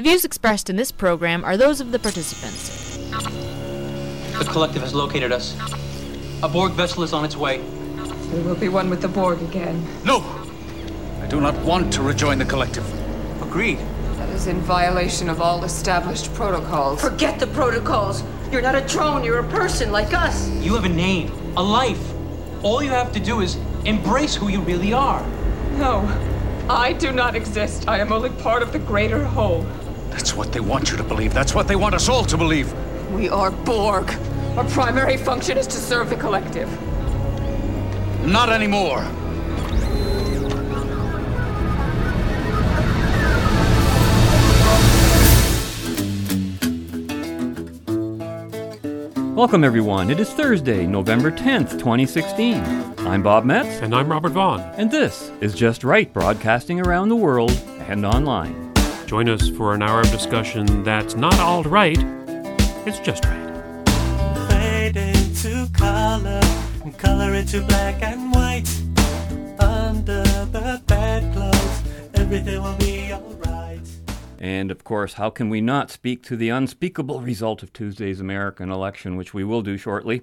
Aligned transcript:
The 0.00 0.08
views 0.08 0.24
expressed 0.24 0.70
in 0.70 0.76
this 0.76 0.90
program 0.90 1.44
are 1.44 1.58
those 1.58 1.78
of 1.82 1.92
the 1.92 1.98
participants. 1.98 2.96
The 4.38 4.48
collective 4.50 4.80
has 4.80 4.94
located 4.94 5.30
us. 5.30 5.54
A 6.42 6.48
Borg 6.48 6.72
vessel 6.72 7.02
is 7.02 7.12
on 7.12 7.22
its 7.22 7.36
way. 7.36 7.60
We 8.32 8.40
will 8.40 8.54
be 8.54 8.70
one 8.70 8.88
with 8.88 9.02
the 9.02 9.08
Borg 9.08 9.42
again. 9.42 9.86
No! 10.02 10.20
I 11.20 11.26
do 11.26 11.38
not 11.38 11.54
want 11.66 11.92
to 11.92 12.02
rejoin 12.02 12.38
the 12.38 12.46
collective. 12.46 12.82
Agreed. 13.42 13.76
That 14.16 14.30
is 14.30 14.46
in 14.46 14.62
violation 14.62 15.28
of 15.28 15.42
all 15.42 15.64
established 15.64 16.32
protocols. 16.32 17.02
Forget 17.02 17.38
the 17.38 17.48
protocols. 17.48 18.24
You're 18.50 18.62
not 18.62 18.76
a 18.76 18.80
drone, 18.80 19.22
you're 19.22 19.40
a 19.40 19.50
person 19.50 19.92
like 19.92 20.14
us. 20.14 20.48
You 20.62 20.76
have 20.76 20.86
a 20.86 20.88
name, 20.88 21.30
a 21.58 21.62
life. 21.62 22.14
All 22.62 22.82
you 22.82 22.88
have 22.88 23.12
to 23.12 23.20
do 23.20 23.42
is 23.42 23.58
embrace 23.84 24.34
who 24.34 24.48
you 24.48 24.62
really 24.62 24.94
are. 24.94 25.22
No, 25.72 26.08
I 26.70 26.94
do 26.94 27.12
not 27.12 27.34
exist. 27.34 27.86
I 27.86 27.98
am 27.98 28.14
only 28.14 28.30
part 28.30 28.62
of 28.62 28.72
the 28.72 28.78
greater 28.78 29.24
whole. 29.24 29.66
That's 30.10 30.34
what 30.34 30.52
they 30.52 30.60
want 30.60 30.90
you 30.90 30.96
to 30.96 31.04
believe. 31.04 31.32
That's 31.32 31.54
what 31.54 31.68
they 31.68 31.76
want 31.76 31.94
us 31.94 32.08
all 32.08 32.24
to 32.24 32.36
believe. 32.36 32.72
We 33.12 33.28
are 33.28 33.50
Borg. 33.50 34.10
Our 34.56 34.64
primary 34.70 35.16
function 35.16 35.56
is 35.56 35.66
to 35.68 35.76
serve 35.76 36.10
the 36.10 36.16
collective. 36.16 36.68
Not 38.26 38.50
anymore. 38.50 39.02
Welcome, 49.34 49.64
everyone. 49.64 50.10
It 50.10 50.20
is 50.20 50.30
Thursday, 50.30 50.86
November 50.86 51.30
10th, 51.32 51.72
2016. 51.72 52.62
I'm 52.98 53.22
Bob 53.22 53.44
Metz, 53.44 53.80
And 53.82 53.94
I'm 53.94 54.08
Robert 54.10 54.32
Vaughn. 54.32 54.60
and 54.76 54.90
this 54.90 55.32
is 55.40 55.54
Just 55.54 55.82
Right, 55.82 56.12
broadcasting 56.12 56.80
around 56.80 57.08
the 57.08 57.16
world 57.16 57.50
and 57.88 58.04
online. 58.06 58.69
Join 59.10 59.28
us 59.28 59.48
for 59.48 59.74
an 59.74 59.82
hour 59.82 60.02
of 60.02 60.10
discussion 60.12 60.84
that's 60.84 61.16
not 61.16 61.36
all 61.40 61.64
right, 61.64 61.98
it's 62.86 63.00
just 63.00 63.24
right. 63.24 63.88
fade 64.48 64.96
into 64.96 65.68
color 65.72 66.40
and 66.84 66.96
color 66.96 67.34
into 67.34 67.60
black 67.62 68.00
and 68.04 68.32
white. 68.32 68.70
Under 69.58 70.22
the 70.22 70.80
bedclothes, 70.86 71.82
everything 72.14 72.62
will 72.62 72.76
be 72.76 73.12
alright. 73.12 73.80
And 74.38 74.70
of 74.70 74.84
course, 74.84 75.14
how 75.14 75.28
can 75.28 75.50
we 75.50 75.60
not 75.60 75.90
speak 75.90 76.22
to 76.26 76.36
the 76.36 76.50
unspeakable 76.50 77.20
result 77.20 77.64
of 77.64 77.72
Tuesday's 77.72 78.20
American 78.20 78.70
election, 78.70 79.16
which 79.16 79.34
we 79.34 79.42
will 79.42 79.62
do 79.62 79.76
shortly? 79.76 80.22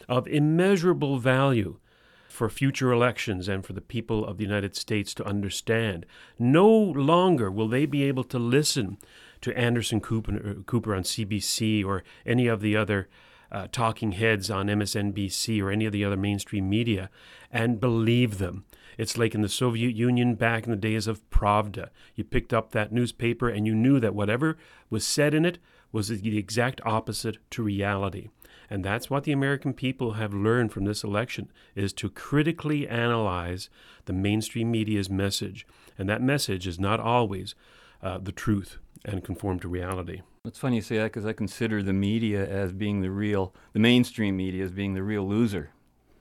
of 0.10 0.28
immeasurable 0.28 1.18
value 1.18 1.80
for 2.28 2.50
future 2.50 2.92
elections 2.92 3.48
and 3.48 3.66
for 3.66 3.74
the 3.74 3.82
people 3.82 4.26
of 4.26 4.38
the 4.38 4.44
United 4.44 4.76
States 4.76 5.14
to 5.16 5.26
understand. 5.26 6.06
No 6.38 6.68
longer 6.70 7.50
will 7.50 7.68
they 7.68 7.86
be 7.86 8.04
able 8.04 8.26
to 8.26 8.38
listen 8.38 8.98
to 9.42 9.58
Anderson 9.58 10.02
Cooper, 10.02 10.58
Cooper 10.66 10.94
on 10.94 11.04
CBC 11.04 11.84
or 11.84 12.04
any 12.26 12.48
of 12.48 12.62
the 12.62 12.76
other 12.76 13.08
uh, 13.52 13.68
talking 13.72 14.12
heads 14.12 14.52
on 14.52 14.68
MSNBC 14.68 15.62
or 15.64 15.72
any 15.72 15.86
of 15.86 15.94
the 15.94 16.04
other 16.04 16.18
mainstream 16.18 16.70
media 16.70 17.10
and 17.52 17.80
believe 17.80 18.38
them. 18.38 18.66
It's 18.98 19.18
like 19.18 19.36
in 19.36 19.42
the 19.42 19.50
Soviet 19.50 19.96
Union 19.96 20.36
back 20.36 20.66
in 20.66 20.72
the 20.72 20.78
days 20.78 21.08
of 21.08 21.28
Pravda. 21.30 21.90
You 22.16 22.24
picked 22.24 22.54
up 22.54 22.72
that 22.72 22.92
newspaper 22.92 23.48
and 23.50 23.66
you 23.68 23.76
knew 23.76 24.00
that 24.00 24.16
whatever 24.16 24.58
was 24.90 25.06
said 25.06 25.34
in 25.34 25.46
it 25.46 25.60
was 25.92 26.08
the 26.10 26.38
exact 26.38 26.82
opposite 26.86 27.38
to 27.52 27.64
reality. 27.64 28.30
And 28.70 28.84
that's 28.84 29.10
what 29.10 29.24
the 29.24 29.32
American 29.32 29.74
people 29.74 30.14
have 30.14 30.34
learned 30.34 30.74
from 30.74 30.84
this 30.86 31.04
election 31.04 31.50
is 31.76 31.94
to 31.94 32.10
critically 32.10 32.88
analyze 32.88 33.70
the 34.06 34.14
mainstream 34.14 34.72
media's 34.72 35.10
message. 35.10 35.66
And 35.98 36.10
that 36.10 36.22
message 36.22 36.68
is 36.68 36.80
not 36.80 37.00
always 37.00 37.56
uh, 38.04 38.18
the 38.18 38.32
truth 38.34 38.78
and 39.06 39.24
conform 39.24 39.60
to 39.60 39.68
reality. 39.70 40.22
It's 40.44 40.60
funny 40.60 40.78
you 40.78 40.82
say 40.82 40.98
that 40.98 41.06
because 41.06 41.26
I 41.26 41.34
consider 41.34 41.82
the 41.82 41.94
media 41.94 42.46
as 42.48 42.74
being 42.74 43.02
the 43.02 43.12
real, 43.12 43.54
the 43.74 43.80
mainstream 43.80 44.36
media 44.38 44.64
as 44.66 44.72
being 44.72 44.94
the 44.94 45.04
real 45.04 45.28
loser 45.28 45.72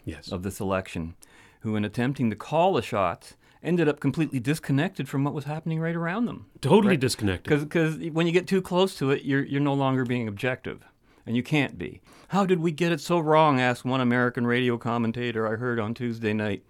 Yes. 0.05 0.31
of 0.31 0.43
this 0.45 0.61
election, 0.61 1.15
who, 1.67 1.77
in 1.77 1.85
attempting 1.85 2.31
to 2.31 2.37
call 2.37 2.73
the 2.75 2.83
shots, 2.83 3.37
ended 3.63 3.89
up 3.89 3.99
completely 4.01 4.39
disconnected 4.39 5.09
from 5.09 5.25
what 5.25 5.35
was 5.35 5.45
happening 5.45 5.81
right 5.81 5.97
around 5.97 6.25
them. 6.27 6.47
Totally 6.61 6.91
Right. 6.93 7.01
disconnected. 7.01 7.61
Because 7.61 7.99
when 8.13 8.27
you 8.27 8.33
get 8.33 8.47
too 8.47 8.63
close 8.63 8.97
to 8.99 9.11
it, 9.11 9.25
you're, 9.25 9.45
you're 9.45 9.61
no 9.61 9.75
longer 9.75 10.05
being 10.05 10.29
objective. 10.29 10.85
And 11.27 11.35
you 11.37 11.43
can't 11.43 11.77
be. 11.77 12.01
How 12.29 12.47
did 12.47 12.61
we 12.61 12.71
get 12.71 12.93
it 12.93 13.01
so 13.01 13.19
wrong? 13.19 13.59
asked 13.61 13.85
one 13.85 14.01
American 14.01 14.47
radio 14.47 14.79
commentator 14.79 15.47
I 15.53 15.57
heard 15.57 15.81
on 15.81 15.93
Tuesday 15.93 16.33
night. 16.33 16.63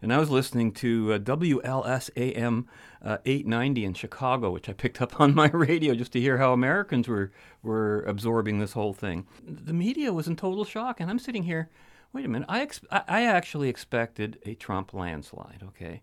And 0.00 0.12
I 0.12 0.18
was 0.18 0.30
listening 0.30 0.72
to 0.74 1.12
uh, 1.14 1.18
WLSAM 1.18 2.64
uh, 3.04 3.18
890 3.26 3.84
in 3.84 3.94
Chicago, 3.94 4.50
which 4.50 4.68
I 4.68 4.72
picked 4.72 5.02
up 5.02 5.20
on 5.20 5.34
my 5.34 5.48
radio 5.48 5.94
just 5.94 6.12
to 6.12 6.20
hear 6.20 6.38
how 6.38 6.52
Americans 6.54 7.06
were, 7.08 7.30
were 7.62 8.02
absorbing 8.02 8.58
this 8.58 8.72
whole 8.72 8.94
thing. 8.94 9.26
The 9.46 9.72
media 9.74 10.12
was 10.12 10.26
in 10.26 10.36
total 10.36 10.64
shock. 10.64 11.00
And 11.00 11.10
I'm 11.10 11.18
sitting 11.18 11.42
here, 11.42 11.68
wait 12.12 12.24
a 12.24 12.28
minute, 12.28 12.46
I, 12.48 12.60
ex- 12.60 12.80
I 12.90 13.24
actually 13.24 13.68
expected 13.68 14.38
a 14.44 14.54
Trump 14.54 14.92
landslide, 14.94 15.62
okay? 15.68 16.02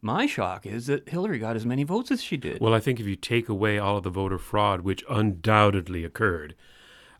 My 0.00 0.26
shock 0.26 0.66
is 0.66 0.86
that 0.86 1.08
Hillary 1.08 1.38
got 1.38 1.54
as 1.54 1.64
many 1.64 1.84
votes 1.84 2.10
as 2.10 2.22
she 2.22 2.36
did. 2.36 2.60
Well, 2.60 2.74
I 2.74 2.80
think 2.80 2.98
if 2.98 3.06
you 3.06 3.14
take 3.14 3.48
away 3.48 3.78
all 3.78 3.98
of 3.98 4.02
the 4.02 4.10
voter 4.10 4.38
fraud, 4.38 4.80
which 4.80 5.04
undoubtedly 5.08 6.04
occurred, 6.04 6.56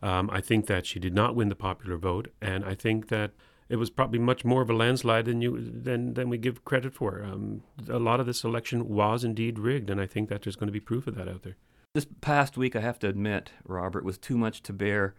um, 0.01 0.29
I 0.29 0.41
think 0.41 0.67
that 0.67 0.85
she 0.85 0.99
did 0.99 1.13
not 1.15 1.33
win 1.33 1.47
the 1.47 1.55
popular 1.55 1.95
vote, 1.95 2.27
and 2.41 2.65
I 2.65 2.75
think 2.75 3.07
that 3.07 3.31
it 3.69 3.77
was 3.77 3.89
probably 3.89 4.19
much 4.19 4.43
more 4.43 4.61
of 4.61 4.69
a 4.69 4.73
landslide 4.73 5.25
than 5.25 5.41
you 5.41 5.57
than 5.61 6.13
than 6.15 6.27
we 6.27 6.37
give 6.37 6.65
credit 6.65 6.93
for. 6.93 7.23
Um, 7.23 7.63
a 7.87 7.99
lot 7.99 8.19
of 8.19 8.25
this 8.25 8.43
election 8.43 8.89
was 8.89 9.23
indeed 9.23 9.57
rigged, 9.57 9.89
and 9.89 10.01
I 10.01 10.05
think 10.05 10.27
that 10.27 10.41
there's 10.41 10.57
going 10.57 10.67
to 10.67 10.73
be 10.73 10.81
proof 10.81 11.07
of 11.07 11.15
that 11.15 11.29
out 11.29 11.43
there. 11.43 11.55
This 11.93 12.05
past 12.19 12.57
week, 12.57 12.75
I 12.75 12.81
have 12.81 12.99
to 12.99 13.07
admit, 13.07 13.51
Robert, 13.65 14.03
was 14.03 14.17
too 14.17 14.37
much 14.37 14.61
to 14.63 14.73
bear 14.73 15.15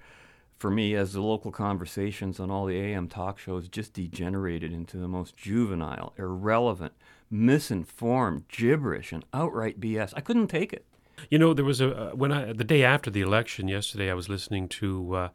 for 0.56 0.70
me 0.70 0.94
as 0.94 1.12
the 1.12 1.20
local 1.20 1.50
conversations 1.50 2.38
on 2.40 2.50
all 2.50 2.66
the 2.66 2.78
AM 2.78 3.08
talk 3.08 3.38
shows 3.38 3.68
just 3.68 3.92
degenerated 3.92 4.72
into 4.72 4.96
the 4.96 5.08
most 5.08 5.36
juvenile, 5.36 6.14
irrelevant, 6.16 6.92
misinformed 7.30 8.46
gibberish 8.48 9.12
and 9.12 9.24
outright 9.32 9.80
BS. 9.80 10.12
I 10.16 10.20
couldn't 10.20 10.48
take 10.48 10.72
it. 10.72 10.86
You 11.30 11.38
know, 11.38 11.54
there 11.54 11.64
was 11.64 11.80
a 11.80 12.10
uh, 12.10 12.10
when 12.12 12.32
I 12.32 12.52
the 12.52 12.64
day 12.64 12.82
after 12.82 13.10
the 13.10 13.20
election 13.20 13.68
yesterday, 13.68 14.10
I 14.10 14.14
was 14.14 14.28
listening 14.28 14.68
to 14.68 15.14
uh, 15.14 15.28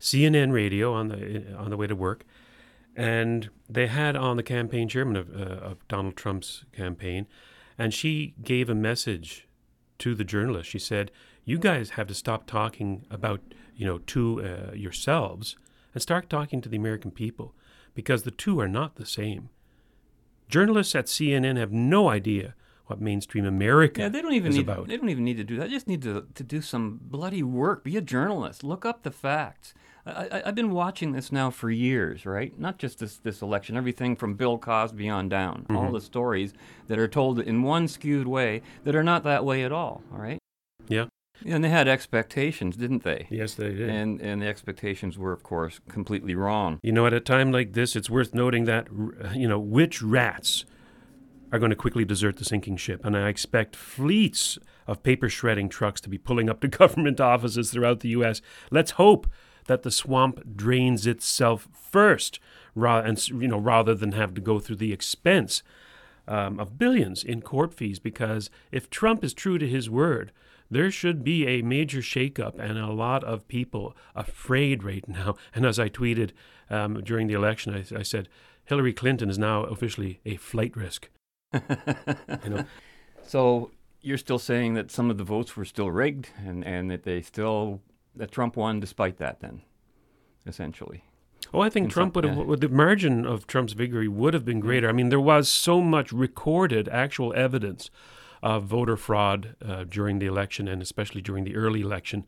CNN 0.00 0.52
radio 0.52 0.92
on 0.92 1.08
the 1.08 1.54
on 1.56 1.70
the 1.70 1.76
way 1.76 1.86
to 1.86 1.96
work, 1.96 2.24
and 2.96 3.50
they 3.68 3.86
had 3.86 4.16
on 4.16 4.36
the 4.36 4.42
campaign 4.42 4.88
chairman 4.88 5.16
of, 5.16 5.30
uh, 5.34 5.44
of 5.44 5.88
Donald 5.88 6.16
Trump's 6.16 6.64
campaign, 6.72 7.26
and 7.76 7.92
she 7.92 8.34
gave 8.42 8.68
a 8.68 8.74
message 8.74 9.48
to 9.98 10.14
the 10.14 10.24
journalist. 10.24 10.70
She 10.70 10.78
said, 10.78 11.10
"You 11.44 11.58
guys 11.58 11.90
have 11.90 12.06
to 12.08 12.14
stop 12.14 12.46
talking 12.46 13.06
about 13.10 13.40
you 13.76 13.86
know 13.86 13.98
to 13.98 14.42
uh, 14.42 14.74
yourselves 14.74 15.56
and 15.92 16.02
start 16.02 16.28
talking 16.30 16.60
to 16.62 16.68
the 16.68 16.76
American 16.76 17.10
people 17.10 17.54
because 17.94 18.22
the 18.22 18.30
two 18.30 18.60
are 18.60 18.68
not 18.68 18.96
the 18.96 19.06
same." 19.06 19.50
Journalists 20.48 20.94
at 20.94 21.06
CNN 21.06 21.56
have 21.56 21.72
no 21.72 22.08
idea 22.10 22.54
what 22.86 23.00
mainstream 23.00 23.46
America 23.46 24.02
Yeah, 24.02 24.08
they 24.10 24.20
don't 24.20 24.34
even 24.34 24.50
is 24.52 24.58
need. 24.58 24.68
about. 24.68 24.88
They 24.88 24.96
don't 24.98 25.08
even 25.08 25.24
need 25.24 25.38
to 25.38 25.44
do 25.44 25.56
that. 25.56 25.64
They 25.68 25.70
just 25.70 25.88
need 25.88 26.02
to 26.02 26.26
to 26.34 26.42
do 26.44 26.60
some 26.60 27.00
bloody 27.02 27.42
work. 27.42 27.82
Be 27.84 27.96
a 27.96 28.02
journalist. 28.02 28.62
Look 28.62 28.84
up 28.84 29.02
the 29.02 29.10
facts. 29.10 29.72
I, 30.06 30.10
I, 30.30 30.42
I've 30.48 30.54
been 30.54 30.70
watching 30.70 31.12
this 31.12 31.32
now 31.32 31.50
for 31.50 31.70
years, 31.70 32.26
right? 32.26 32.56
Not 32.58 32.76
just 32.78 32.98
this 32.98 33.16
this 33.16 33.40
election. 33.40 33.74
Everything 33.76 34.16
from 34.16 34.34
Bill 34.34 34.58
Cosby 34.58 35.08
on 35.08 35.30
down. 35.30 35.64
All 35.70 35.90
the 35.90 36.00
stories 36.02 36.52
that 36.88 36.98
are 36.98 37.08
told 37.08 37.40
in 37.40 37.62
one 37.62 37.88
skewed 37.88 38.28
way 38.28 38.60
that 38.84 38.94
are 38.94 39.02
not 39.02 39.24
that 39.24 39.46
way 39.46 39.64
at 39.64 39.72
all. 39.72 40.02
All 40.12 40.18
right. 40.18 40.38
And 41.46 41.62
they 41.62 41.68
had 41.68 41.88
expectations, 41.88 42.76
didn't 42.76 43.04
they? 43.04 43.26
Yes, 43.30 43.54
they 43.54 43.72
did. 43.72 43.88
And 43.88 44.20
and 44.20 44.42
the 44.42 44.46
expectations 44.46 45.18
were, 45.18 45.32
of 45.32 45.42
course, 45.42 45.80
completely 45.88 46.34
wrong. 46.34 46.80
You 46.82 46.92
know, 46.92 47.06
at 47.06 47.12
a 47.12 47.20
time 47.20 47.52
like 47.52 47.72
this, 47.74 47.96
it's 47.96 48.08
worth 48.08 48.34
noting 48.34 48.64
that, 48.64 48.88
you 49.34 49.48
know, 49.48 49.58
which 49.58 50.02
rats 50.02 50.64
are 51.52 51.58
going 51.58 51.70
to 51.70 51.76
quickly 51.76 52.04
desert 52.04 52.36
the 52.36 52.44
sinking 52.44 52.76
ship. 52.76 53.04
And 53.04 53.16
I 53.16 53.28
expect 53.28 53.76
fleets 53.76 54.58
of 54.86 55.02
paper 55.02 55.28
shredding 55.28 55.68
trucks 55.68 56.00
to 56.02 56.08
be 56.08 56.18
pulling 56.18 56.50
up 56.50 56.60
to 56.60 56.68
government 56.82 57.20
offices 57.20 57.70
throughout 57.70 58.00
the 58.00 58.08
U.S. 58.10 58.42
Let's 58.70 58.92
hope 58.92 59.28
that 59.66 59.82
the 59.82 59.90
swamp 59.90 60.56
drains 60.56 61.06
itself 61.06 61.68
first, 61.72 62.40
ra- 62.74 63.00
and, 63.00 63.28
you 63.28 63.48
know, 63.48 63.58
rather 63.58 63.94
than 63.94 64.12
have 64.12 64.34
to 64.34 64.40
go 64.40 64.58
through 64.58 64.76
the 64.76 64.92
expense 64.92 65.62
um, 66.26 66.58
of 66.58 66.78
billions 66.78 67.22
in 67.22 67.40
court 67.40 67.72
fees. 67.72 67.98
Because 67.98 68.50
if 68.72 68.90
Trump 68.90 69.22
is 69.22 69.32
true 69.32 69.58
to 69.58 69.68
his 69.68 69.88
word, 69.88 70.32
there 70.74 70.90
should 70.90 71.22
be 71.24 71.46
a 71.46 71.62
major 71.62 72.00
shakeup 72.00 72.58
and 72.58 72.78
a 72.78 72.92
lot 72.92 73.22
of 73.24 73.46
people 73.48 73.96
afraid 74.14 74.82
right 74.82 75.08
now. 75.08 75.36
And 75.54 75.64
as 75.64 75.78
I 75.78 75.88
tweeted 75.88 76.30
um, 76.70 77.00
during 77.02 77.26
the 77.28 77.34
election, 77.34 77.74
I, 77.74 77.98
I 78.00 78.02
said 78.02 78.28
Hillary 78.64 78.92
Clinton 78.92 79.30
is 79.30 79.38
now 79.38 79.64
officially 79.64 80.20
a 80.24 80.36
flight 80.36 80.76
risk. 80.76 81.08
you 81.52 82.50
know, 82.50 82.64
So 83.22 83.70
you're 84.00 84.18
still 84.18 84.38
saying 84.38 84.74
that 84.74 84.90
some 84.90 85.10
of 85.10 85.18
the 85.18 85.24
votes 85.24 85.56
were 85.56 85.64
still 85.64 85.90
rigged, 85.90 86.28
and 86.46 86.64
and 86.64 86.90
that 86.90 87.02
they 87.04 87.22
still 87.22 87.80
that 88.16 88.30
Trump 88.30 88.56
won 88.56 88.80
despite 88.80 89.16
that. 89.18 89.40
Then, 89.40 89.62
essentially. 90.46 91.04
Oh, 91.52 91.60
I 91.60 91.70
think 91.70 91.84
In 91.84 91.90
Trump 91.90 92.14
some- 92.14 92.22
would 92.22 92.36
have, 92.38 92.48
yeah. 92.48 92.56
the 92.68 92.68
margin 92.74 93.26
of 93.26 93.46
Trump's 93.46 93.74
victory 93.74 94.08
would 94.08 94.34
have 94.34 94.44
been 94.44 94.60
greater. 94.60 94.88
I 94.88 94.92
mean, 94.92 95.10
there 95.10 95.20
was 95.20 95.48
so 95.48 95.80
much 95.80 96.10
recorded 96.12 96.88
actual 96.88 97.32
evidence 97.34 97.90
of 98.44 98.64
voter 98.64 98.96
fraud 98.96 99.56
uh, 99.66 99.84
during 99.84 100.18
the 100.18 100.26
election 100.26 100.68
and 100.68 100.82
especially 100.82 101.22
during 101.22 101.44
the 101.44 101.56
early 101.56 101.80
election 101.80 102.26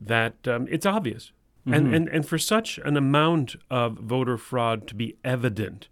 that 0.00 0.46
um, 0.46 0.66
it's 0.70 0.86
obvious. 0.86 1.32
And, 1.66 1.94
and, 1.94 2.08
and 2.08 2.28
for 2.28 2.36
such 2.36 2.78
an 2.84 2.94
amount 2.94 3.56
of 3.70 3.94
voter 3.94 4.36
fraud 4.36 4.86
to 4.88 4.94
be 4.94 5.16
evident 5.24 5.88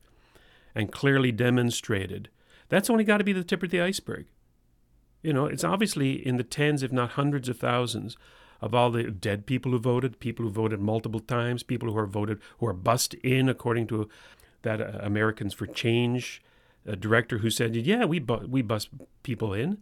and 0.75 0.93
clearly 0.93 1.33
demonstrated, 1.33 2.29
that's 2.69 2.91
only 2.91 3.05
got 3.05 3.19
to 3.19 3.25
be 3.25 3.33
the 3.33 3.43
tip 3.43 3.63
of 3.63 3.71
the 3.71 3.81
iceberg. 3.81 4.27
You 5.23 5.33
know, 5.33 5.47
it's 5.47 5.65
obviously 5.65 6.25
in 6.27 6.37
the 6.37 6.45
tens, 6.45 6.83
if 6.83 6.93
not 6.93 7.13
hundreds 7.13 7.49
of 7.49 7.59
thousands, 7.59 8.19
of 8.61 8.75
all 8.75 8.91
the 8.91 9.11
dead 9.11 9.47
people 9.47 9.73
who 9.73 9.79
voted, 9.79 10.21
people 10.21 10.45
who 10.45 10.53
voted 10.53 10.79
multiple 10.79 11.21
times, 11.21 11.63
people 11.63 11.91
who 11.91 11.99
are 11.99 12.07
voted 12.07 12.39
who 12.59 12.67
are 12.67 12.75
bussed 12.75 13.15
in, 13.15 13.49
according 13.49 13.87
to 13.89 14.09
that 14.61 14.81
uh, 14.81 14.99
Americans 15.01 15.55
for 15.55 15.67
Change 15.67 16.43
uh, 16.89 16.95
director 16.95 17.39
who 17.39 17.51
said, 17.51 17.75
"Yeah, 17.77 18.05
we 18.05 18.19
bu- 18.19 18.47
we 18.49 18.63
bus 18.63 18.89
people 19.23 19.53
in." 19.55 19.79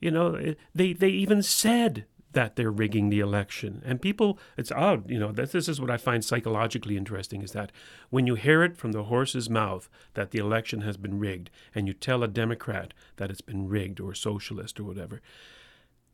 You 0.00 0.10
know, 0.10 0.34
it- 0.34 0.58
they 0.74 0.92
they 0.92 1.10
even 1.10 1.42
said 1.42 2.06
that 2.32 2.54
they're 2.54 2.70
rigging 2.70 3.10
the 3.10 3.18
election, 3.20 3.82
and 3.84 4.00
people. 4.00 4.38
It's 4.56 4.70
odd, 4.72 5.10
you 5.10 5.18
know. 5.18 5.32
That 5.32 5.50
this 5.52 5.68
is 5.68 5.80
what 5.80 5.90
I 5.90 5.96
find 5.96 6.24
psychologically 6.24 6.96
interesting 6.96 7.42
is 7.42 7.52
that 7.52 7.72
when 8.08 8.26
you 8.28 8.36
hear 8.36 8.62
it 8.62 8.76
from 8.76 8.92
the 8.92 9.04
horse's 9.04 9.50
mouth 9.50 9.88
that 10.14 10.30
the 10.30 10.38
election 10.38 10.80
has 10.82 10.96
been 10.96 11.18
rigged, 11.18 11.50
and 11.74 11.86
you 11.88 11.92
tell 11.92 12.22
a 12.22 12.28
Democrat 12.28 12.94
that 13.16 13.30
it's 13.30 13.40
been 13.40 13.68
rigged 13.68 13.98
or 14.00 14.14
socialist 14.14 14.78
or 14.80 14.84
whatever, 14.84 15.20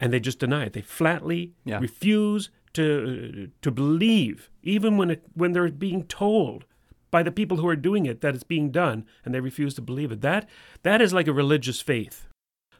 and 0.00 0.12
they 0.12 0.20
just 0.20 0.38
deny 0.38 0.64
it. 0.64 0.72
They 0.72 0.80
flatly 0.82 1.52
Yeah. 1.64 1.80
refuse 1.80 2.50
to 2.72 3.50
to 3.62 3.70
believe, 3.70 4.50
even 4.62 4.96
when 4.96 5.10
it 5.10 5.22
when 5.34 5.52
they're 5.52 5.70
being 5.70 6.04
told 6.04 6.64
by 7.10 7.22
the 7.22 7.30
people 7.30 7.58
who 7.58 7.68
are 7.68 7.76
doing 7.76 8.06
it 8.06 8.20
that 8.20 8.34
it's 8.34 8.44
being 8.44 8.70
done, 8.70 9.04
and 9.24 9.34
they 9.34 9.40
refuse 9.40 9.74
to 9.74 9.82
believe 9.82 10.12
it. 10.12 10.20
That 10.20 10.48
that 10.82 11.00
is 11.00 11.12
like 11.12 11.28
a 11.28 11.32
religious 11.32 11.80
faith. 11.80 12.26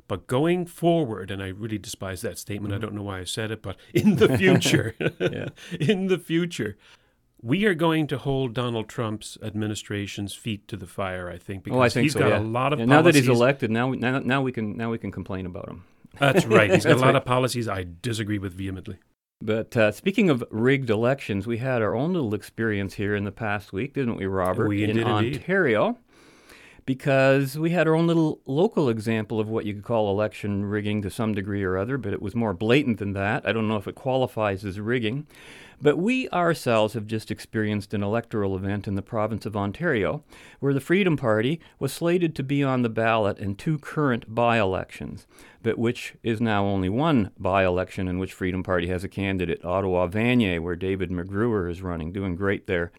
But 0.09 0.29
going 0.29 0.67
forward, 0.67 1.31
and 1.33 1.43
I 1.43 1.49
really 1.49 1.79
despise 1.79 2.21
that 2.21 2.39
statement. 2.39 2.73
I 2.73 2.77
mm-hmm. 2.77 2.87
don't 2.87 2.95
know 2.95 3.03
why 3.03 3.21
I 3.21 3.25
said 3.25 3.51
it, 3.51 3.61
but 3.61 3.77
in 3.93 4.17
the 4.17 4.37
future, 4.39 4.95
in 5.81 6.07
the 6.07 6.19
future, 6.19 6.77
we 7.43 7.65
are 7.65 7.75
going 7.75 8.07
to 8.09 8.19
hold 8.19 8.55
Donald 8.55 8.89
Trump's 8.89 9.37
administration's 9.43 10.35
feet 10.35 10.69
to 10.69 10.77
the 10.77 10.87
fire. 10.87 11.29
I 11.29 11.39
think 11.39 11.65
because 11.65 11.79
oh, 11.79 11.83
I 11.83 11.89
think 11.89 12.05
he's 12.05 12.13
so. 12.13 12.21
got 12.21 12.29
yeah. 12.29 12.39
a 12.39 12.41
lot 12.41 12.73
of 12.73 12.79
Yeah, 12.79 12.85
now 12.85 13.03
that 13.03 13.15
he's 13.15 13.29
elected, 13.29 13.71
now, 13.71 13.89
we- 13.89 13.97
now 13.97 14.19
now 14.21 14.43
we 14.43 14.53
can 14.53 14.77
now 14.77 14.91
we 14.91 14.99
can 14.99 15.11
complain 15.11 15.45
about 15.45 15.69
him. 15.69 15.85
That's 16.19 16.47
right. 16.47 16.73
He's 16.73 16.85
got 16.85 16.97
a 16.97 16.97
lot 16.97 17.07
right. 17.07 17.17
of 17.17 17.25
policies 17.25 17.69
I 17.69 17.87
disagree 18.03 18.39
with 18.39 18.55
vehemently. 18.55 18.99
But 19.41 19.77
uh, 19.77 19.93
speaking 19.93 20.31
of 20.31 20.43
rigged 20.51 20.91
elections, 20.91 21.47
we 21.47 21.59
had 21.59 21.83
our 21.83 21.95
own 21.95 22.15
little 22.15 22.35
experience 22.35 22.95
here 22.95 23.15
in 23.15 23.25
the 23.25 23.33
past 23.33 23.73
week, 23.73 23.93
didn't 23.95 24.17
we, 24.17 24.27
Robert? 24.27 24.69
We 24.69 24.85
in 24.85 24.97
did 24.97 25.07
indeed. 25.07 25.37
Ontario, 25.37 25.99
because 26.87 27.59
we 27.59 27.71
had 27.71 27.87
our 27.87 27.95
own 27.95 28.07
little 28.07 28.41
local 28.47 28.89
example 28.89 29.39
of 29.39 29.49
what 29.49 29.67
you 29.67 29.75
could 29.75 29.85
call 29.85 30.11
election 30.11 30.65
rigging 30.65 31.03
to 31.03 31.11
some 31.11 31.35
degree 31.35 31.63
or 31.63 31.77
other, 31.77 31.99
but 31.99 32.13
it 32.13 32.23
was 32.23 32.35
more 32.35 32.55
blatant 32.55 32.99
than 32.99 33.13
that. 33.13 33.47
I 33.47 33.53
don't 33.53 33.69
know 33.69 33.77
if 33.77 33.87
it 33.87 33.95
qualifies 33.95 34.65
as 34.65 34.81
rigging. 34.81 35.27
But 35.81 35.99
we 35.99 36.29
ourselves 36.31 36.95
have 36.95 37.07
just 37.07 37.31
experienced 37.31 37.93
an 37.93 38.03
electoral 38.03 38.57
event 38.57 38.89
in 38.89 38.95
the 38.95 39.03
province 39.03 39.45
of 39.45 39.57
Ontario 39.57 40.25
where 40.59 40.73
the 40.73 40.81
Freedom 40.81 41.17
Party 41.17 41.61
was 41.79 41.93
slated 41.93 42.35
to 42.35 42.43
be 42.43 42.65
on 42.65 42.83
the 42.83 42.89
ballot 42.89 43.39
in 43.39 43.57
two 43.57 43.79
current 43.79 44.35
by 44.35 44.59
elections, 44.59 45.27
but 45.63 45.79
which 45.79 46.15
is 46.23 46.41
now 46.41 46.65
only 46.65 46.89
one 46.89 47.31
by 47.39 47.65
election 47.65 48.09
in 48.09 48.19
which 48.19 48.33
Freedom 48.33 48.63
Party 48.63 48.87
has 48.87 49.05
a 49.05 49.09
candidate, 49.09 49.65
Ottawa 49.65 50.07
Vanier, 50.09 50.61
where 50.61 50.77
David 50.77 51.11
McGruer 51.11 51.71
is 51.71 51.83
running, 51.83 52.11
doing 52.11 52.37
great 52.37 52.67
there. 52.67 52.91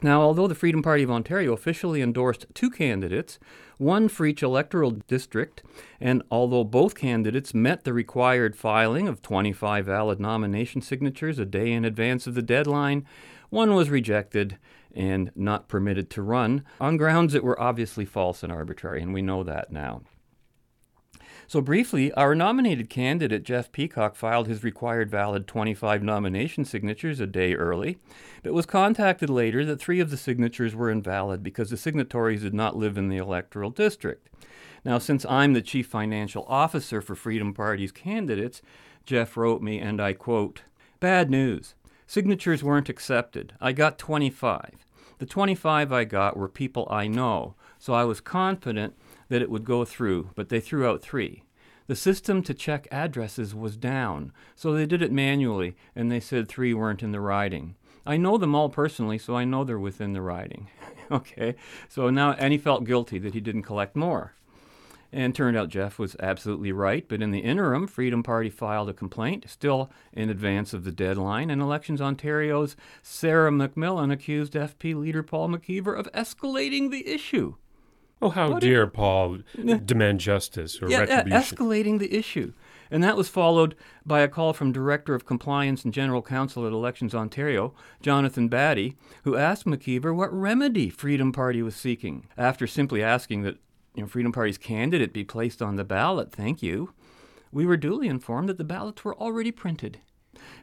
Now, 0.00 0.22
although 0.22 0.46
the 0.46 0.54
Freedom 0.54 0.80
Party 0.80 1.02
of 1.02 1.10
Ontario 1.10 1.52
officially 1.52 2.00
endorsed 2.00 2.46
two 2.54 2.70
candidates, 2.70 3.40
one 3.78 4.08
for 4.08 4.26
each 4.26 4.44
electoral 4.44 4.92
district, 4.92 5.64
and 6.00 6.22
although 6.30 6.62
both 6.62 6.94
candidates 6.94 7.52
met 7.52 7.82
the 7.82 7.92
required 7.92 8.54
filing 8.54 9.08
of 9.08 9.22
25 9.22 9.86
valid 9.86 10.20
nomination 10.20 10.82
signatures 10.82 11.40
a 11.40 11.44
day 11.44 11.72
in 11.72 11.84
advance 11.84 12.28
of 12.28 12.34
the 12.34 12.42
deadline, 12.42 13.04
one 13.50 13.74
was 13.74 13.90
rejected 13.90 14.56
and 14.94 15.32
not 15.34 15.68
permitted 15.68 16.10
to 16.10 16.22
run 16.22 16.64
on 16.80 16.96
grounds 16.96 17.32
that 17.32 17.44
were 17.44 17.60
obviously 17.60 18.04
false 18.04 18.44
and 18.44 18.52
arbitrary, 18.52 19.02
and 19.02 19.12
we 19.12 19.22
know 19.22 19.42
that 19.42 19.72
now. 19.72 20.02
So, 21.50 21.62
briefly, 21.62 22.12
our 22.12 22.34
nominated 22.34 22.90
candidate, 22.90 23.42
Jeff 23.42 23.72
Peacock, 23.72 24.14
filed 24.14 24.48
his 24.48 24.62
required 24.62 25.10
valid 25.10 25.46
25 25.46 26.02
nomination 26.02 26.66
signatures 26.66 27.20
a 27.20 27.26
day 27.26 27.54
early, 27.54 27.96
but 28.42 28.52
was 28.52 28.66
contacted 28.66 29.30
later 29.30 29.64
that 29.64 29.80
three 29.80 29.98
of 29.98 30.10
the 30.10 30.18
signatures 30.18 30.74
were 30.74 30.90
invalid 30.90 31.42
because 31.42 31.70
the 31.70 31.78
signatories 31.78 32.42
did 32.42 32.52
not 32.52 32.76
live 32.76 32.98
in 32.98 33.08
the 33.08 33.16
electoral 33.16 33.70
district. 33.70 34.28
Now, 34.84 34.98
since 34.98 35.24
I'm 35.24 35.54
the 35.54 35.62
chief 35.62 35.86
financial 35.86 36.44
officer 36.48 37.00
for 37.00 37.14
Freedom 37.14 37.54
Party's 37.54 37.92
candidates, 37.92 38.60
Jeff 39.06 39.34
wrote 39.34 39.62
me, 39.62 39.78
and 39.78 40.02
I 40.02 40.12
quote, 40.12 40.64
Bad 41.00 41.30
news. 41.30 41.74
Signatures 42.06 42.62
weren't 42.62 42.90
accepted. 42.90 43.54
I 43.58 43.72
got 43.72 43.98
25. 43.98 44.84
The 45.16 45.24
25 45.24 45.92
I 45.92 46.04
got 46.04 46.36
were 46.36 46.48
people 46.48 46.86
I 46.90 47.06
know, 47.06 47.54
so 47.78 47.94
I 47.94 48.04
was 48.04 48.20
confident 48.20 48.94
that 49.28 49.42
it 49.42 49.50
would 49.50 49.64
go 49.64 49.84
through, 49.84 50.30
but 50.34 50.48
they 50.48 50.60
threw 50.60 50.86
out 50.86 51.02
three. 51.02 51.44
The 51.86 51.96
system 51.96 52.42
to 52.42 52.52
check 52.52 52.86
addresses 52.90 53.54
was 53.54 53.76
down, 53.76 54.32
so 54.54 54.72
they 54.72 54.84
did 54.84 55.00
it 55.00 55.10
manually, 55.10 55.74
and 55.96 56.12
they 56.12 56.20
said 56.20 56.46
three 56.46 56.74
weren't 56.74 57.02
in 57.02 57.12
the 57.12 57.20
riding. 57.20 57.76
I 58.04 58.16
know 58.16 58.36
them 58.36 58.54
all 58.54 58.68
personally, 58.68 59.18
so 59.18 59.36
I 59.36 59.44
know 59.44 59.64
they're 59.64 59.78
within 59.78 60.12
the 60.12 60.20
riding. 60.20 60.68
okay, 61.10 61.54
so 61.88 62.10
now, 62.10 62.32
and 62.32 62.52
he 62.52 62.58
felt 62.58 62.84
guilty 62.84 63.18
that 63.18 63.34
he 63.34 63.40
didn't 63.40 63.62
collect 63.62 63.96
more. 63.96 64.34
And 65.10 65.34
turned 65.34 65.56
out 65.56 65.70
Jeff 65.70 65.98
was 65.98 66.16
absolutely 66.20 66.70
right. 66.70 67.08
But 67.08 67.22
in 67.22 67.30
the 67.30 67.38
interim, 67.38 67.86
Freedom 67.86 68.22
Party 68.22 68.50
filed 68.50 68.90
a 68.90 68.94
complaint, 68.94 69.48
still 69.48 69.90
in 70.12 70.28
advance 70.28 70.74
of 70.74 70.84
the 70.84 70.92
deadline, 70.92 71.48
and 71.48 71.62
Elections 71.62 72.02
Ontario's 72.02 72.76
Sarah 73.02 73.50
McMillan 73.50 74.12
accused 74.12 74.52
FP 74.52 74.94
leader 74.94 75.22
Paul 75.22 75.48
McKeever 75.48 75.98
of 75.98 76.12
escalating 76.12 76.90
the 76.90 77.08
issue. 77.08 77.54
Oh, 78.20 78.30
how 78.30 78.50
What 78.52 78.62
dare 78.62 78.86
Paul 78.86 79.38
demand 79.84 80.20
justice 80.20 80.82
or 80.82 80.88
Yeah, 80.90 81.04
yeah, 81.06 81.16
retribution? 81.18 81.56
escalating 81.56 81.98
the 81.98 82.14
issue. 82.16 82.52
And 82.90 83.04
that 83.04 83.16
was 83.16 83.28
followed 83.28 83.76
by 84.06 84.20
a 84.20 84.28
call 84.28 84.52
from 84.54 84.72
Director 84.72 85.14
of 85.14 85.26
Compliance 85.26 85.84
and 85.84 85.92
General 85.92 86.22
Counsel 86.22 86.66
at 86.66 86.72
Elections 86.72 87.14
Ontario, 87.14 87.74
Jonathan 88.00 88.48
Batty, 88.48 88.96
who 89.24 89.36
asked 89.36 89.66
McKeever 89.66 90.14
what 90.14 90.32
remedy 90.32 90.88
Freedom 90.88 91.30
Party 91.30 91.62
was 91.62 91.76
seeking. 91.76 92.26
After 92.36 92.66
simply 92.66 93.02
asking 93.02 93.42
that 93.42 93.58
you 93.94 94.02
know, 94.02 94.08
Freedom 94.08 94.32
Party's 94.32 94.58
candidate 94.58 95.12
be 95.12 95.22
placed 95.24 95.60
on 95.60 95.76
the 95.76 95.84
ballot, 95.84 96.32
thank 96.32 96.62
you. 96.62 96.94
we 97.52 97.64
were 97.66 97.76
duly 97.76 98.08
informed 98.08 98.48
that 98.48 98.58
the 98.58 98.64
ballots 98.64 99.04
were 99.04 99.16
already 99.16 99.50
printed. 99.52 100.00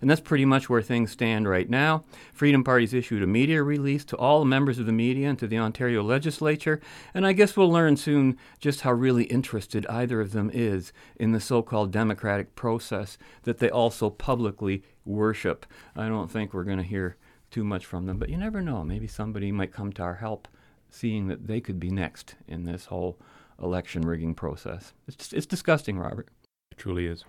And 0.01 0.09
that's 0.09 0.21
pretty 0.21 0.45
much 0.45 0.69
where 0.69 0.81
things 0.81 1.11
stand 1.11 1.47
right 1.47 1.69
now. 1.69 2.03
Freedom 2.33 2.63
Party's 2.63 2.93
issued 2.93 3.23
a 3.23 3.27
media 3.27 3.63
release 3.63 4.05
to 4.05 4.17
all 4.17 4.45
members 4.45 4.79
of 4.79 4.85
the 4.85 4.91
media 4.91 5.29
and 5.29 5.39
to 5.39 5.47
the 5.47 5.57
Ontario 5.57 6.03
legislature, 6.03 6.81
and 7.13 7.25
I 7.25 7.33
guess 7.33 7.55
we'll 7.55 7.71
learn 7.71 7.97
soon 7.97 8.37
just 8.59 8.81
how 8.81 8.91
really 8.91 9.25
interested 9.25 9.85
either 9.87 10.21
of 10.21 10.31
them 10.31 10.51
is 10.53 10.93
in 11.15 11.31
the 11.31 11.39
so 11.39 11.61
called 11.61 11.91
democratic 11.91 12.55
process 12.55 13.17
that 13.43 13.59
they 13.59 13.69
also 13.69 14.09
publicly 14.09 14.83
worship. 15.05 15.65
I 15.95 16.07
don't 16.07 16.31
think 16.31 16.53
we're 16.53 16.63
going 16.63 16.77
to 16.77 16.83
hear 16.83 17.17
too 17.51 17.63
much 17.63 17.85
from 17.85 18.05
them, 18.05 18.17
but 18.17 18.29
you 18.29 18.37
never 18.37 18.61
know. 18.61 18.83
Maybe 18.83 19.07
somebody 19.07 19.51
might 19.51 19.71
come 19.71 19.93
to 19.93 20.03
our 20.03 20.15
help, 20.15 20.47
seeing 20.89 21.27
that 21.27 21.47
they 21.47 21.61
could 21.61 21.79
be 21.79 21.89
next 21.89 22.35
in 22.47 22.63
this 22.63 22.85
whole 22.85 23.17
election 23.61 24.01
rigging 24.01 24.35
process. 24.35 24.93
It's, 25.07 25.31
it's 25.31 25.45
disgusting, 25.45 25.97
Robert. 25.97 26.27
It 26.71 26.77
truly 26.77 27.07
is. 27.07 27.23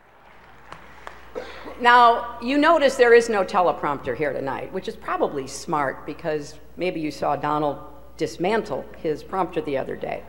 Now, 1.80 2.38
you 2.40 2.58
notice 2.58 2.96
there 2.96 3.14
is 3.14 3.28
no 3.28 3.44
teleprompter 3.44 4.16
here 4.16 4.32
tonight, 4.32 4.72
which 4.72 4.88
is 4.88 4.96
probably 4.96 5.46
smart 5.46 6.06
because 6.06 6.54
maybe 6.76 7.00
you 7.00 7.10
saw 7.10 7.36
Donald 7.36 7.78
dismantle 8.16 8.84
his 8.96 9.22
prompter 9.22 9.60
the 9.60 9.76
other 9.76 9.96
day. 9.96 10.22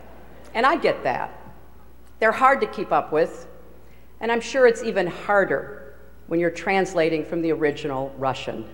And 0.54 0.66
I 0.66 0.76
get 0.76 1.04
that. 1.04 1.32
They're 2.20 2.32
hard 2.32 2.62
to 2.62 2.68
keep 2.68 2.92
up 2.92 3.12
with, 3.12 3.48
and 4.20 4.32
I'm 4.32 4.42
sure 4.42 4.68
it's 4.68 4.84
even 4.84 5.08
harder 5.08 5.96
when 6.28 6.40
you're 6.40 6.50
translating 6.52 7.24
from 7.24 7.42
the 7.42 7.52
original 7.52 8.14
Russian. 8.18 8.68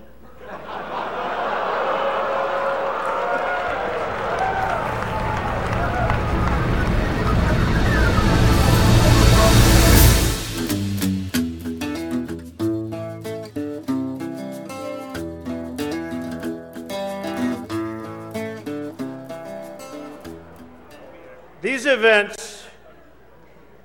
Events 22.04 22.66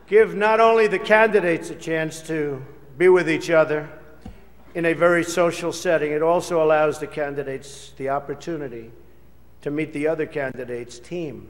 give 0.07 0.35
not 0.35 0.59
only 0.59 0.87
the 0.87 0.99
candidates 0.99 1.69
a 1.69 1.75
chance 1.75 2.21
to 2.21 2.61
be 2.97 3.07
with 3.07 3.29
each 3.29 3.49
other 3.49 3.89
in 4.75 4.85
a 4.85 4.91
very 4.91 5.23
social 5.23 5.71
setting, 5.71 6.11
it 6.11 6.21
also 6.21 6.61
allows 6.61 6.99
the 6.99 7.07
candidates 7.07 7.93
the 7.95 8.09
opportunity 8.09 8.91
to 9.61 9.71
meet 9.71 9.93
the 9.93 10.05
other 10.05 10.25
candidates' 10.25 10.99
team. 10.99 11.47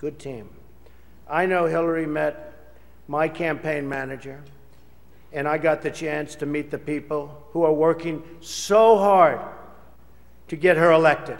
Good 0.00 0.18
team. 0.18 0.50
I 1.30 1.46
know 1.46 1.66
Hillary 1.66 2.06
met 2.06 2.74
my 3.06 3.28
campaign 3.28 3.88
manager, 3.88 4.42
and 5.32 5.46
I 5.46 5.58
got 5.58 5.82
the 5.82 5.92
chance 5.92 6.34
to 6.36 6.46
meet 6.46 6.72
the 6.72 6.78
people 6.78 7.40
who 7.52 7.62
are 7.62 7.72
working 7.72 8.24
so 8.40 8.98
hard 8.98 9.38
to 10.48 10.56
get 10.56 10.76
her 10.76 10.90
elected. 10.90 11.38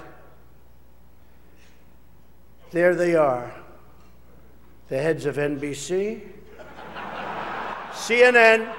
There 2.71 2.95
they 2.95 3.17
are 3.17 3.53
the 4.93 5.01
heads 5.01 5.25
of 5.25 5.37
NBC, 5.37 6.21
CNN, 7.93 8.71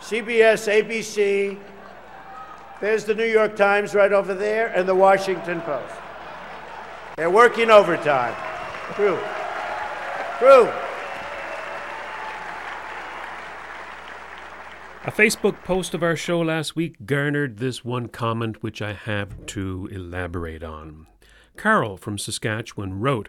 CBS, 0.00 0.66
ABC. 0.66 1.58
There's 2.80 3.04
the 3.04 3.14
New 3.14 3.26
York 3.26 3.54
Times 3.54 3.94
right 3.94 4.14
over 4.14 4.32
there, 4.32 4.68
and 4.68 4.88
the 4.88 4.94
Washington 4.94 5.60
Post. 5.60 5.94
They're 7.18 7.28
working 7.28 7.70
overtime. 7.70 8.34
True. 8.94 9.18
True. 10.38 10.72
A 15.04 15.12
Facebook 15.12 15.62
post 15.64 15.92
of 15.92 16.02
our 16.02 16.16
show 16.16 16.40
last 16.40 16.74
week 16.74 17.04
garnered 17.04 17.58
this 17.58 17.84
one 17.84 18.08
comment 18.08 18.62
which 18.62 18.80
I 18.80 18.94
have 18.94 19.44
to 19.48 19.86
elaborate 19.92 20.64
on. 20.64 21.08
Carol 21.58 21.98
from 21.98 22.16
Saskatchewan 22.16 23.00
wrote, 23.00 23.28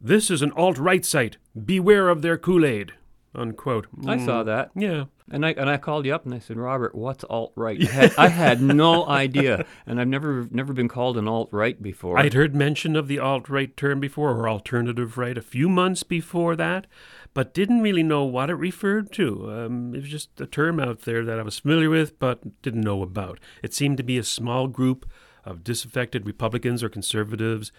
This 0.00 0.30
is 0.30 0.42
an 0.42 0.52
alt 0.52 0.78
right 0.78 1.04
site. 1.04 1.36
Beware 1.64 2.08
of 2.08 2.22
their 2.22 2.38
Kool 2.38 2.64
Aid. 2.64 2.92
Unquote. 3.34 3.86
I 4.06 4.18
saw 4.24 4.42
that. 4.42 4.70
Yeah. 4.74 5.04
And 5.30 5.46
I 5.46 5.50
and 5.52 5.70
I 5.70 5.76
called 5.76 6.04
you 6.04 6.12
up 6.12 6.24
and 6.24 6.34
I 6.34 6.40
said, 6.40 6.56
Robert, 6.56 6.92
what's 6.96 7.22
alt 7.30 7.52
right? 7.54 7.80
I, 7.80 7.92
had- 7.92 8.14
I 8.18 8.28
had 8.28 8.60
no 8.60 9.06
idea, 9.06 9.64
and 9.86 10.00
I've 10.00 10.08
never 10.08 10.48
never 10.50 10.72
been 10.72 10.88
called 10.88 11.16
an 11.16 11.28
alt 11.28 11.48
right 11.52 11.80
before. 11.80 12.18
I'd 12.18 12.34
heard 12.34 12.56
mention 12.56 12.96
of 12.96 13.06
the 13.06 13.20
alt 13.20 13.48
right 13.48 13.76
term 13.76 14.00
before, 14.00 14.30
or 14.32 14.48
alternative 14.48 15.16
right, 15.16 15.38
a 15.38 15.42
few 15.42 15.68
months 15.68 16.02
before 16.02 16.56
that, 16.56 16.88
but 17.32 17.54
didn't 17.54 17.82
really 17.82 18.02
know 18.02 18.24
what 18.24 18.50
it 18.50 18.54
referred 18.54 19.12
to. 19.12 19.48
Um, 19.52 19.94
it 19.94 20.00
was 20.00 20.10
just 20.10 20.40
a 20.40 20.46
term 20.46 20.80
out 20.80 21.02
there 21.02 21.24
that 21.24 21.38
I 21.38 21.42
was 21.42 21.60
familiar 21.60 21.90
with, 21.90 22.18
but 22.18 22.60
didn't 22.62 22.80
know 22.80 23.00
about. 23.02 23.38
It 23.62 23.72
seemed 23.72 23.98
to 23.98 24.02
be 24.02 24.18
a 24.18 24.24
small 24.24 24.66
group 24.66 25.08
of 25.44 25.62
disaffected 25.62 26.26
Republicans 26.26 26.82
or 26.82 26.88
conservatives. 26.88 27.70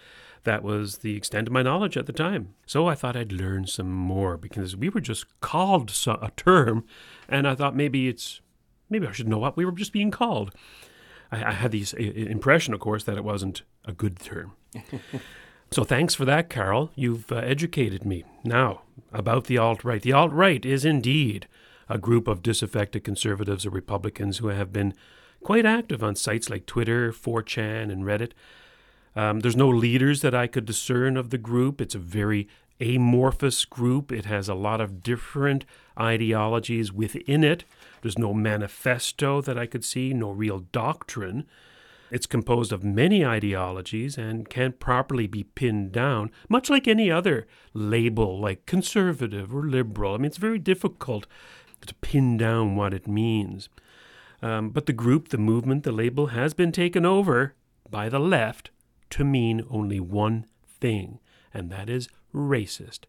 That 0.44 0.62
was 0.62 0.98
the 0.98 1.16
extent 1.16 1.46
of 1.46 1.52
my 1.52 1.62
knowledge 1.62 1.96
at 1.96 2.06
the 2.06 2.12
time. 2.12 2.54
So 2.66 2.88
I 2.88 2.94
thought 2.94 3.16
I'd 3.16 3.32
learn 3.32 3.66
some 3.66 3.92
more 3.92 4.36
because 4.36 4.76
we 4.76 4.88
were 4.88 5.00
just 5.00 5.26
called 5.40 5.92
a 6.06 6.32
term, 6.36 6.84
and 7.28 7.46
I 7.46 7.54
thought 7.54 7.76
maybe 7.76 8.08
it's 8.08 8.40
maybe 8.90 9.06
I 9.06 9.12
should 9.12 9.28
know 9.28 9.38
what 9.38 9.56
we 9.56 9.64
were 9.64 9.72
just 9.72 9.92
being 9.92 10.10
called. 10.10 10.54
I, 11.30 11.44
I 11.44 11.52
had 11.52 11.72
this 11.72 11.92
impression, 11.92 12.74
of 12.74 12.80
course, 12.80 13.04
that 13.04 13.16
it 13.16 13.24
wasn't 13.24 13.62
a 13.84 13.92
good 13.92 14.18
term. 14.18 14.52
so 15.70 15.84
thanks 15.84 16.14
for 16.14 16.24
that, 16.24 16.50
Carol. 16.50 16.90
You've 16.94 17.30
uh, 17.32 17.36
educated 17.36 18.04
me. 18.04 18.24
Now, 18.44 18.82
about 19.12 19.44
the 19.44 19.58
alt 19.58 19.84
right. 19.84 20.02
The 20.02 20.12
alt 20.12 20.32
right 20.32 20.64
is 20.64 20.84
indeed 20.84 21.46
a 21.88 21.98
group 21.98 22.28
of 22.28 22.42
disaffected 22.42 23.04
conservatives 23.04 23.66
or 23.66 23.70
Republicans 23.70 24.38
who 24.38 24.48
have 24.48 24.72
been 24.72 24.94
quite 25.42 25.66
active 25.66 26.02
on 26.02 26.16
sites 26.16 26.48
like 26.48 26.66
Twitter, 26.66 27.12
4chan, 27.12 27.90
and 27.90 28.04
Reddit. 28.04 28.32
Um, 29.14 29.40
there's 29.40 29.56
no 29.56 29.68
leaders 29.68 30.22
that 30.22 30.34
I 30.34 30.46
could 30.46 30.64
discern 30.64 31.16
of 31.16 31.30
the 31.30 31.38
group. 31.38 31.80
It's 31.80 31.94
a 31.94 31.98
very 31.98 32.48
amorphous 32.80 33.64
group. 33.64 34.10
It 34.10 34.24
has 34.24 34.48
a 34.48 34.54
lot 34.54 34.80
of 34.80 35.02
different 35.02 35.64
ideologies 35.98 36.92
within 36.92 37.44
it. 37.44 37.64
There's 38.00 38.18
no 38.18 38.34
manifesto 38.34 39.40
that 39.42 39.58
I 39.58 39.66
could 39.66 39.84
see, 39.84 40.12
no 40.12 40.30
real 40.30 40.60
doctrine. 40.72 41.46
It's 42.10 42.26
composed 42.26 42.72
of 42.72 42.84
many 42.84 43.24
ideologies 43.24 44.18
and 44.18 44.48
can't 44.48 44.78
properly 44.78 45.26
be 45.26 45.44
pinned 45.44 45.92
down, 45.92 46.30
much 46.48 46.68
like 46.68 46.86
any 46.86 47.10
other 47.10 47.46
label 47.72 48.38
like 48.38 48.66
conservative 48.66 49.54
or 49.54 49.62
liberal. 49.62 50.14
I 50.14 50.16
mean, 50.18 50.26
it's 50.26 50.36
very 50.36 50.58
difficult 50.58 51.26
to 51.86 51.94
pin 51.96 52.36
down 52.36 52.76
what 52.76 52.92
it 52.92 53.08
means. 53.08 53.68
Um, 54.42 54.70
but 54.70 54.86
the 54.86 54.92
group, 54.92 55.28
the 55.28 55.38
movement, 55.38 55.84
the 55.84 55.92
label 55.92 56.28
has 56.28 56.52
been 56.52 56.72
taken 56.72 57.06
over 57.06 57.54
by 57.88 58.08
the 58.08 58.18
left 58.18 58.70
to 59.12 59.24
mean 59.24 59.64
only 59.70 60.00
one 60.00 60.46
thing, 60.66 61.18
and 61.54 61.70
that 61.70 61.88
is 61.88 62.08
racist. 62.34 63.00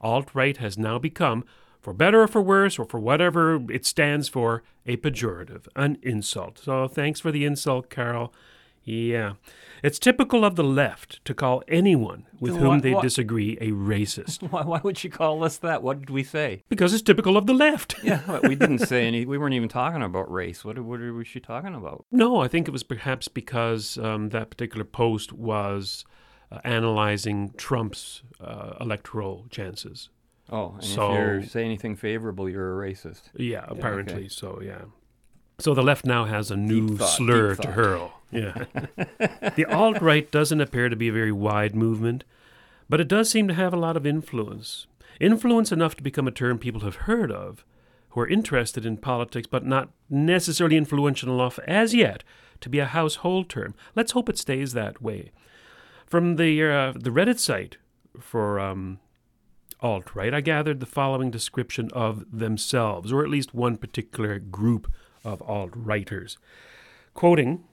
Alt 0.00 0.30
right 0.34 0.56
has 0.56 0.78
now 0.78 0.98
become, 0.98 1.44
for 1.80 1.92
better 1.92 2.22
or 2.22 2.28
for 2.28 2.40
worse, 2.40 2.78
or 2.78 2.84
for 2.84 3.00
whatever 3.00 3.60
it 3.70 3.84
stands 3.84 4.28
for, 4.28 4.62
a 4.86 4.96
pejorative, 4.96 5.66
an 5.76 5.98
insult. 6.02 6.58
So 6.58 6.88
thanks 6.88 7.20
for 7.20 7.30
the 7.30 7.44
insult, 7.44 7.90
Carol. 7.90 8.32
Yeah. 8.90 9.32
It's 9.82 9.98
typical 9.98 10.44
of 10.44 10.56
the 10.56 10.64
left 10.64 11.24
to 11.24 11.32
call 11.32 11.62
anyone 11.66 12.26
with 12.38 12.56
whom 12.56 12.68
what- 12.68 12.82
they 12.82 12.92
what- 12.94 13.02
disagree 13.02 13.56
a 13.60 13.70
racist. 13.70 14.42
why, 14.50 14.62
why 14.62 14.80
would 14.82 14.98
she 14.98 15.08
call 15.08 15.42
us 15.44 15.56
that? 15.58 15.82
What 15.82 16.00
did 16.00 16.10
we 16.10 16.22
say? 16.22 16.64
because 16.68 16.92
it's 16.92 17.02
typical 17.02 17.36
of 17.36 17.46
the 17.46 17.54
left. 17.54 17.94
Yeah, 18.02 18.20
but 18.26 18.46
we 18.46 18.54
didn't 18.56 18.80
say 18.80 19.06
any. 19.06 19.24
We 19.24 19.38
weren't 19.38 19.54
even 19.54 19.68
talking 19.68 20.02
about 20.02 20.30
race. 20.30 20.64
What 20.64 20.78
what 20.80 21.00
was 21.00 21.26
she 21.26 21.40
talking 21.40 21.74
about? 21.74 22.04
No, 22.10 22.40
I 22.42 22.48
think 22.48 22.68
it 22.68 22.72
was 22.72 22.82
perhaps 22.82 23.28
because 23.28 23.96
um, 23.98 24.28
that 24.30 24.50
particular 24.50 24.84
post 24.84 25.32
was 25.32 26.04
uh, 26.52 26.58
analyzing 26.64 27.52
Trump's 27.56 28.22
uh, 28.40 28.74
electoral 28.80 29.46
chances. 29.50 30.10
Oh, 30.52 30.72
and 30.74 30.84
So- 30.84 31.14
if 31.14 31.44
you 31.44 31.48
say 31.48 31.64
anything 31.64 31.96
favorable, 31.96 32.48
you're 32.50 32.82
a 32.82 32.86
racist. 32.92 33.22
Yeah, 33.36 33.64
apparently 33.68 34.14
okay. 34.14 34.28
so. 34.28 34.60
Yeah. 34.62 34.82
So 35.60 35.74
the 35.74 35.82
left 35.82 36.04
now 36.04 36.24
has 36.24 36.50
a 36.50 36.56
new 36.56 36.96
thought, 36.96 37.06
slur 37.06 37.54
to 37.56 37.72
hurl. 37.72 38.20
Yeah. 38.30 38.64
the 39.56 39.66
alt 39.68 40.00
right 40.00 40.30
doesn't 40.30 40.60
appear 40.60 40.88
to 40.88 40.96
be 40.96 41.08
a 41.08 41.12
very 41.12 41.32
wide 41.32 41.74
movement, 41.74 42.24
but 42.88 43.00
it 43.00 43.08
does 43.08 43.28
seem 43.30 43.46
to 43.48 43.54
have 43.54 43.72
a 43.72 43.78
lot 43.78 43.96
of 43.96 44.06
influence. 44.06 44.86
Influence 45.20 45.70
enough 45.70 45.94
to 45.96 46.02
become 46.02 46.26
a 46.26 46.32
term 46.32 46.58
people 46.58 46.80
have 46.80 46.96
heard 46.96 47.30
of, 47.30 47.64
who 48.10 48.20
are 48.20 48.28
interested 48.28 48.86
in 48.86 48.96
politics, 48.96 49.46
but 49.46 49.66
not 49.66 49.90
necessarily 50.08 50.76
influential 50.76 51.34
enough 51.34 51.58
as 51.66 51.94
yet 51.94 52.24
to 52.60 52.68
be 52.68 52.78
a 52.78 52.86
household 52.86 53.48
term. 53.48 53.74
Let's 53.94 54.12
hope 54.12 54.28
it 54.28 54.38
stays 54.38 54.72
that 54.72 55.02
way. 55.02 55.30
From 56.06 56.36
the 56.36 56.62
uh, 56.62 56.92
the 56.92 57.10
Reddit 57.10 57.38
site 57.38 57.76
for 58.18 58.58
um, 58.58 58.98
alt 59.80 60.14
right, 60.14 60.34
I 60.34 60.40
gathered 60.40 60.80
the 60.80 60.86
following 60.86 61.30
description 61.30 61.90
of 61.92 62.24
themselves, 62.32 63.12
or 63.12 63.22
at 63.22 63.30
least 63.30 63.54
one 63.54 63.76
particular 63.76 64.38
group 64.38 64.90
of 65.24 65.42
alt 65.42 65.70
righters. 65.74 66.38
Quoting, 67.14 67.64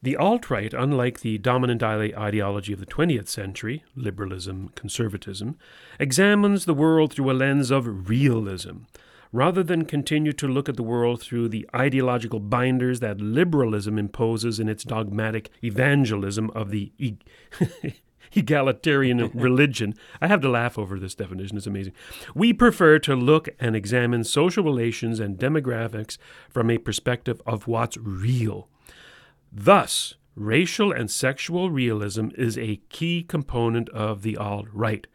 the 0.00 0.16
alt 0.16 0.48
right, 0.48 0.72
unlike 0.72 1.20
the 1.20 1.38
dominant 1.38 1.82
ideology 1.82 2.72
of 2.72 2.80
the 2.80 2.86
20th 2.86 3.28
century, 3.28 3.82
liberalism, 3.96 4.70
conservatism, 4.76 5.56
examines 5.98 6.64
the 6.64 6.74
world 6.74 7.12
through 7.12 7.30
a 7.30 7.32
lens 7.32 7.70
of 7.70 8.08
realism. 8.08 8.84
rather 9.32 9.62
than 9.62 9.84
continue 9.84 10.32
to 10.32 10.48
look 10.48 10.68
at 10.68 10.76
the 10.76 10.82
world 10.82 11.20
through 11.20 11.48
the 11.48 11.68
ideological 11.74 12.40
binders 12.40 13.00
that 13.00 13.20
liberalism 13.20 13.98
imposes 13.98 14.58
in 14.58 14.68
its 14.68 14.84
dogmatic 14.84 15.50
evangelism 15.62 16.50
of 16.54 16.70
the 16.70 16.92
e- 16.98 17.18
egalitarian 18.32 19.30
religion. 19.34 19.94
I 20.20 20.26
have 20.26 20.40
to 20.42 20.48
laugh 20.48 20.78
over 20.78 20.98
this 20.98 21.14
definition, 21.14 21.56
it's 21.56 21.66
amazing. 21.66 21.94
We 22.34 22.52
prefer 22.52 22.98
to 23.00 23.14
look 23.14 23.48
and 23.58 23.74
examine 23.74 24.24
social 24.24 24.64
relations 24.64 25.20
and 25.20 25.38
demographics 25.38 26.18
from 26.48 26.70
a 26.70 26.78
perspective 26.78 27.40
of 27.46 27.66
what's 27.66 27.96
real. 27.96 28.68
Thus, 29.52 30.14
racial 30.34 30.92
and 30.92 31.10
sexual 31.10 31.70
realism 31.70 32.28
is 32.36 32.56
a 32.56 32.80
key 32.88 33.22
component 33.22 33.88
of 33.90 34.22
the 34.22 34.36
alt 34.36 34.66
right, 34.72 35.06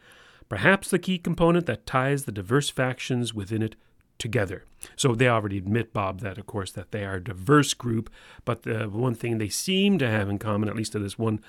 perhaps 0.49 0.89
the 0.89 0.99
key 0.99 1.17
component 1.17 1.65
that 1.65 1.85
ties 1.85 2.25
the 2.25 2.31
diverse 2.31 2.69
factions 2.69 3.33
within 3.33 3.61
it 3.61 3.75
together. 4.17 4.63
So 4.95 5.15
they 5.15 5.27
already 5.27 5.57
admit, 5.57 5.93
Bob, 5.93 6.19
that 6.21 6.37
of 6.37 6.45
course 6.45 6.71
that 6.73 6.91
they 6.91 7.03
are 7.03 7.15
a 7.15 7.23
diverse 7.23 7.73
group, 7.73 8.09
but 8.45 8.63
the 8.63 8.89
one 8.89 9.15
thing 9.15 9.37
they 9.37 9.49
seem 9.49 9.97
to 9.99 10.09
have 10.09 10.29
in 10.29 10.39
common, 10.39 10.69
at 10.69 10.75
least 10.75 10.91
to 10.93 10.99
this 10.99 11.17
one 11.17 11.39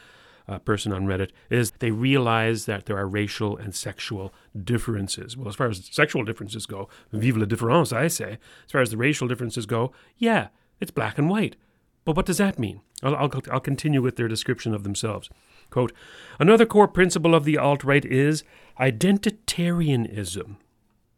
uh, 0.46 0.58
person 0.58 0.92
on 0.92 1.06
Reddit, 1.06 1.30
is 1.50 1.72
they 1.78 1.90
realize 1.90 2.66
that 2.66 2.86
there 2.86 2.98
are 2.98 3.08
racial 3.08 3.56
and 3.56 3.74
sexual 3.74 4.32
differences. 4.62 5.36
Well, 5.36 5.48
as 5.48 5.56
far 5.56 5.68
as 5.68 5.88
sexual 5.90 6.24
differences 6.24 6.66
go, 6.66 6.88
vive 7.12 7.36
la 7.36 7.46
différence, 7.46 7.92
I 7.92 8.08
say. 8.08 8.38
As 8.66 8.72
far 8.72 8.80
as 8.80 8.90
the 8.90 8.96
racial 8.96 9.28
differences 9.28 9.66
go, 9.66 9.92
yeah, 10.16 10.48
it's 10.80 10.90
black 10.90 11.18
and 11.18 11.28
white. 11.28 11.56
But 12.04 12.16
what 12.16 12.26
does 12.26 12.38
that 12.38 12.58
mean? 12.58 12.80
I'll, 13.02 13.16
I'll, 13.16 13.30
I'll 13.50 13.60
continue 13.60 14.02
with 14.02 14.16
their 14.16 14.28
description 14.28 14.74
of 14.74 14.82
themselves. 14.82 15.30
Quote, 15.70 15.92
Another 16.38 16.66
core 16.66 16.88
principle 16.88 17.34
of 17.34 17.44
the 17.44 17.58
alt 17.58 17.84
right 17.84 18.04
is 18.04 18.44
identitarianism. 18.78 20.56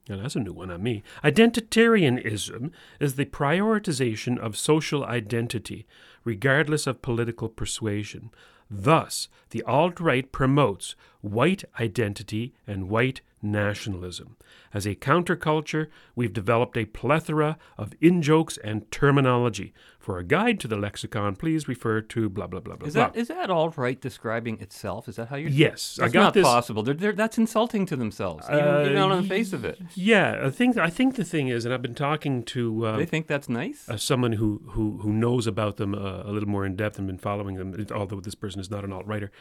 Now, 0.09 0.19
that's 0.19 0.37
a 0.37 0.41
new 0.41 0.53
one 0.53 0.71
on 0.71 0.85
me. 0.85 1.03
Identitarianism 1.25 2.71
is 3.01 3.17
the 3.17 3.25
prioritization 3.25 4.39
of 4.39 4.57
social 4.57 5.05
identity, 5.05 5.85
regardless 6.23 6.87
of 6.87 7.03
political 7.03 7.49
persuasion. 7.49 8.31
Thus, 8.71 9.29
the 9.51 9.63
alt 9.63 10.01
right 10.01 10.31
promotes 10.31 10.97
white 11.21 11.65
identity 11.79 12.53
and 12.67 12.89
white 12.89 13.21
nationalism. 13.53 14.37
As 14.75 14.87
a 14.87 14.95
counterculture, 14.95 15.89
we've 16.15 16.33
developed 16.33 16.77
a 16.77 16.85
plethora 16.85 17.57
of 17.79 17.93
in 18.01 18.21
jokes 18.23 18.59
and 18.63 18.91
terminology. 18.91 19.73
For 19.99 20.19
a 20.19 20.25
guide 20.25 20.61
to 20.61 20.69
the 20.69 20.77
lexicon, 20.77 21.35
please 21.35 21.67
refer 21.67 22.01
to 22.01 22.29
blah 22.29 22.47
blah 22.47 22.61
blah 22.61 22.77
blah 22.77 22.87
Is 22.87 22.95
blah. 22.95 23.09
that 23.09 23.17
is 23.17 23.27
that 23.29 23.51
all 23.51 23.71
right 23.71 24.01
describing 24.01 24.61
itself? 24.61 25.09
Is 25.09 25.17
that 25.17 25.29
how 25.29 25.37
you? 25.37 25.49
Yes, 25.49 25.99
I 26.01 26.09
got 26.09 26.21
not 26.23 26.35
this- 26.35 26.45
possible. 26.45 26.83
They're, 26.85 26.95
they're, 26.95 27.13
that's 27.13 27.39
insulting 27.39 27.87
to 27.87 27.97
themselves, 27.97 28.47
even, 28.49 28.61
Uh, 28.65 28.83
even 28.85 28.99
on 28.99 29.23
the 29.23 29.29
face 29.29 29.53
of 29.53 29.65
it. 29.65 29.81
Yeah, 29.95 30.43
I 30.45 30.51
think 30.51 30.77
I 30.77 30.91
think 30.91 31.17
the 31.17 31.25
thing 31.25 31.49
is, 31.49 31.65
and 31.65 31.75
I've 31.75 31.83
been 31.83 31.95
talking 31.95 32.45
to 32.45 32.87
uh, 32.87 32.97
They 32.99 33.07
think 33.07 33.27
that's 33.27 33.49
nice. 33.49 33.89
uh, 33.89 33.97
someone 33.97 34.33
who, 34.35 34.61
who 34.75 34.99
who 34.99 35.13
knows 35.13 35.47
about 35.49 35.77
them 35.77 35.95
uh, 35.95 36.23
a 36.25 36.31
little 36.31 36.49
more 36.49 36.65
in 36.65 36.77
depth 36.77 36.99
and 36.99 37.07
been 37.09 37.19
following 37.19 37.57
them, 37.57 37.75
although 37.93 38.21
this 38.21 38.35
person 38.37 38.61
is 38.61 38.71
not 38.71 38.85
an 38.85 38.93
alt 38.93 39.07
righter. 39.07 39.33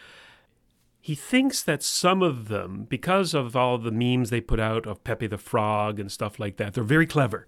He 1.05 1.13
thinks 1.13 1.61
that 1.61 1.83
some 1.83 2.23
of 2.23 2.47
them, 2.47 2.87
because 2.89 3.35
of 3.35 3.55
all 3.55 3.77
the 3.77 3.91
memes 3.91 4.31
they 4.31 4.41
put 4.41 4.59
out 4.59 4.87
of 4.87 5.03
Pepe 5.03 5.27
the 5.27 5.37
Frog 5.37 5.99
and 5.99 6.11
stuff 6.11 6.39
like 6.39 6.57
that, 6.57 6.73
they're 6.73 6.83
very 6.83 7.05
clever. 7.05 7.45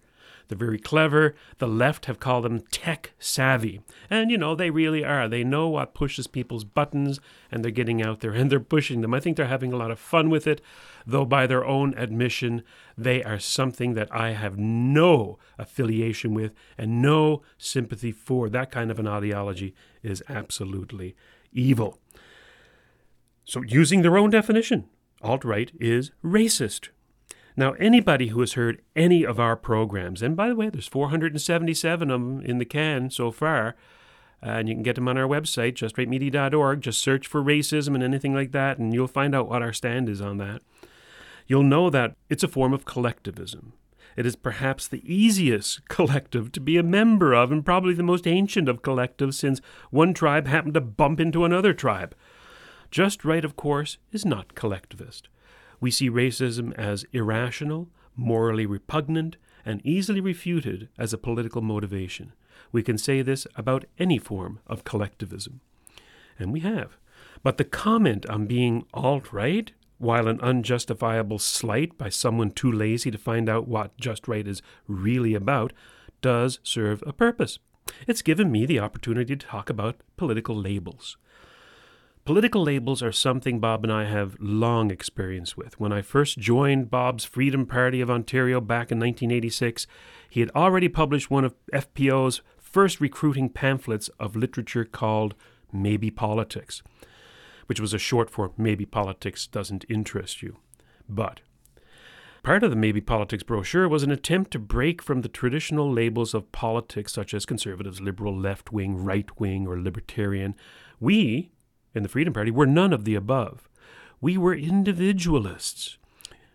They're 0.47 0.55
very 0.59 0.77
clever. 0.77 1.33
The 1.57 1.67
left 1.67 2.05
have 2.05 2.19
called 2.19 2.45
them 2.45 2.59
tech 2.69 3.13
savvy. 3.17 3.81
And, 4.11 4.29
you 4.29 4.37
know, 4.37 4.53
they 4.53 4.69
really 4.69 5.03
are. 5.03 5.27
They 5.27 5.43
know 5.43 5.69
what 5.69 5.95
pushes 5.95 6.27
people's 6.27 6.65
buttons, 6.65 7.19
and 7.51 7.63
they're 7.63 7.71
getting 7.71 7.99
out 7.99 8.19
there 8.19 8.31
and 8.31 8.51
they're 8.51 8.59
pushing 8.59 9.01
them. 9.01 9.15
I 9.15 9.19
think 9.19 9.37
they're 9.37 9.47
having 9.47 9.73
a 9.73 9.77
lot 9.77 9.89
of 9.89 9.97
fun 9.97 10.29
with 10.29 10.45
it, 10.45 10.61
though, 11.07 11.25
by 11.25 11.47
their 11.47 11.65
own 11.65 11.95
admission, 11.97 12.61
they 12.95 13.23
are 13.23 13.39
something 13.39 13.95
that 13.95 14.13
I 14.13 14.33
have 14.33 14.59
no 14.59 15.39
affiliation 15.57 16.35
with 16.35 16.53
and 16.77 17.01
no 17.01 17.41
sympathy 17.57 18.11
for. 18.11 18.49
That 18.49 18.69
kind 18.69 18.91
of 18.91 18.99
an 18.99 19.07
ideology 19.07 19.73
is 20.03 20.21
absolutely 20.29 21.15
evil. 21.51 21.97
So, 23.47 23.61
using 23.61 24.01
their 24.01 24.17
own 24.17 24.29
definition, 24.29 24.89
alt 25.21 25.45
right 25.45 25.71
is 25.79 26.11
racist. 26.21 26.89
Now, 27.55 27.71
anybody 27.73 28.27
who 28.27 28.41
has 28.41 28.53
heard 28.53 28.81
any 28.93 29.25
of 29.25 29.39
our 29.39 29.55
programs, 29.55 30.21
and 30.21 30.35
by 30.35 30.49
the 30.49 30.55
way, 30.55 30.69
there's 30.69 30.85
477 30.85 32.11
of 32.11 32.21
them 32.21 32.41
in 32.41 32.57
the 32.57 32.65
can 32.65 33.09
so 33.09 33.31
far, 33.31 33.77
and 34.41 34.67
you 34.67 34.75
can 34.75 34.83
get 34.83 34.95
them 34.95 35.07
on 35.07 35.17
our 35.17 35.27
website, 35.27 35.75
justrightmedia.org. 35.75 36.81
Just 36.81 36.99
search 36.99 37.25
for 37.25 37.41
racism 37.41 37.95
and 37.95 38.03
anything 38.03 38.35
like 38.35 38.51
that, 38.51 38.79
and 38.79 38.93
you'll 38.93 39.07
find 39.07 39.33
out 39.33 39.47
what 39.47 39.61
our 39.61 39.73
stand 39.73 40.09
is 40.09 40.19
on 40.19 40.37
that. 40.39 40.61
You'll 41.47 41.63
know 41.63 41.89
that 41.89 42.17
it's 42.29 42.43
a 42.43 42.49
form 42.49 42.73
of 42.73 42.83
collectivism. 42.83 43.71
It 44.17 44.25
is 44.25 44.35
perhaps 44.35 44.89
the 44.89 45.01
easiest 45.05 45.87
collective 45.87 46.51
to 46.51 46.59
be 46.59 46.75
a 46.75 46.83
member 46.83 47.33
of, 47.33 47.53
and 47.53 47.63
probably 47.65 47.93
the 47.93 48.03
most 48.03 48.27
ancient 48.27 48.67
of 48.67 48.81
collectives, 48.81 49.35
since 49.35 49.61
one 49.89 50.13
tribe 50.13 50.47
happened 50.47 50.73
to 50.73 50.81
bump 50.81 51.21
into 51.21 51.45
another 51.45 51.73
tribe. 51.73 52.13
Just 52.91 53.25
Right, 53.25 53.45
of 53.45 53.55
course, 53.55 53.97
is 54.11 54.25
not 54.25 54.55
collectivist. 54.55 55.29
We 55.79 55.91
see 55.91 56.09
racism 56.09 56.73
as 56.75 57.05
irrational, 57.13 57.89
morally 58.15 58.65
repugnant, 58.65 59.37
and 59.65 59.85
easily 59.85 60.21
refuted 60.21 60.89
as 60.97 61.13
a 61.13 61.17
political 61.17 61.61
motivation. 61.61 62.33
We 62.71 62.83
can 62.83 62.97
say 62.97 63.21
this 63.21 63.45
about 63.55 63.85
any 63.99 64.17
form 64.17 64.59
of 64.65 64.83
collectivism. 64.83 65.61
And 66.39 66.51
we 66.51 66.61
have. 66.61 66.97
But 67.43 67.57
the 67.57 67.63
comment 67.63 68.25
on 68.27 68.47
being 68.47 68.85
alt 68.93 69.31
right, 69.31 69.71
while 69.97 70.27
an 70.27 70.39
unjustifiable 70.41 71.39
slight 71.39 71.97
by 71.97 72.09
someone 72.09 72.51
too 72.51 72.71
lazy 72.71 73.11
to 73.11 73.17
find 73.17 73.49
out 73.49 73.67
what 73.67 73.97
just 73.97 74.27
right 74.27 74.47
is 74.47 74.61
really 74.87 75.33
about, 75.33 75.73
does 76.21 76.59
serve 76.63 77.03
a 77.05 77.13
purpose. 77.13 77.59
It's 78.07 78.21
given 78.21 78.51
me 78.51 78.65
the 78.65 78.79
opportunity 78.79 79.35
to 79.35 79.47
talk 79.47 79.69
about 79.69 80.01
political 80.17 80.55
labels. 80.55 81.17
Political 82.27 82.63
labels 82.63 83.01
are 83.01 83.13
something 83.13 83.61
Bob 83.61 83.85
and 83.85 83.93
I 83.93 84.03
have 84.03 84.35
long 84.37 84.91
experience 84.91 85.55
with. 85.55 85.79
When 85.79 85.93
I 85.93 86.01
first 86.01 86.37
joined 86.37 86.91
Bob's 86.91 87.23
Freedom 87.23 87.65
Party 87.65 88.01
of 88.01 88.09
Ontario 88.09 88.59
back 88.59 88.91
in 88.91 88.99
1986, 88.99 89.87
he 90.29 90.41
had 90.41 90.51
already 90.53 90.89
published 90.89 91.31
one 91.31 91.45
of 91.45 91.55
FPO's 91.71 92.41
first 92.57 92.99
recruiting 92.99 93.47
pamphlets 93.47 94.09
of 94.19 94.35
literature 94.35 94.83
called 94.83 95.35
Maybe 95.71 96.11
Politics, 96.11 96.83
which 97.67 97.79
was 97.79 97.93
a 97.93 97.97
short 97.97 98.29
for 98.29 98.51
Maybe 98.57 98.85
Politics 98.85 99.47
Doesn't 99.47 99.85
Interest 99.87 100.43
You. 100.43 100.57
But 101.07 101.39
Part 102.43 102.61
of 102.61 102.71
the 102.71 102.75
Maybe 102.75 102.99
Politics 102.99 103.43
brochure 103.43 103.87
was 103.87 104.03
an 104.03 104.11
attempt 104.11 104.51
to 104.51 104.59
break 104.59 105.01
from 105.01 105.21
the 105.21 105.29
traditional 105.29 105.89
labels 105.89 106.33
of 106.33 106.51
politics, 106.51 107.13
such 107.13 107.33
as 107.33 107.45
conservatives, 107.45 108.01
liberal, 108.01 108.37
left 108.37 108.73
wing, 108.73 109.01
right 109.01 109.29
wing, 109.39 109.65
or 109.65 109.79
libertarian. 109.79 110.55
We, 110.99 111.51
in 111.97 112.03
the 112.03 112.09
Freedom 112.09 112.33
Party, 112.33 112.51
were 112.51 112.65
none 112.65 112.93
of 112.93 113.03
the 113.03 113.15
above. 113.15 113.67
We 114.21 114.37
were 114.37 114.55
individualists. 114.55 115.97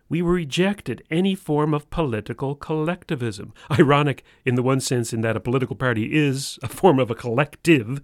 We 0.09 0.21
rejected 0.23 1.03
any 1.11 1.35
form 1.35 1.73
of 1.75 1.89
political 1.91 2.55
collectivism. 2.55 3.55
Ironic 3.71 4.25
in 4.45 4.57
the 4.57 4.63
one 4.63 4.81
sense, 4.81 5.13
in 5.13 5.21
that 5.23 5.37
a 5.37 5.41
political 5.41 5.77
party 5.77 6.15
is 6.15 6.59
a 6.63 6.69
form 6.69 6.99
of 6.99 7.11
a 7.11 7.15
collective. 7.15 8.01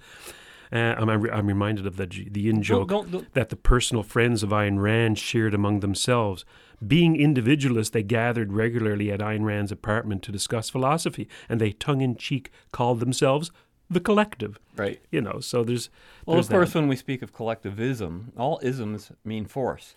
Uh, 0.73 0.95
I'm, 0.99 1.09
I'm 1.09 1.47
reminded 1.47 1.87
of 1.87 1.97
the, 1.97 2.07
the 2.07 2.49
in 2.49 2.63
joke 2.63 2.89
don't- 2.89 3.11
don't- 3.11 3.35
that 3.35 3.49
the 3.49 3.57
personal 3.57 4.03
friends 4.03 4.43
of 4.43 4.51
Ayn 4.51 4.81
Rand 4.81 5.19
shared 5.19 5.55
among 5.55 5.81
themselves. 5.81 6.45
Being 6.87 7.17
individualists, 7.17 7.91
they 7.93 8.03
gathered 8.03 8.53
regularly 8.53 9.11
at 9.11 9.21
Ayn 9.21 9.45
Rand's 9.45 9.73
apartment 9.73 10.23
to 10.25 10.33
discuss 10.33 10.71
philosophy, 10.71 11.27
and 11.49 11.61
they 11.61 11.73
tongue 11.73 12.01
in 12.03 12.17
cheek 12.17 12.51
called 12.73 13.01
themselves 13.01 13.51
the 13.91 14.01
collective. 14.01 14.59
Right. 14.77 15.01
You 15.11 15.21
know, 15.21 15.41
so 15.41 15.65
there's. 15.65 15.91
Well, 16.27 16.37
there's 16.37 16.47
of 16.47 16.53
course, 16.53 16.73
that. 16.73 16.81
when 16.81 16.89
we 16.89 16.97
speak 16.97 17.23
of 17.23 17.33
collectivism, 17.33 18.33
all 18.37 18.61
isms 18.63 19.13
mean 19.25 19.47
force. 19.47 19.95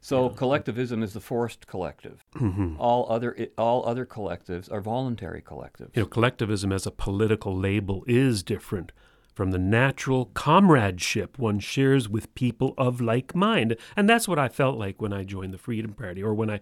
So 0.00 0.28
collectivism 0.28 1.02
is 1.02 1.14
the 1.14 1.20
forced 1.20 1.66
collective. 1.66 2.24
Mhm. 2.34 2.76
All 2.78 3.10
other 3.10 3.36
all 3.58 3.84
other 3.86 4.06
collectives 4.06 4.70
are 4.70 4.80
voluntary 4.80 5.42
collectives. 5.42 5.96
You 5.96 6.02
know, 6.02 6.06
collectivism 6.06 6.70
as 6.70 6.86
a 6.86 6.92
political 6.92 7.56
label 7.56 8.04
is 8.06 8.44
different 8.44 8.92
from 9.34 9.50
the 9.50 9.58
natural 9.58 10.26
comradeship 10.26 11.38
one 11.38 11.58
shares 11.58 12.08
with 12.08 12.34
people 12.34 12.72
of 12.78 13.00
like 13.00 13.34
mind. 13.34 13.76
And 13.96 14.08
that's 14.08 14.26
what 14.28 14.38
I 14.38 14.48
felt 14.48 14.78
like 14.78 15.02
when 15.02 15.12
I 15.12 15.24
joined 15.24 15.52
the 15.52 15.58
Freedom 15.58 15.92
Party 15.92 16.22
or 16.22 16.32
when 16.32 16.50
I 16.50 16.60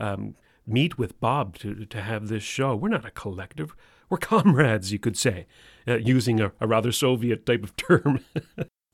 um, 0.00 0.34
meet 0.66 0.98
with 0.98 1.20
Bob 1.20 1.56
to, 1.58 1.84
to 1.84 2.00
have 2.00 2.28
this 2.28 2.42
show. 2.42 2.74
We're 2.74 2.88
not 2.88 3.04
a 3.04 3.12
collective, 3.12 3.76
we're 4.08 4.18
comrades, 4.18 4.90
you 4.90 4.98
could 4.98 5.16
say, 5.16 5.46
uh, 5.86 5.96
using 5.96 6.40
a, 6.40 6.52
a 6.60 6.66
rather 6.66 6.92
Soviet 6.92 7.46
type 7.46 7.62
of 7.62 7.76
term. 7.88 8.20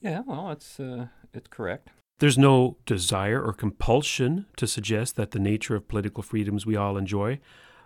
Yeah, 0.01 0.23
well, 0.27 0.51
it's 0.51 0.81
uh, 0.81 1.07
it's 1.33 1.49
correct. 1.49 1.91
There's 2.19 2.39
no 2.39 2.77
desire 2.87 3.43
or 3.43 3.53
compulsion 3.53 4.47
to 4.57 4.67
suggest 4.67 5.17
that 5.17 5.33
the 5.33 5.39
nature 5.41 5.75
of 5.75 5.89
political 5.89 6.23
freedoms 6.23 6.65
we 6.65 6.77
all 6.77 6.97
enjoy 6.97 7.41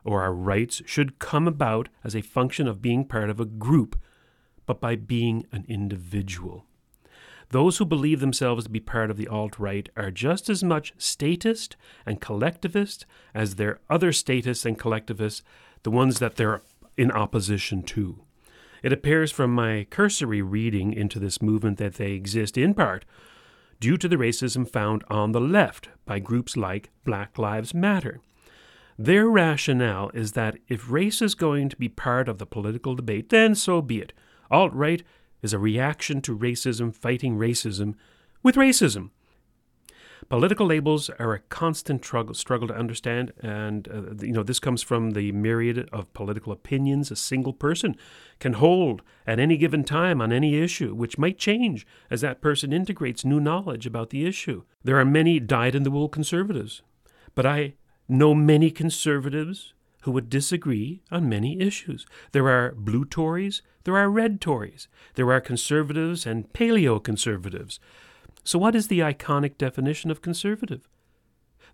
or 0.04 0.22
our 0.22 0.32
rights 0.32 0.82
should 0.86 1.18
come 1.18 1.48
about 1.48 1.88
as 2.04 2.14
a 2.14 2.22
function 2.22 2.68
of 2.68 2.80
being 2.80 3.04
part 3.04 3.28
of 3.28 3.40
a 3.40 3.44
group, 3.44 4.00
but 4.64 4.80
by 4.80 4.94
being 4.94 5.44
an 5.52 5.64
individual. 5.68 6.64
those 7.50 7.78
who 7.78 7.84
believe 7.84 8.18
themselves 8.20 8.64
to 8.64 8.70
be 8.70 8.80
part 8.80 9.10
of 9.10 9.16
the 9.16 9.28
alt 9.28 9.58
right 9.58 9.88
are 9.96 10.10
just 10.10 10.48
as 10.48 10.64
much 10.64 10.92
statist 10.98 11.76
and 12.04 12.20
collectivist 12.20 13.06
as 13.34 13.54
their 13.54 13.78
other 13.88 14.12
statists 14.12 14.66
and 14.66 14.78
collectivists, 14.78 15.42
the 15.84 15.90
ones 15.90 16.18
that 16.18 16.34
they're 16.36 16.62
in 16.96 17.10
opposition 17.10 17.82
to. 17.82 18.25
It 18.82 18.92
appears 18.92 19.32
from 19.32 19.54
my 19.54 19.86
cursory 19.90 20.42
reading 20.42 20.92
into 20.92 21.18
this 21.18 21.40
movement 21.42 21.78
that 21.78 21.94
they 21.94 22.12
exist 22.12 22.56
in 22.56 22.74
part 22.74 23.04
due 23.80 23.96
to 23.96 24.08
the 24.08 24.16
racism 24.16 24.68
found 24.68 25.04
on 25.08 25.32
the 25.32 25.40
left 25.40 25.88
by 26.04 26.18
groups 26.18 26.56
like 26.56 26.90
Black 27.04 27.38
Lives 27.38 27.74
Matter. 27.74 28.20
Their 28.98 29.28
rationale 29.28 30.10
is 30.14 30.32
that 30.32 30.56
if 30.68 30.90
race 30.90 31.20
is 31.20 31.34
going 31.34 31.68
to 31.68 31.76
be 31.76 31.88
part 31.88 32.28
of 32.28 32.38
the 32.38 32.46
political 32.46 32.94
debate, 32.94 33.28
then 33.28 33.54
so 33.54 33.82
be 33.82 34.00
it. 34.00 34.12
Alt 34.50 34.72
right 34.72 35.02
is 35.42 35.52
a 35.52 35.58
reaction 35.58 36.22
to 36.22 36.36
racism 36.36 36.94
fighting 36.94 37.36
racism 37.36 37.94
with 38.42 38.54
racism. 38.54 39.10
Political 40.28 40.66
labels 40.66 41.08
are 41.20 41.34
a 41.34 41.38
constant 41.38 42.04
struggle, 42.04 42.34
struggle 42.34 42.66
to 42.66 42.74
understand, 42.74 43.32
and 43.40 43.86
uh, 43.88 44.24
you 44.24 44.32
know 44.32 44.42
this 44.42 44.58
comes 44.58 44.82
from 44.82 45.12
the 45.12 45.30
myriad 45.30 45.88
of 45.92 46.12
political 46.14 46.52
opinions 46.52 47.12
a 47.12 47.16
single 47.16 47.52
person 47.52 47.96
can 48.40 48.54
hold 48.54 49.02
at 49.24 49.38
any 49.38 49.56
given 49.56 49.84
time 49.84 50.20
on 50.20 50.32
any 50.32 50.56
issue, 50.56 50.94
which 50.94 51.16
might 51.16 51.38
change 51.38 51.86
as 52.10 52.22
that 52.22 52.40
person 52.40 52.72
integrates 52.72 53.24
new 53.24 53.38
knowledge 53.38 53.86
about 53.86 54.10
the 54.10 54.26
issue. 54.26 54.64
There 54.82 54.98
are 54.98 55.04
many 55.04 55.38
dyed-in-the-wool 55.38 56.08
conservatives, 56.08 56.82
but 57.36 57.46
I 57.46 57.74
know 58.08 58.34
many 58.34 58.72
conservatives 58.72 59.74
who 60.02 60.10
would 60.10 60.28
disagree 60.28 61.02
on 61.10 61.28
many 61.28 61.60
issues. 61.60 62.04
There 62.32 62.48
are 62.48 62.72
blue 62.72 63.04
Tories, 63.04 63.62
there 63.84 63.96
are 63.96 64.10
red 64.10 64.40
Tories, 64.40 64.88
there 65.14 65.30
are 65.32 65.40
conservatives 65.40 66.26
and 66.26 66.52
paleo 66.52 67.02
conservatives. 67.02 67.78
So, 68.46 68.60
what 68.60 68.76
is 68.76 68.86
the 68.86 69.00
iconic 69.00 69.58
definition 69.58 70.08
of 70.08 70.22
conservative? 70.22 70.88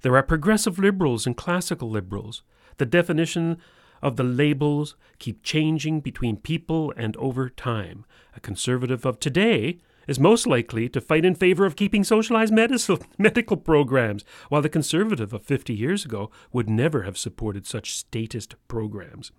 There 0.01 0.17
are 0.17 0.23
progressive 0.23 0.79
liberals 0.79 1.27
and 1.27 1.37
classical 1.37 1.91
liberals. 1.91 2.43
The 2.79 2.87
definition 2.87 3.59
of 4.01 4.17
the 4.17 4.25
labels 4.25 4.97
keep 5.19 5.43
changing 5.43 6.01
between 6.01 6.39
people 6.39 6.91
and 6.97 7.15
over 7.19 7.51
time. 7.51 8.07
A 8.35 8.41
conservative 8.41 9.05
of 9.05 9.21
today 9.21 9.81
is 10.09 10.19
most 10.19 10.47
likely 10.47 10.89
to 10.89 11.01
fight 11.03 11.27
in 11.27 11.35
favor 11.35 11.67
of 11.67 11.77
keeping 11.77 12.05
socialized 12.05 12.55
medicine, 12.55 13.01
medical 13.19 13.59
programs, 13.59 14.25
while 14.49 14.63
the 14.63 14.71
conservative 14.71 15.35
of 15.35 15.45
50 15.45 15.75
years 15.75 16.07
ago 16.07 16.31
would 16.55 16.71
never 16.71 17.03
have 17.03 17.19
supported 17.19 17.67
such 17.67 17.95
statist 17.95 18.55
programs. 18.67 19.31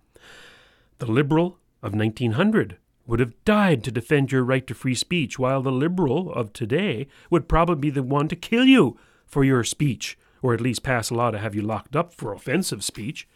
The 0.98 1.10
liberal 1.10 1.58
of 1.82 1.96
1900 1.96 2.78
would 3.06 3.20
have 3.20 3.44
died 3.44 3.84
to 3.84 3.90
defend 3.90 4.32
your 4.32 4.42
right 4.42 4.66
to 4.66 4.74
free 4.74 4.94
speech, 4.94 5.38
while 5.38 5.62
the 5.62 5.72
liberal 5.72 6.32
of 6.32 6.52
today 6.52 7.06
would 7.30 7.48
probably 7.48 7.76
be 7.76 7.90
the 7.90 8.02
one 8.02 8.28
to 8.28 8.36
kill 8.36 8.64
you 8.64 8.98
for 9.26 9.44
your 9.44 9.64
speech, 9.64 10.18
or 10.42 10.54
at 10.54 10.60
least 10.60 10.82
pass 10.82 11.10
a 11.10 11.14
law 11.14 11.30
to 11.30 11.38
have 11.38 11.54
you 11.54 11.62
locked 11.62 11.96
up 11.96 12.14
for 12.14 12.32
offensive 12.32 12.82
speech. 12.82 13.28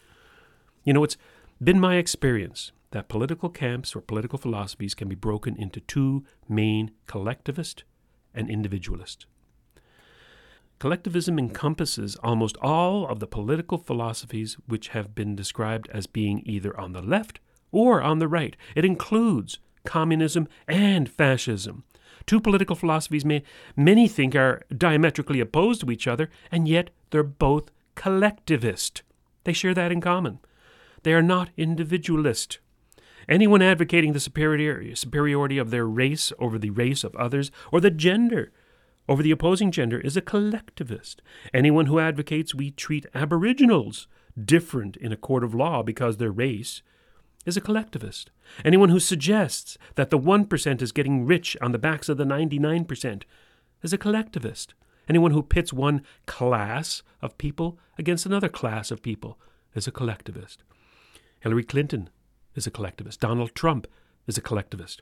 You 0.85 0.93
know, 0.93 1.05
it's 1.05 1.17
been 1.63 1.81
my 1.81 1.97
experience 1.97 2.73
that 2.93 3.09
political 3.09 3.51
camps 3.51 3.95
or 3.95 4.01
political 4.01 4.39
philosophies 4.39 4.95
can 4.95 5.09
be 5.09 5.15
broken 5.15 5.57
into 5.57 5.81
two 5.81 6.25
main 6.49 6.93
collectivist 7.07 7.85
and 8.35 8.49
individualist. 8.49 9.27
Collectivism 10.79 11.39
encompasses 11.39 12.17
almost 12.23 12.57
all 12.63 13.07
of 13.07 13.19
the 13.19 13.27
political 13.27 13.79
philosophies 13.79 14.57
which 14.67 14.89
have 14.89 15.15
been 15.15 15.35
described 15.35 15.89
as 15.93 16.07
being 16.07 16.41
either 16.47 16.79
on 16.79 16.93
the 16.93 17.03
left 17.03 17.41
or 17.73 18.03
on 18.03 18.19
the 18.19 18.29
right. 18.29 18.57
It 18.75 18.85
includes 18.85 19.59
communism 19.85 20.49
and 20.67 21.09
fascism. 21.09 21.85
Two 22.27 22.41
political 22.41 22.77
philosophies 22.77 23.25
may 23.25 23.43
many 23.75 24.07
think 24.07 24.35
are 24.35 24.63
diametrically 24.77 25.41
opposed 25.41 25.81
to 25.81 25.91
each 25.91 26.07
other, 26.07 26.29
and 26.53 26.69
yet 26.69 26.91
they're 27.11 27.23
both 27.23 27.71
collectivist. 27.95 29.03
They 29.45 29.55
share 29.55 29.75
that 29.75 29.93
in 29.93 30.01
common. 30.03 30.41
They 31.05 31.15
are 31.15 31.23
not 31.23 31.51
individualist. 31.57 32.59
Anyone 33.29 33.63
advocating 33.63 34.13
the 34.13 34.21
superiority 34.21 35.59
of 35.59 35.71
their 35.71 35.87
race 35.87 36.33
over 36.39 36.59
the 36.59 36.71
race 36.71 37.03
of 37.03 37.17
others, 37.17 37.51
or 37.73 37.81
the 37.81 37.91
gender 37.91 38.53
over 39.09 39.23
the 39.23 39.31
opposing 39.31 39.71
gender, 39.71 39.99
is 39.99 40.17
a 40.17 40.21
collectivist. 40.21 41.23
Anyone 41.55 41.87
who 41.87 41.99
advocates 41.99 42.55
we 42.55 42.71
treat 42.71 43.07
aboriginals 43.15 44.07
different 44.39 44.97
in 44.99 45.13
a 45.13 45.17
court 45.17 45.45
of 45.45 45.55
law 45.55 45.83
because 45.83 46.19
their 46.19 46.31
race 46.31 46.83
is 47.49 47.57
a 47.57 47.63
collectivist. 47.63 48.31
Anyone 48.63 48.91
who 48.91 49.01
suggests 49.01 49.79
that 49.95 50.11
the 50.11 50.19
1% 50.19 50.83
is 50.83 50.93
getting 50.93 51.25
rich 51.25 51.57
on 51.63 51.73
the 51.73 51.79
backs 51.79 52.11
of 52.11 52.19
the 52.19 52.25
99% 52.25 53.23
is 53.83 53.93
a 53.93 53.99
collectivist. 53.99 54.75
Anyone 55.09 55.31
who 55.31 55.43
pits 55.43 55.73
one 55.73 56.03
class 56.27 57.03
of 57.23 57.39
people 57.39 57.79
against 57.97 58.27
another 58.27 58.51
class 58.51 58.91
of 58.91 59.03
people 59.03 59.39
is 59.75 59.87
a 59.87 59.91
collectivist. 59.91 60.63
Hillary 61.41 61.65
Clinton 61.65 62.11
is 62.55 62.67
a 62.67 62.71
collectivist. 62.71 63.21
Donald 63.21 63.55
Trump 63.55 63.87
is 64.27 64.37
a 64.37 64.43
collectivist. 64.43 65.01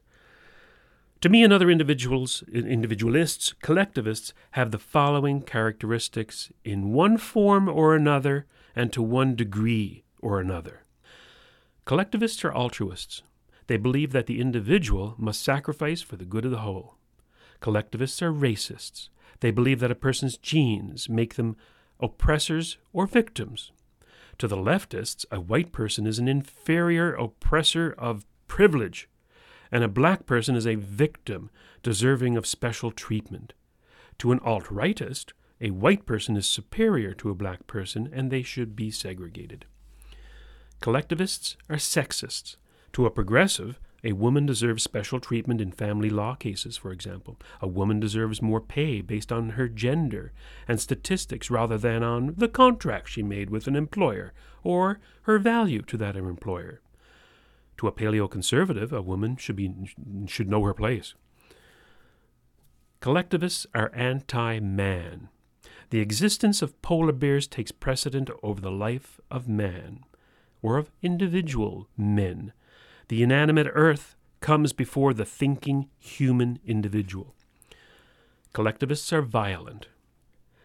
To 1.22 1.28
me 1.28 1.42
and 1.42 1.52
other 1.52 1.68
individuals, 1.68 2.44
individualists, 2.52 3.54
collectivists 3.54 4.32
have 4.52 4.70
the 4.70 4.78
following 4.78 5.42
characteristics 5.42 6.52
in 6.62 6.92
one 6.92 7.16
form 7.16 7.68
or 7.68 7.96
another 7.96 8.46
and 8.76 8.92
to 8.92 9.02
one 9.02 9.34
degree 9.34 10.04
or 10.20 10.38
another. 10.38 10.85
Collectivists 11.86 12.44
are 12.44 12.52
altruists. 12.52 13.22
They 13.68 13.76
believe 13.76 14.10
that 14.10 14.26
the 14.26 14.40
individual 14.40 15.14
must 15.18 15.40
sacrifice 15.40 16.02
for 16.02 16.16
the 16.16 16.24
good 16.24 16.44
of 16.44 16.50
the 16.50 16.58
whole. 16.58 16.96
Collectivists 17.60 18.20
are 18.22 18.32
racists. 18.32 19.08
They 19.38 19.52
believe 19.52 19.78
that 19.78 19.92
a 19.92 19.94
person's 19.94 20.36
genes 20.36 21.08
make 21.08 21.36
them 21.36 21.56
oppressors 22.00 22.76
or 22.92 23.06
victims. 23.06 23.70
To 24.38 24.48
the 24.48 24.56
leftists, 24.56 25.24
a 25.30 25.40
white 25.40 25.70
person 25.70 26.08
is 26.08 26.18
an 26.18 26.26
inferior 26.26 27.14
oppressor 27.14 27.94
of 27.96 28.26
privilege, 28.48 29.08
and 29.70 29.84
a 29.84 29.88
black 29.88 30.26
person 30.26 30.56
is 30.56 30.66
a 30.66 30.74
victim 30.74 31.50
deserving 31.84 32.36
of 32.36 32.48
special 32.48 32.90
treatment. 32.90 33.54
To 34.18 34.32
an 34.32 34.40
alt 34.40 34.64
rightist, 34.64 35.34
a 35.60 35.70
white 35.70 36.04
person 36.04 36.36
is 36.36 36.48
superior 36.48 37.14
to 37.14 37.30
a 37.30 37.34
black 37.36 37.68
person 37.68 38.10
and 38.12 38.32
they 38.32 38.42
should 38.42 38.74
be 38.74 38.90
segregated. 38.90 39.66
Collectivists 40.80 41.56
are 41.68 41.76
sexists. 41.76 42.56
To 42.92 43.06
a 43.06 43.10
progressive, 43.10 43.78
a 44.04 44.12
woman 44.12 44.46
deserves 44.46 44.82
special 44.82 45.18
treatment 45.18 45.60
in 45.60 45.72
family 45.72 46.10
law 46.10 46.34
cases, 46.34 46.76
for 46.76 46.92
example. 46.92 47.36
A 47.60 47.66
woman 47.66 47.98
deserves 47.98 48.40
more 48.40 48.60
pay 48.60 49.00
based 49.00 49.32
on 49.32 49.50
her 49.50 49.68
gender 49.68 50.32
and 50.68 50.80
statistics 50.80 51.50
rather 51.50 51.76
than 51.76 52.02
on 52.02 52.34
the 52.36 52.48
contract 52.48 53.08
she 53.08 53.22
made 53.22 53.50
with 53.50 53.66
an 53.66 53.74
employer 53.74 54.32
or 54.62 55.00
her 55.22 55.38
value 55.38 55.82
to 55.82 55.96
that 55.96 56.16
employer. 56.16 56.80
To 57.78 57.88
a 57.88 57.92
paleoconservative, 57.92 58.92
a 58.92 59.02
woman 59.02 59.36
should, 59.36 59.56
be, 59.56 59.74
should 60.26 60.48
know 60.48 60.62
her 60.62 60.74
place. 60.74 61.14
Collectivists 63.00 63.66
are 63.74 63.90
anti 63.94 64.60
man. 64.60 65.28
The 65.90 66.00
existence 66.00 66.62
of 66.62 66.80
polar 66.80 67.12
bears 67.12 67.46
takes 67.46 67.72
precedent 67.72 68.30
over 68.42 68.60
the 68.60 68.70
life 68.70 69.20
of 69.30 69.48
man 69.48 70.04
or 70.66 70.78
of 70.78 70.90
individual 71.00 71.88
men. 71.96 72.52
The 73.06 73.22
inanimate 73.22 73.68
earth 73.72 74.16
comes 74.40 74.72
before 74.72 75.14
the 75.14 75.24
thinking 75.24 75.88
human 75.96 76.58
individual. 76.66 77.36
Collectivists 78.52 79.12
are 79.12 79.22
violent. 79.22 79.86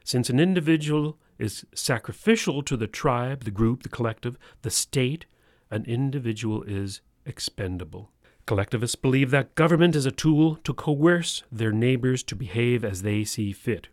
Since 0.04 0.32
an 0.32 0.40
individual 0.40 1.20
is 1.38 1.66
sacrificial 1.76 2.64
to 2.64 2.76
the 2.76 2.88
tribe, 2.88 3.44
the 3.44 3.52
group, 3.52 3.84
the 3.84 3.90
collective, 3.90 4.40
the 4.64 4.72
state, 4.72 5.26
an 5.70 5.86
individual 5.86 6.64
is 6.64 7.02
expendable. 7.28 8.10
Collectivists 8.48 8.96
believe 8.96 9.30
that 9.30 9.54
government 9.54 9.96
is 9.96 10.08
a 10.08 10.12
tool 10.12 10.56
to 10.64 10.74
coerce 10.74 11.44
their 11.52 11.72
neighbors 11.72 12.24
to 12.24 12.36
behave 12.36 12.84
as 12.84 13.04
they 13.04 13.24
see 13.24 13.54
fit, 13.54 13.90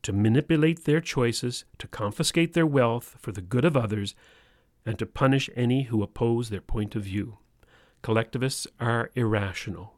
to 0.00 0.14
manipulate 0.14 0.84
their 0.84 1.00
choices, 1.00 1.66
to 1.76 1.86
confiscate 1.88 2.54
their 2.54 2.66
wealth 2.66 3.16
for 3.20 3.32
the 3.32 3.42
good 3.42 3.66
of 3.66 3.76
others, 3.76 4.14
and 4.84 4.98
to 4.98 5.06
punish 5.06 5.48
any 5.54 5.84
who 5.84 6.02
oppose 6.02 6.50
their 6.50 6.60
point 6.60 6.94
of 6.94 7.04
view. 7.04 7.38
Collectivists 8.02 8.66
are 8.80 9.10
irrational. 9.14 9.94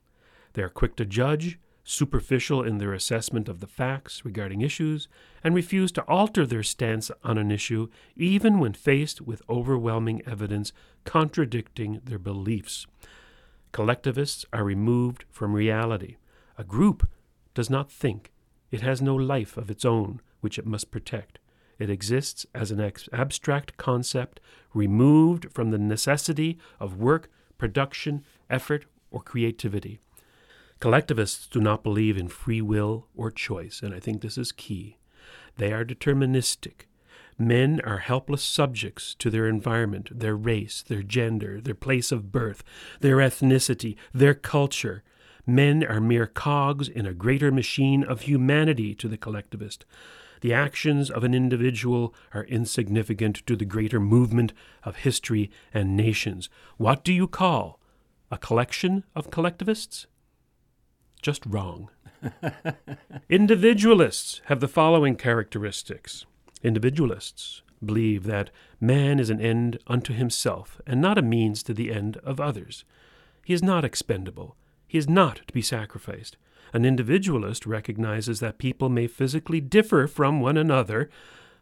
They 0.53 0.63
are 0.63 0.69
quick 0.69 0.97
to 0.97 1.05
judge, 1.05 1.59
superficial 1.85 2.63
in 2.63 2.79
their 2.79 2.93
assessment 2.93 3.49
of 3.49 3.61
the 3.61 3.67
facts 3.67 4.25
regarding 4.25 4.63
issues, 4.63 5.09
and 5.43 5.55
refuse 5.55 5.93
to 5.93 6.03
alter 6.03 6.47
their 6.47 6.63
stance 6.63 7.11
on 7.23 7.39
an 7.39 7.51
issue 7.51 7.89
even 8.17 8.59
when 8.59 8.73
faced 8.73 9.21
with 9.21 9.43
overwhelming 9.49 10.23
evidence 10.27 10.73
contradicting 11.05 12.01
their 12.05 12.19
beliefs. 12.19 12.87
Collectivists 13.73 14.45
are 14.53 14.65
removed 14.65 15.25
from 15.31 15.55
reality. 15.55 16.17
A 16.57 16.65
group 16.65 17.09
does 17.55 17.69
not 17.69 17.91
think, 17.91 18.33
it 18.71 18.81
has 18.81 19.03
no 19.03 19.15
life 19.15 19.57
of 19.57 19.71
its 19.71 19.85
own 19.85 20.21
which 20.41 20.59
it 20.59 20.67
must 20.67 20.91
protect. 20.91 21.39
It 21.79 21.91
exists 21.91 22.47
as 22.55 22.71
an 22.71 22.93
abstract 23.13 23.77
concept 23.77 24.41
removed 24.73 25.53
from 25.53 25.71
the 25.71 25.79
necessity 25.79 26.59
of 26.79 26.97
work, 26.97 27.31
production, 27.59 28.25
effort, 28.51 28.87
or 29.11 29.21
creativity. 29.21 30.01
Collectivists 30.81 31.47
do 31.47 31.61
not 31.61 31.83
believe 31.83 32.17
in 32.17 32.29
free 32.29 32.61
will 32.61 33.07
or 33.17 33.31
choice, 33.31 33.81
and 33.83 33.95
I 33.95 34.01
think 34.01 34.21
this 34.21 34.37
is 34.37 34.53
key. 34.53 34.99
They 35.57 35.73
are 35.73 35.85
deterministic. 35.85 36.87
Men 37.39 37.81
are 37.85 37.99
helpless 37.99 38.43
subjects 38.43 39.15
to 39.17 39.31
their 39.31 39.49
environment, 39.49 40.09
their 40.13 40.37
race, 40.37 40.83
their 40.83 41.03
gender, 41.03 41.61
their 41.61 41.75
place 41.75 42.13
of 42.13 42.31
birth, 42.31 42.63
their 43.01 43.17
ethnicity, 43.17 43.97
their 44.13 44.35
culture. 44.35 45.03
Men 45.47 45.85
are 45.85 46.01
mere 46.01 46.27
cogs 46.27 46.89
in 46.89 47.07
a 47.07 47.15
greater 47.15 47.51
machine 47.51 48.05
of 48.05 48.23
humanity 48.23 48.95
to 48.95 49.09
the 49.09 49.17
collectivist. 49.17 49.85
The 50.45 50.53
actions 50.53 51.11
of 51.11 51.25
an 51.25 51.33
individual 51.33 52.15
are 52.35 52.45
insignificant 52.45 53.47
to 53.47 53.57
the 53.57 53.65
greater 53.65 53.99
movement 53.99 54.53
of 54.83 54.97
history 54.97 55.51
and 55.73 55.97
nations. 55.97 56.51
What 56.77 57.03
do 57.03 57.15
you 57.15 57.27
call 57.27 57.81
a 58.31 58.37
collection 58.37 59.05
of 59.17 59.31
collectivists? 59.31 60.07
Just 61.23 61.47
wrong. 61.47 61.89
Individualists 63.31 64.43
have 64.45 64.61
the 64.61 64.69
following 64.69 65.17
characteristics. 65.17 66.27
Individualists 66.63 67.63
believe 67.83 68.25
that 68.25 68.51
man 68.79 69.19
is 69.19 69.31
an 69.31 69.41
end 69.41 69.79
unto 69.87 70.13
himself 70.13 70.79
and 70.87 71.01
not 71.01 71.17
a 71.17 71.23
means 71.23 71.63
to 71.63 71.73
the 71.73 71.91
end 71.91 72.19
of 72.19 72.39
others. 72.39 72.85
He 73.47 73.55
is 73.55 73.63
not 73.63 73.83
expendable. 73.83 74.57
He 74.87 74.99
is 74.99 75.09
not 75.09 75.41
to 75.47 75.55
be 75.55 75.63
sacrificed. 75.63 76.37
An 76.75 76.85
individualist 76.85 77.67
recognizes 77.67 78.41
that 78.41 78.59
people 78.59 78.89
may 78.89 79.07
physically 79.07 79.61
differ 79.61 80.09
from 80.09 80.41
one 80.41 80.57
another, 80.57 81.09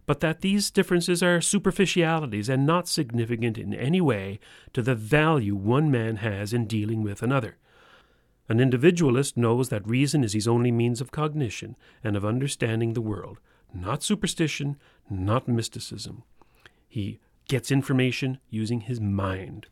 but 0.06 0.20
that 0.20 0.40
these 0.40 0.70
differences 0.70 1.22
are 1.22 1.38
superficialities 1.42 2.48
and 2.48 2.64
not 2.64 2.88
significant 2.88 3.58
in 3.58 3.74
any 3.74 4.00
way 4.00 4.40
to 4.72 4.80
the 4.80 4.94
value 4.94 5.54
one 5.54 5.90
man 5.90 6.16
has 6.16 6.54
in 6.54 6.66
dealing 6.66 7.02
with 7.02 7.22
another. 7.22 7.58
An 8.48 8.58
individualist 8.58 9.36
knows 9.36 9.68
that 9.68 9.86
reason 9.86 10.24
is 10.24 10.32
his 10.32 10.48
only 10.48 10.72
means 10.72 11.02
of 11.02 11.12
cognition 11.12 11.76
and 12.02 12.16
of 12.16 12.24
understanding 12.24 12.94
the 12.94 13.02
world, 13.02 13.38
not 13.72 14.02
superstition, 14.02 14.76
not 15.10 15.46
mysticism. 15.46 16.22
He 16.88 17.20
gets 17.48 17.70
information 17.70 18.38
using 18.48 18.80
his 18.80 18.98
mind. 18.98 19.66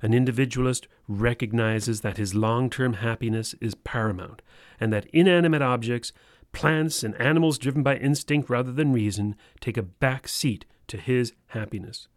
An 0.00 0.14
individualist 0.14 0.88
recognizes 1.06 2.00
that 2.02 2.16
his 2.16 2.34
long 2.34 2.70
term 2.70 2.94
happiness 2.94 3.54
is 3.60 3.74
paramount, 3.74 4.42
and 4.78 4.92
that 4.92 5.06
inanimate 5.12 5.62
objects, 5.62 6.12
plants, 6.52 7.02
and 7.02 7.14
animals 7.20 7.58
driven 7.58 7.82
by 7.82 7.96
instinct 7.96 8.48
rather 8.48 8.72
than 8.72 8.92
reason 8.92 9.36
take 9.60 9.76
a 9.76 9.82
back 9.82 10.28
seat 10.28 10.64
to 10.86 10.96
his 10.96 11.32
happiness. 11.48 12.08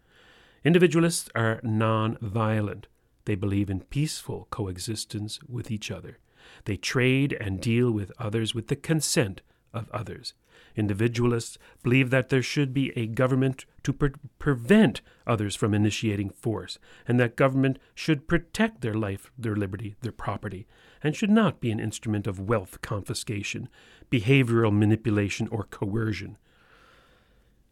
Individualists 0.63 1.29
are 1.35 1.59
non 1.63 2.17
violent. 2.21 2.87
They 3.25 3.35
believe 3.35 3.69
in 3.69 3.81
peaceful 3.81 4.47
coexistence 4.49 5.39
with 5.47 5.71
each 5.71 5.91
other. 5.91 6.19
They 6.65 6.77
trade 6.77 7.37
and 7.39 7.61
deal 7.61 7.91
with 7.91 8.11
others 8.17 8.55
with 8.55 8.67
the 8.67 8.75
consent 8.75 9.41
of 9.73 9.89
others. 9.91 10.33
Individualists 10.75 11.57
believe 11.83 12.09
that 12.09 12.29
there 12.29 12.41
should 12.41 12.73
be 12.73 12.91
a 12.97 13.07
government 13.07 13.65
to 13.83 13.93
pre- 13.93 14.11
prevent 14.39 15.01
others 15.25 15.55
from 15.55 15.73
initiating 15.73 16.29
force, 16.29 16.77
and 17.07 17.19
that 17.19 17.35
government 17.35 17.79
should 17.95 18.27
protect 18.27 18.81
their 18.81 18.93
life, 18.93 19.31
their 19.37 19.55
liberty, 19.55 19.95
their 20.01 20.11
property, 20.11 20.67
and 21.03 21.15
should 21.15 21.29
not 21.29 21.59
be 21.59 21.71
an 21.71 21.79
instrument 21.79 22.27
of 22.27 22.39
wealth 22.39 22.81
confiscation, 22.81 23.69
behavioral 24.11 24.77
manipulation, 24.77 25.47
or 25.49 25.63
coercion. 25.63 26.37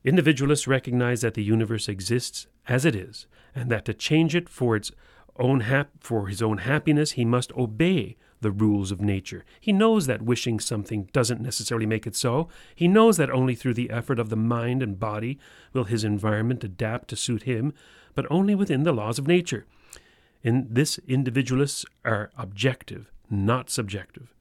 Individualists 0.04 0.68
recognize 0.68 1.22
that 1.22 1.34
the 1.34 1.44
universe 1.44 1.90
exists 1.90 2.48
as 2.68 2.86
it 2.86 2.96
is, 2.96 3.28
and 3.54 3.70
that 3.70 3.86
to 3.86 3.94
change 3.94 4.36
it 4.36 4.48
for 4.48 4.76
its 4.76 4.92
own 5.38 5.62
hap- 5.62 5.92
for 6.02 6.28
his 6.28 6.42
own 6.42 6.60
happiness, 6.60 7.12
he 7.12 7.26
must 7.26 7.52
obey 7.54 8.18
the 8.42 8.52
rules 8.52 8.92
of 8.92 9.02
nature. 9.02 9.44
He 9.60 9.74
knows 9.74 10.08
that 10.08 10.22
wishing 10.22 10.60
something 10.60 11.10
doesn't 11.12 11.42
necessarily 11.42 11.86
make 11.86 12.08
it 12.08 12.16
so. 12.16 12.48
He 12.76 12.88
knows 12.88 13.18
that 13.18 13.30
only 13.30 13.56
through 13.56 13.74
the 13.74 13.90
effort 13.90 14.20
of 14.20 14.30
the 14.30 14.36
mind 14.36 14.82
and 14.82 15.00
body 15.00 15.38
will 15.74 15.86
his 15.86 16.04
environment 16.04 16.64
adapt 16.64 17.10
to 17.10 17.16
suit 17.16 17.44
him, 17.44 17.74
but 18.16 18.26
only 18.30 18.56
within 18.56 18.84
the 18.84 18.94
laws 18.94 19.20
of 19.20 19.28
nature. 19.28 19.66
In 20.42 20.68
this, 20.70 21.00
individualists 21.08 21.86
are 22.06 22.32
objective, 22.38 23.12
not 23.30 23.70
subjective. 23.70 24.34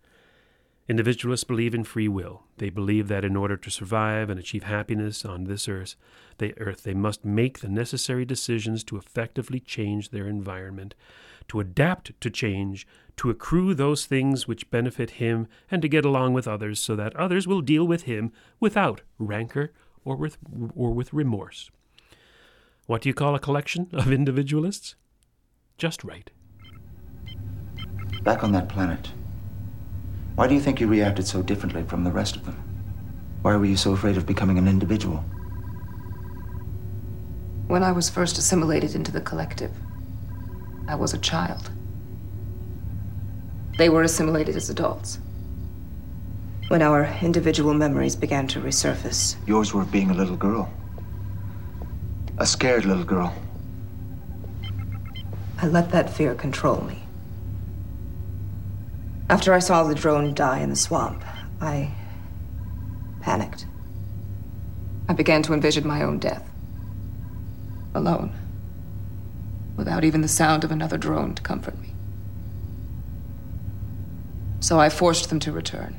Individualists 0.89 1.45
believe 1.45 1.75
in 1.75 1.85
free 1.85 2.09
will. 2.09 2.45
They 2.57 2.71
believe 2.71 3.09
that 3.09 3.25
in 3.25 3.37
order 3.37 3.59
to 3.59 3.71
survive 3.71 4.31
and 4.31 4.41
achieve 4.41 4.63
happiness 4.63 5.23
on 5.23 5.45
this 5.45 5.69
earth, 5.69 5.97
they, 6.39 6.55
earth, 6.57 6.83
they 6.83 6.95
must 6.95 7.27
make 7.27 7.59
the 7.59 7.69
necessary 7.69 8.25
decisions 8.25 8.83
to 8.85 8.97
effectively 8.97 9.61
change 9.61 10.11
their 10.11 10.27
environment, 10.27 10.95
to 11.49 11.61
adapt 11.61 12.19
to 12.21 12.31
change, 12.31 12.87
to 13.17 13.31
accrue 13.31 13.75
those 13.75 14.07
things 14.07 14.47
which 14.47 14.71
benefit 14.71 15.13
him, 15.13 15.49
and 15.71 15.83
to 15.83 15.89
get 15.89 16.05
along 16.05 16.35
with 16.35 16.47
others 16.47 16.79
so 16.79 16.95
that 16.97 17.17
others 17.17 17.47
will 17.47 17.61
deal 17.61 17.87
with 17.87 18.03
him 18.03 18.33
without 18.61 19.03
rancor 19.19 19.73
or 20.05 20.17
with, 20.17 20.39
or 20.75 20.93
with 20.93 21.13
remorse. 21.13 21.71
What 22.87 23.03
do 23.03 23.09
you 23.09 23.15
call 23.15 23.35
a 23.35 23.41
collection 23.41 23.89
of 23.93 24.13
individualists? 24.13 24.95
Just 25.77 26.05
right. 26.05 26.31
Back 28.23 28.43
on 28.43 28.53
that 28.53 28.69
planet, 28.69 29.11
why 30.35 30.47
do 30.47 30.55
you 30.55 30.61
think 30.61 30.81
you 30.81 30.87
reacted 30.87 31.27
so 31.27 31.43
differently 31.43 31.83
from 31.83 32.05
the 32.05 32.11
rest 32.11 32.37
of 32.37 32.45
them? 32.47 32.63
Why 33.43 33.57
were 33.57 33.65
you 33.65 33.77
so 33.77 33.93
afraid 33.93 34.17
of 34.17 34.27
becoming 34.27 34.59
an 34.59 34.69
individual? 34.69 35.25
When 37.67 37.83
I 37.83 37.93
was 37.93 38.09
first 38.09 38.39
assimilated 38.39 38.95
into 38.95 39.13
the 39.13 39.21
collective, 39.21 39.73
I 40.89 40.95
was 40.95 41.13
a 41.13 41.19
child. 41.19 41.71
They 43.77 43.91
were 43.91 44.03
assimilated 44.03 44.57
as 44.57 44.71
adults. 44.71 45.19
When 46.69 46.81
our 46.81 47.05
individual 47.23 47.75
memories 47.75 48.17
began 48.17 48.49
to 48.49 48.61
resurface, 48.61 49.37
Yours 49.47 49.75
were 49.75 49.83
of 49.83 49.93
being 49.93 50.11
a 50.11 50.15
little 50.15 50.37
girl. 50.37 50.73
A 52.39 52.47
scared 52.47 52.87
little 52.87 53.05
girl. 53.05 53.35
I 55.61 55.67
let 55.67 55.91
that 55.91 56.09
fear 56.09 56.35
control 56.35 56.81
me. 56.83 57.03
After 59.29 59.53
I 59.53 59.59
saw 59.59 59.85
the 59.85 59.95
drone 59.95 60.33
die 60.33 60.61
in 60.61 60.71
the 60.71 60.77
swamp, 60.77 61.23
I 61.61 61.93
panicked. 63.21 63.67
I 65.07 65.13
began 65.13 65.43
to 65.43 65.53
envision 65.53 65.87
my 65.87 66.03
own 66.03 66.19
death. 66.19 66.49
Alone. 67.95 68.38
Without 69.79 70.03
even 70.03 70.23
the 70.23 70.29
sound 70.29 70.65
of 70.65 70.73
another 70.73 70.99
drone 70.99 71.37
to 71.37 71.43
comfort 71.43 71.81
me. 71.81 71.95
So 74.59 74.81
I 74.81 74.89
forced 74.89 75.31
them 75.31 75.39
to 75.41 75.53
return. 75.53 75.99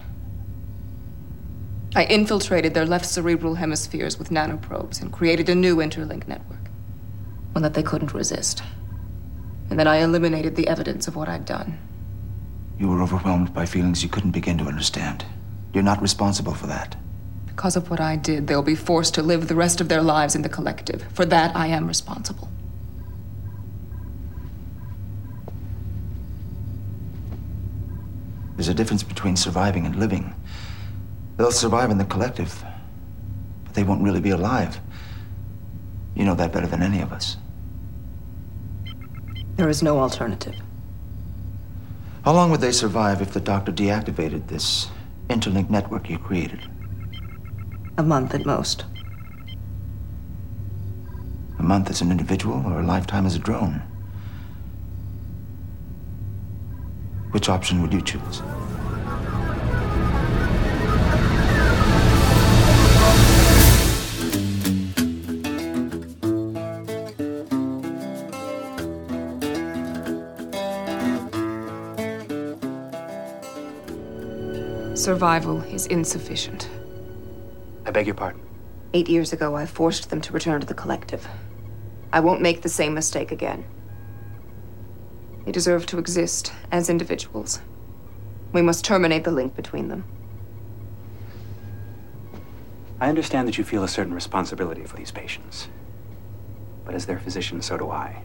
I 1.96 2.04
infiltrated 2.04 2.74
their 2.74 2.86
left 2.86 3.06
cerebral 3.06 3.56
hemispheres 3.56 4.20
with 4.20 4.32
nanoprobes 4.32 5.02
and 5.02 5.14
created 5.14 5.48
a 5.48 5.56
new 5.56 5.78
interlink 5.78 6.28
network. 6.28 6.70
One 7.54 7.64
that 7.64 7.74
they 7.74 7.82
couldn't 7.82 8.14
resist. 8.14 8.62
And 9.70 9.80
then 9.80 9.88
I 9.88 9.98
eliminated 9.98 10.58
the 10.58 10.68
evidence 10.68 11.08
of 11.08 11.16
what 11.16 11.30
I'd 11.30 11.46
done. 11.46 11.80
You 12.78 12.90
were 12.90 13.02
overwhelmed 13.02 13.54
by 13.54 13.66
feelings 13.66 14.04
you 14.04 14.10
couldn't 14.10 14.32
begin 14.32 14.58
to 14.58 14.66
understand. 14.66 15.24
You're 15.74 15.84
not 15.84 16.02
responsible 16.02 16.54
for 16.54 16.68
that. 16.68 16.98
Because 17.48 17.78
of 17.78 17.90
what 17.90 18.02
I 18.02 18.18
did, 18.18 18.48
they'll 18.48 18.62
be 18.62 18.76
forced 18.76 19.14
to 19.14 19.24
live 19.24 19.48
the 19.48 19.56
rest 19.56 19.80
of 19.80 19.88
their 19.88 20.02
lives 20.02 20.36
in 20.36 20.42
the 20.42 20.50
collective. 20.50 21.06
For 21.14 21.26
that, 21.26 21.56
I 21.56 21.68
am 21.68 21.88
responsible. 21.88 22.50
There's 28.60 28.68
a 28.68 28.74
difference 28.74 29.04
between 29.04 29.38
surviving 29.38 29.86
and 29.86 29.96
living. 29.96 30.36
They'll 31.38 31.50
survive 31.50 31.92
in 31.92 31.98
the 31.98 32.04
collective, 32.04 32.62
but 33.64 33.74
they 33.74 33.84
won't 33.84 34.04
really 34.04 34.20
be 34.20 34.32
alive. 34.32 34.82
You 36.14 36.26
know 36.26 36.36
that 36.36 36.52
better 36.52 36.68
than 36.68 36.84
any 36.84 37.00
of 37.00 37.14
us. 37.14 37.38
there 39.56 39.70
is 39.70 39.82
no 39.82 39.98
alternative. 39.98 40.56
How 42.26 42.34
long 42.34 42.52
would 42.52 42.60
they 42.60 42.74
survive 42.74 43.22
if 43.22 43.32
the 43.32 43.40
doctor 43.40 43.72
deactivated 43.72 44.48
this 44.48 44.90
interlink 45.30 45.70
network 45.70 46.10
you 46.10 46.18
created? 46.18 46.60
A 47.98 48.04
month 48.04 48.36
at 48.36 48.46
most. 48.46 48.84
A 51.60 51.64
month 51.64 51.90
as 51.90 52.02
an 52.02 52.12
individual 52.12 52.62
or 52.68 52.82
a 52.82 52.86
lifetime 52.86 53.26
as 53.26 53.38
a 53.38 53.40
drone? 53.40 53.82
Which 57.32 57.48
option 57.48 57.82
would 57.82 57.94
you 57.94 58.02
choose? 58.02 58.42
Survival 75.00 75.62
is 75.64 75.86
insufficient. 75.86 76.70
I 77.86 77.92
beg 77.92 78.06
your 78.06 78.16
pardon. 78.16 78.42
Eight 78.94 79.08
years 79.08 79.34
ago, 79.34 79.56
I 79.56 79.66
forced 79.66 80.10
them 80.10 80.20
to 80.22 80.34
return 80.34 80.62
to 80.62 80.68
the 80.68 80.74
collective. 80.74 81.28
I 82.12 82.20
won't 82.20 82.42
make 82.42 82.64
the 82.64 82.70
same 82.70 82.96
mistake 82.96 83.32
again. 83.32 83.66
They 85.50 85.54
deserve 85.54 85.88
to 85.88 85.98
exist 85.98 86.54
as 86.72 86.92
individuals. 86.92 87.60
We 88.54 88.62
must 88.62 88.86
terminate 88.86 89.24
the 89.24 89.32
link 89.32 89.56
between 89.56 89.88
them. 89.88 90.04
I 93.02 93.10
understand 93.10 93.48
that 93.48 93.58
you 93.58 93.64
feel 93.64 93.84
a 93.84 93.88
certain 93.88 94.14
responsibility 94.14 94.86
for 94.86 94.96
these 94.96 95.10
patients. 95.10 95.68
But 96.86 96.94
as 96.94 97.08
their 97.08 97.18
physician, 97.18 97.64
so 97.64 97.78
do 97.80 97.90
I. 97.90 98.22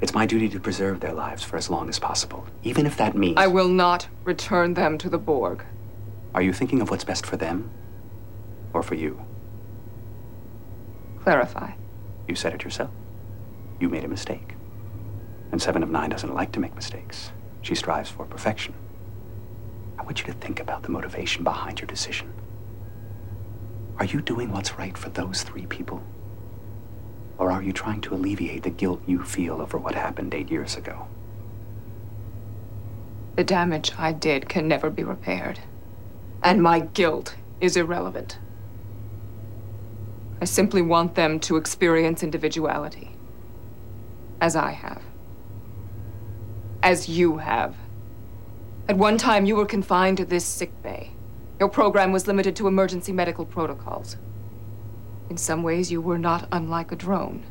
It's 0.00 0.14
my 0.14 0.24
duty 0.24 0.48
to 0.48 0.58
preserve 0.58 1.00
their 1.00 1.12
lives 1.12 1.42
for 1.44 1.58
as 1.58 1.68
long 1.68 1.90
as 1.90 1.98
possible, 1.98 2.46
even 2.62 2.86
if 2.86 2.96
that 2.96 3.14
means. 3.14 3.36
I 3.36 3.48
will 3.48 3.68
not 3.68 4.08
return 4.24 4.72
them 4.72 4.96
to 4.96 5.10
the 5.10 5.18
Borg. 5.18 5.62
Are 6.34 6.40
you 6.40 6.54
thinking 6.54 6.80
of 6.80 6.88
what's 6.88 7.04
best 7.04 7.26
for 7.26 7.36
them? 7.36 7.70
Or 8.72 8.82
for 8.82 8.94
you? 8.94 9.22
Clarify. 11.20 11.72
You 12.26 12.34
said 12.34 12.54
it 12.54 12.64
yourself. 12.64 12.92
You 13.78 13.90
made 13.90 14.04
a 14.04 14.08
mistake. 14.08 14.47
And 15.50 15.60
Seven 15.60 15.82
of 15.82 15.90
Nine 15.90 16.10
doesn't 16.10 16.34
like 16.34 16.52
to 16.52 16.60
make 16.60 16.74
mistakes. 16.74 17.30
She 17.62 17.74
strives 17.74 18.10
for 18.10 18.24
perfection. 18.24 18.74
I 19.98 20.02
want 20.02 20.20
you 20.20 20.26
to 20.26 20.32
think 20.32 20.60
about 20.60 20.82
the 20.82 20.90
motivation 20.90 21.44
behind 21.44 21.80
your 21.80 21.86
decision. 21.86 22.32
Are 23.98 24.04
you 24.04 24.20
doing 24.20 24.52
what's 24.52 24.78
right 24.78 24.96
for 24.96 25.10
those 25.10 25.42
three 25.42 25.66
people? 25.66 26.02
Or 27.36 27.50
are 27.50 27.62
you 27.62 27.72
trying 27.72 28.00
to 28.02 28.14
alleviate 28.14 28.62
the 28.62 28.70
guilt 28.70 29.02
you 29.06 29.22
feel 29.22 29.60
over 29.60 29.78
what 29.78 29.94
happened 29.94 30.34
eight 30.34 30.50
years 30.50 30.76
ago? 30.76 31.08
The 33.36 33.44
damage 33.44 33.92
I 33.96 34.12
did 34.12 34.48
can 34.48 34.66
never 34.66 34.90
be 34.90 35.04
repaired. 35.04 35.60
And 36.42 36.62
my 36.62 36.80
guilt 36.80 37.36
is 37.60 37.76
irrelevant. 37.76 38.38
I 40.40 40.44
simply 40.44 40.82
want 40.82 41.14
them 41.14 41.40
to 41.40 41.56
experience 41.56 42.22
individuality. 42.22 43.10
As 44.40 44.54
I 44.54 44.70
have. 44.70 45.02
As 46.82 47.08
you 47.08 47.38
have. 47.38 47.76
At 48.88 48.96
one 48.96 49.18
time, 49.18 49.46
you 49.46 49.56
were 49.56 49.66
confined 49.66 50.16
to 50.18 50.24
this 50.24 50.44
sick 50.44 50.82
bay. 50.82 51.10
Your 51.58 51.68
program 51.68 52.12
was 52.12 52.26
limited 52.26 52.54
to 52.56 52.68
emergency 52.68 53.12
medical 53.12 53.44
protocols. 53.44 54.16
In 55.28 55.36
some 55.36 55.62
ways, 55.62 55.90
you 55.90 56.00
were 56.00 56.18
not 56.18 56.48
unlike 56.52 56.92
a 56.92 56.96
drone. 56.96 57.44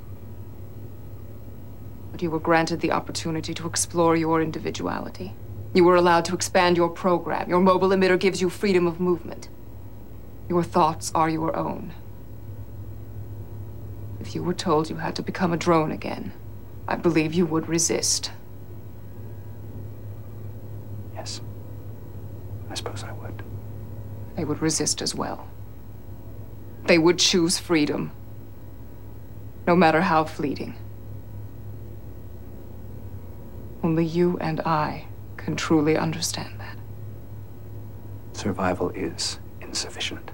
But 2.11 2.21
you 2.21 2.31
were 2.31 2.39
granted 2.39 2.79
the 2.79 2.91
opportunity 2.91 3.53
to 3.53 3.67
explore 3.67 4.15
your 4.15 4.41
individuality. 4.41 5.35
You 5.73 5.83
were 5.83 5.95
allowed 5.95 6.25
to 6.25 6.33
expand 6.33 6.77
your 6.77 6.89
program. 6.89 7.49
Your 7.49 7.59
mobile 7.59 7.89
emitter 7.89 8.19
gives 8.19 8.41
you 8.41 8.49
freedom 8.49 8.87
of 8.87 8.99
movement. 8.99 9.49
Your 10.49 10.63
thoughts 10.63 11.11
are 11.13 11.29
your 11.29 11.55
own. 11.55 11.93
If 14.19 14.33
you 14.33 14.41
were 14.41 14.53
told 14.53 14.89
you 14.89 14.95
had 14.95 15.15
to 15.17 15.21
become 15.21 15.53
a 15.53 15.57
drone 15.57 15.91
again, 15.91 16.31
I 16.87 16.95
believe 16.95 17.33
you 17.33 17.45
would 17.45 17.67
resist. 17.67 18.31
Yes. 21.13 21.41
I 22.69 22.75
suppose 22.75 23.03
I 23.03 23.11
would. 23.13 23.43
They 24.35 24.45
would 24.45 24.61
resist 24.61 25.01
as 25.01 25.15
well. 25.15 25.47
They 26.85 26.97
would 26.97 27.19
choose 27.19 27.57
freedom, 27.57 28.11
no 29.65 29.75
matter 29.75 30.01
how 30.01 30.23
fleeting. 30.23 30.75
Only 33.83 34.05
you 34.05 34.37
and 34.39 34.61
I 34.61 35.05
can 35.37 35.55
truly 35.55 35.97
understand 35.97 36.59
that. 36.59 36.77
Survival 38.33 38.89
is 38.91 39.39
insufficient. 39.61 40.31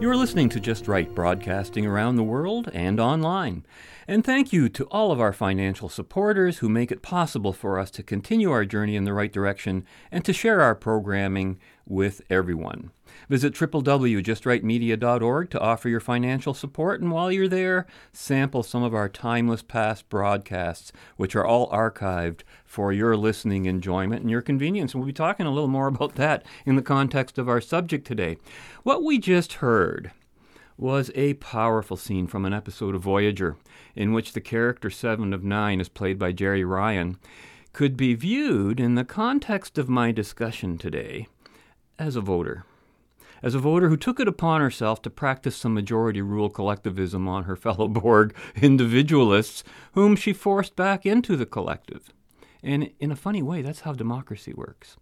You 0.00 0.08
are 0.10 0.16
listening 0.16 0.48
to 0.50 0.60
Just 0.60 0.86
Right, 0.86 1.12
broadcasting 1.12 1.84
around 1.84 2.16
the 2.16 2.22
world 2.22 2.70
and 2.72 3.00
online. 3.00 3.64
And 4.10 4.24
thank 4.24 4.54
you 4.54 4.70
to 4.70 4.86
all 4.86 5.12
of 5.12 5.20
our 5.20 5.34
financial 5.34 5.90
supporters 5.90 6.58
who 6.58 6.70
make 6.70 6.90
it 6.90 7.02
possible 7.02 7.52
for 7.52 7.78
us 7.78 7.90
to 7.90 8.02
continue 8.02 8.50
our 8.50 8.64
journey 8.64 8.96
in 8.96 9.04
the 9.04 9.12
right 9.12 9.30
direction 9.30 9.84
and 10.10 10.24
to 10.24 10.32
share 10.32 10.62
our 10.62 10.74
programming 10.74 11.58
with 11.86 12.22
everyone. 12.30 12.90
Visit 13.28 13.52
www.justrightmedia.org 13.52 15.50
to 15.50 15.60
offer 15.60 15.90
your 15.90 16.00
financial 16.00 16.54
support, 16.54 17.02
and 17.02 17.12
while 17.12 17.30
you're 17.30 17.48
there, 17.48 17.86
sample 18.10 18.62
some 18.62 18.82
of 18.82 18.94
our 18.94 19.10
timeless 19.10 19.60
past 19.60 20.08
broadcasts, 20.08 20.90
which 21.18 21.36
are 21.36 21.44
all 21.44 21.70
archived 21.70 22.40
for 22.64 22.94
your 22.94 23.14
listening 23.14 23.66
enjoyment 23.66 24.22
and 24.22 24.30
your 24.30 24.40
convenience. 24.40 24.94
And 24.94 25.02
we'll 25.02 25.08
be 25.08 25.12
talking 25.12 25.44
a 25.44 25.52
little 25.52 25.68
more 25.68 25.86
about 25.86 26.14
that 26.14 26.46
in 26.64 26.76
the 26.76 26.82
context 26.82 27.36
of 27.36 27.46
our 27.46 27.60
subject 27.60 28.06
today. 28.06 28.38
What 28.84 29.04
we 29.04 29.18
just 29.18 29.54
heard 29.54 30.12
was 30.78 31.10
a 31.16 31.34
powerful 31.34 31.96
scene 31.96 32.28
from 32.28 32.44
an 32.44 32.52
episode 32.52 32.94
of 32.94 33.02
Voyager, 33.02 33.56
in 33.96 34.12
which 34.12 34.32
the 34.32 34.40
character 34.40 34.88
Seven 34.88 35.34
of 35.34 35.42
Nine 35.42 35.80
is 35.80 35.88
played 35.88 36.18
by 36.18 36.32
Jeri 36.32 36.66
Ryan, 36.66 37.18
could 37.72 37.96
be 37.96 38.14
viewed 38.14 38.78
in 38.78 38.94
the 38.94 39.04
context 39.04 39.76
of 39.76 39.88
my 39.88 40.12
discussion 40.12 40.78
today 40.78 41.26
as 41.98 42.14
a 42.14 42.20
voter. 42.20 42.64
As 43.42 43.56
a 43.56 43.58
voter 43.58 43.88
who 43.88 43.96
took 43.96 44.20
it 44.20 44.28
upon 44.28 44.60
herself 44.60 45.02
to 45.02 45.10
practice 45.10 45.56
some 45.56 45.74
majority 45.74 46.22
rule 46.22 46.48
collectivism 46.48 47.26
on 47.26 47.44
her 47.44 47.56
fellow 47.64 47.88
Borg 47.88 48.34
individualists, 48.54 49.64
whom 49.92 50.14
she 50.14 50.32
forced 50.32 50.76
back 50.76 51.04
into 51.04 51.36
the 51.36 51.46
collective. 51.46 52.12
And 52.62 52.90
in 53.00 53.10
a 53.10 53.16
funny 53.16 53.42
way, 53.42 53.62
that's 53.62 53.80
how 53.80 53.92
democracy 53.92 54.52
works. 54.52 54.96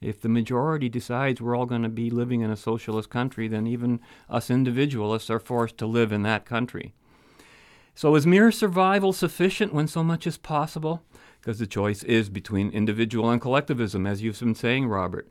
If 0.00 0.20
the 0.20 0.28
majority 0.28 0.88
decides 0.88 1.40
we're 1.40 1.56
all 1.56 1.66
going 1.66 1.82
to 1.82 1.88
be 1.88 2.10
living 2.10 2.42
in 2.42 2.50
a 2.50 2.56
socialist 2.56 3.10
country, 3.10 3.48
then 3.48 3.66
even 3.66 4.00
us 4.28 4.50
individualists 4.50 5.30
are 5.30 5.38
forced 5.38 5.78
to 5.78 5.86
live 5.86 6.12
in 6.12 6.22
that 6.22 6.44
country. 6.44 6.94
So 7.94 8.14
is 8.14 8.26
mere 8.26 8.52
survival 8.52 9.14
sufficient 9.14 9.72
when 9.72 9.88
so 9.88 10.04
much 10.04 10.26
is 10.26 10.36
possible? 10.36 11.02
Because 11.40 11.58
the 11.58 11.66
choice 11.66 12.02
is 12.02 12.28
between 12.28 12.70
individual 12.70 13.30
and 13.30 13.40
collectivism, 13.40 14.06
as 14.06 14.22
you've 14.22 14.38
been 14.38 14.54
saying, 14.54 14.86
Robert. 14.86 15.30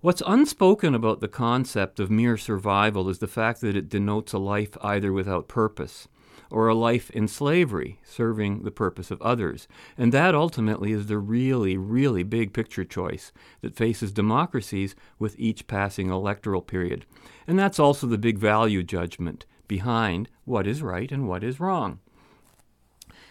What's 0.00 0.22
unspoken 0.24 0.94
about 0.94 1.20
the 1.20 1.26
concept 1.26 1.98
of 1.98 2.08
mere 2.08 2.36
survival 2.36 3.08
is 3.08 3.18
the 3.18 3.26
fact 3.26 3.60
that 3.62 3.74
it 3.74 3.88
denotes 3.88 4.32
a 4.32 4.38
life 4.38 4.76
either 4.80 5.12
without 5.12 5.48
purpose 5.48 6.06
or 6.50 6.68
a 6.68 6.74
life 6.74 7.10
in 7.10 7.28
slavery, 7.28 8.00
serving 8.04 8.62
the 8.62 8.70
purpose 8.70 9.10
of 9.10 9.20
others. 9.22 9.68
And 9.96 10.12
that 10.12 10.34
ultimately 10.34 10.92
is 10.92 11.06
the 11.06 11.18
really, 11.18 11.76
really 11.76 12.22
big 12.22 12.52
picture 12.52 12.84
choice 12.84 13.32
that 13.60 13.76
faces 13.76 14.12
democracies 14.12 14.94
with 15.18 15.38
each 15.38 15.66
passing 15.66 16.10
electoral 16.10 16.62
period. 16.62 17.04
And 17.46 17.58
that's 17.58 17.78
also 17.78 18.06
the 18.06 18.18
big 18.18 18.38
value 18.38 18.82
judgment 18.82 19.46
behind 19.66 20.28
what 20.44 20.66
is 20.66 20.82
right 20.82 21.12
and 21.12 21.28
what 21.28 21.44
is 21.44 21.60
wrong. 21.60 22.00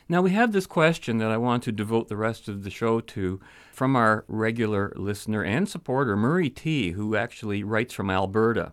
Now, 0.10 0.21
we 0.21 0.32
have 0.32 0.53
this 0.53 0.67
question 0.67 1.17
that 1.17 1.32
I 1.32 1.38
want 1.38 1.63
to 1.63 1.71
devote 1.73 2.08
the 2.08 2.15
rest 2.15 2.47
of 2.47 2.63
the 2.63 2.69
show 2.69 3.01
to 3.01 3.41
from 3.73 3.95
our 3.95 4.23
regular 4.30 4.93
listener 4.95 5.43
and 5.43 5.67
supporter, 5.67 6.15
Murray 6.15 6.49
T., 6.49 6.91
who 6.91 7.17
actually 7.17 7.62
writes 7.62 7.93
from 7.93 8.10
Alberta. 8.10 8.71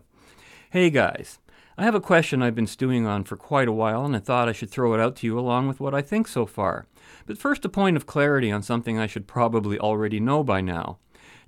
Hey, 0.71 0.91
guys. 0.91 1.41
I 1.77 1.83
have 1.83 1.95
a 1.97 2.01
question 2.01 2.41
I've 2.41 2.55
been 2.55 2.69
stewing 2.69 3.05
on 3.05 3.25
for 3.25 3.37
quite 3.37 3.67
a 3.67 3.73
while, 3.73 4.05
and 4.05 4.15
I 4.15 4.21
thought 4.21 4.49
I 4.49 4.53
should 4.53 4.71
throw 4.71 4.95
it 4.95 5.01
out 5.01 5.17
to 5.17 5.27
you 5.27 5.37
along 5.37 5.67
with 5.67 5.81
what 5.81 5.93
I 5.93 6.03
think 6.03 6.29
so 6.29 6.47
far. 6.47 6.87
But 7.27 7.37
first, 7.37 7.65
a 7.65 7.69
point 7.69 7.97
of 7.97 8.07
clarity 8.07 8.53
on 8.53 8.63
something 8.63 8.97
I 8.97 9.09
should 9.09 9.27
probably 9.27 9.77
already 9.79 10.21
know 10.21 10.45
by 10.45 10.61
now. 10.61 10.99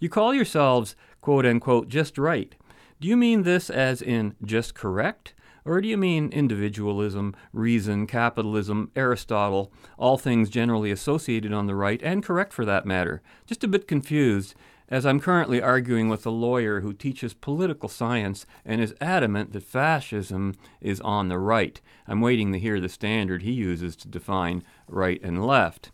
You 0.01 0.09
call 0.09 0.35
yourselves, 0.35 0.97
quote 1.21 1.47
unquote, 1.47 1.89
just 1.89 2.19
right. 2.19 2.57
Do 3.01 3.07
you 3.07 3.17
mean 3.17 3.45
this 3.45 3.71
as 3.71 4.03
in 4.03 4.35
just 4.45 4.75
correct? 4.75 5.33
Or 5.65 5.81
do 5.81 5.89
you 5.89 5.97
mean 5.97 6.31
individualism, 6.31 7.37
reason, 7.53 8.07
capitalism, 8.07 8.91
Aristotle, 8.97 9.73
all 9.97 10.17
things 10.17 10.49
generally 10.49 10.91
associated 10.91 11.53
on 11.53 11.67
the 11.67 11.75
right, 11.77 12.01
and 12.03 12.25
correct 12.25 12.53
for 12.53 12.65
that 12.65 12.87
matter? 12.87 13.23
Just 13.47 13.63
a 13.63 13.69
bit 13.69 13.87
confused, 13.87 14.55
as 14.89 15.05
I'm 15.05 15.21
currently 15.21 15.61
arguing 15.61 16.09
with 16.09 16.25
a 16.27 16.31
lawyer 16.31 16.81
who 16.81 16.93
teaches 16.93 17.35
political 17.35 17.89
science 17.89 18.47
and 18.65 18.81
is 18.81 18.95
adamant 19.01 19.53
that 19.53 19.65
fascism 19.65 20.55
is 20.81 21.01
on 21.01 21.29
the 21.29 21.39
right. 21.39 21.81
I'm 22.07 22.21
waiting 22.21 22.53
to 22.53 22.59
hear 22.59 22.81
the 22.81 22.89
standard 22.89 23.43
he 23.43 23.53
uses 23.53 23.97
to 23.97 24.09
define 24.09 24.63
right 24.89 25.21
and 25.23 25.45
left. 25.45 25.91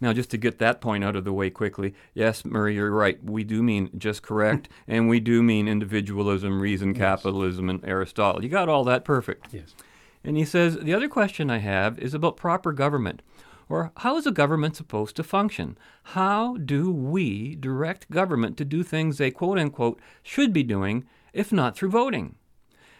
Now, 0.00 0.12
just 0.12 0.30
to 0.30 0.36
get 0.36 0.58
that 0.58 0.80
point 0.80 1.04
out 1.04 1.16
of 1.16 1.24
the 1.24 1.32
way 1.32 1.48
quickly, 1.48 1.94
yes, 2.12 2.44
Murray, 2.44 2.74
you're 2.74 2.90
right. 2.90 3.22
We 3.24 3.44
do 3.44 3.62
mean 3.62 3.90
just 3.96 4.22
correct, 4.22 4.68
and 4.88 5.08
we 5.08 5.20
do 5.20 5.42
mean 5.42 5.68
individualism, 5.68 6.60
reason, 6.60 6.88
yes. 6.90 6.98
capitalism, 6.98 7.70
and 7.70 7.84
Aristotle. 7.84 8.42
You 8.42 8.50
got 8.50 8.68
all 8.68 8.84
that 8.84 9.04
perfect. 9.04 9.48
Yes. 9.52 9.74
And 10.22 10.36
he 10.36 10.44
says 10.44 10.76
the 10.76 10.92
other 10.92 11.08
question 11.08 11.50
I 11.50 11.58
have 11.58 11.98
is 11.98 12.12
about 12.12 12.36
proper 12.36 12.72
government. 12.72 13.22
Or 13.68 13.92
how 13.98 14.16
is 14.16 14.26
a 14.26 14.32
government 14.32 14.76
supposed 14.76 15.16
to 15.16 15.24
function? 15.24 15.76
How 16.02 16.56
do 16.56 16.90
we 16.90 17.56
direct 17.56 18.10
government 18.10 18.56
to 18.58 18.64
do 18.64 18.82
things 18.82 19.18
they 19.18 19.30
quote 19.30 19.58
unquote 19.58 20.00
should 20.22 20.52
be 20.52 20.62
doing, 20.62 21.04
if 21.32 21.52
not 21.52 21.76
through 21.76 21.90
voting? 21.90 22.36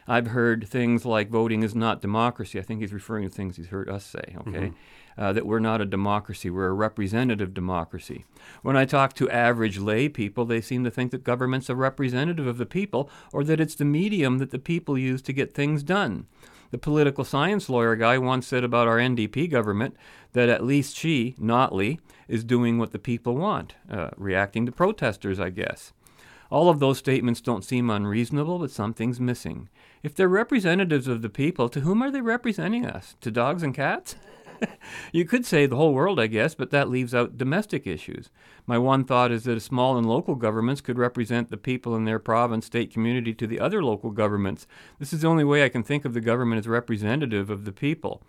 I've 0.08 0.28
heard 0.28 0.68
things 0.68 1.04
like 1.04 1.30
voting 1.30 1.62
is 1.62 1.74
not 1.74 2.00
democracy. 2.00 2.58
I 2.58 2.62
think 2.62 2.80
he's 2.80 2.92
referring 2.92 3.28
to 3.28 3.34
things 3.34 3.56
he's 3.56 3.68
heard 3.68 3.88
us 3.88 4.04
say, 4.04 4.36
okay? 4.38 4.68
Mm-hmm. 4.68 4.74
Uh, 5.18 5.32
that 5.32 5.46
we're 5.46 5.58
not 5.58 5.80
a 5.80 5.86
democracy, 5.86 6.50
we're 6.50 6.66
a 6.66 6.74
representative 6.74 7.54
democracy. 7.54 8.26
When 8.62 8.76
I 8.76 8.84
talk 8.84 9.14
to 9.14 9.30
average 9.30 9.78
lay 9.78 10.10
people, 10.10 10.44
they 10.44 10.60
seem 10.60 10.84
to 10.84 10.90
think 10.90 11.10
that 11.10 11.24
government's 11.24 11.70
a 11.70 11.74
representative 11.74 12.46
of 12.46 12.58
the 12.58 12.66
people 12.66 13.10
or 13.32 13.42
that 13.44 13.58
it's 13.58 13.74
the 13.74 13.86
medium 13.86 14.38
that 14.38 14.50
the 14.50 14.58
people 14.58 14.98
use 14.98 15.22
to 15.22 15.32
get 15.32 15.54
things 15.54 15.82
done. 15.82 16.26
The 16.70 16.78
political 16.78 17.24
science 17.24 17.68
lawyer 17.68 17.96
guy 17.96 18.18
once 18.18 18.46
said 18.46 18.64
about 18.64 18.88
our 18.88 18.98
NDP 18.98 19.50
government 19.50 19.96
that 20.32 20.48
at 20.48 20.64
least 20.64 20.96
she, 20.96 21.34
Notley, 21.40 21.98
is 22.28 22.44
doing 22.44 22.78
what 22.78 22.92
the 22.92 22.98
people 22.98 23.36
want, 23.36 23.74
uh, 23.90 24.10
reacting 24.16 24.66
to 24.66 24.72
protesters, 24.72 25.38
I 25.38 25.50
guess. 25.50 25.92
All 26.50 26.68
of 26.68 26.78
those 26.78 26.98
statements 26.98 27.40
don't 27.40 27.64
seem 27.64 27.90
unreasonable, 27.90 28.58
but 28.58 28.70
something's 28.70 29.20
missing. 29.20 29.68
If 30.02 30.14
they're 30.14 30.28
representatives 30.28 31.08
of 31.08 31.22
the 31.22 31.28
people, 31.28 31.68
to 31.68 31.80
whom 31.80 32.02
are 32.02 32.10
they 32.10 32.20
representing 32.20 32.86
us? 32.86 33.16
To 33.22 33.30
dogs 33.30 33.62
and 33.62 33.74
cats? 33.74 34.16
you 35.12 35.24
could 35.24 35.44
say 35.44 35.66
the 35.66 35.76
whole 35.76 35.94
world, 35.94 36.20
I 36.20 36.26
guess, 36.26 36.54
but 36.54 36.70
that 36.70 36.88
leaves 36.88 37.14
out 37.14 37.36
domestic 37.36 37.86
issues. 37.86 38.30
My 38.66 38.78
one 38.78 39.04
thought 39.04 39.32
is 39.32 39.44
that 39.44 39.60
small 39.60 39.96
and 39.96 40.06
local 40.06 40.34
governments 40.34 40.80
could 40.80 40.98
represent 40.98 41.50
the 41.50 41.56
people 41.56 41.94
in 41.94 42.04
their 42.04 42.18
province, 42.18 42.66
state, 42.66 42.92
community 42.92 43.34
to 43.34 43.46
the 43.46 43.60
other 43.60 43.82
local 43.82 44.10
governments. 44.10 44.66
This 44.98 45.12
is 45.12 45.22
the 45.22 45.28
only 45.28 45.44
way 45.44 45.64
I 45.64 45.68
can 45.68 45.82
think 45.82 46.04
of 46.04 46.14
the 46.14 46.20
government 46.20 46.58
as 46.58 46.68
representative 46.68 47.50
of 47.50 47.64
the 47.64 47.72
people. 47.72 48.22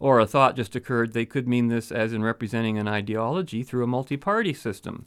Or 0.00 0.20
a 0.20 0.26
thought 0.26 0.56
just 0.56 0.76
occurred 0.76 1.12
they 1.12 1.26
could 1.26 1.48
mean 1.48 1.68
this 1.68 1.92
as 1.92 2.12
in 2.12 2.22
representing 2.22 2.78
an 2.78 2.88
ideology 2.88 3.62
through 3.62 3.84
a 3.84 3.88
multi 3.88 4.16
party 4.16 4.52
system. 4.52 5.06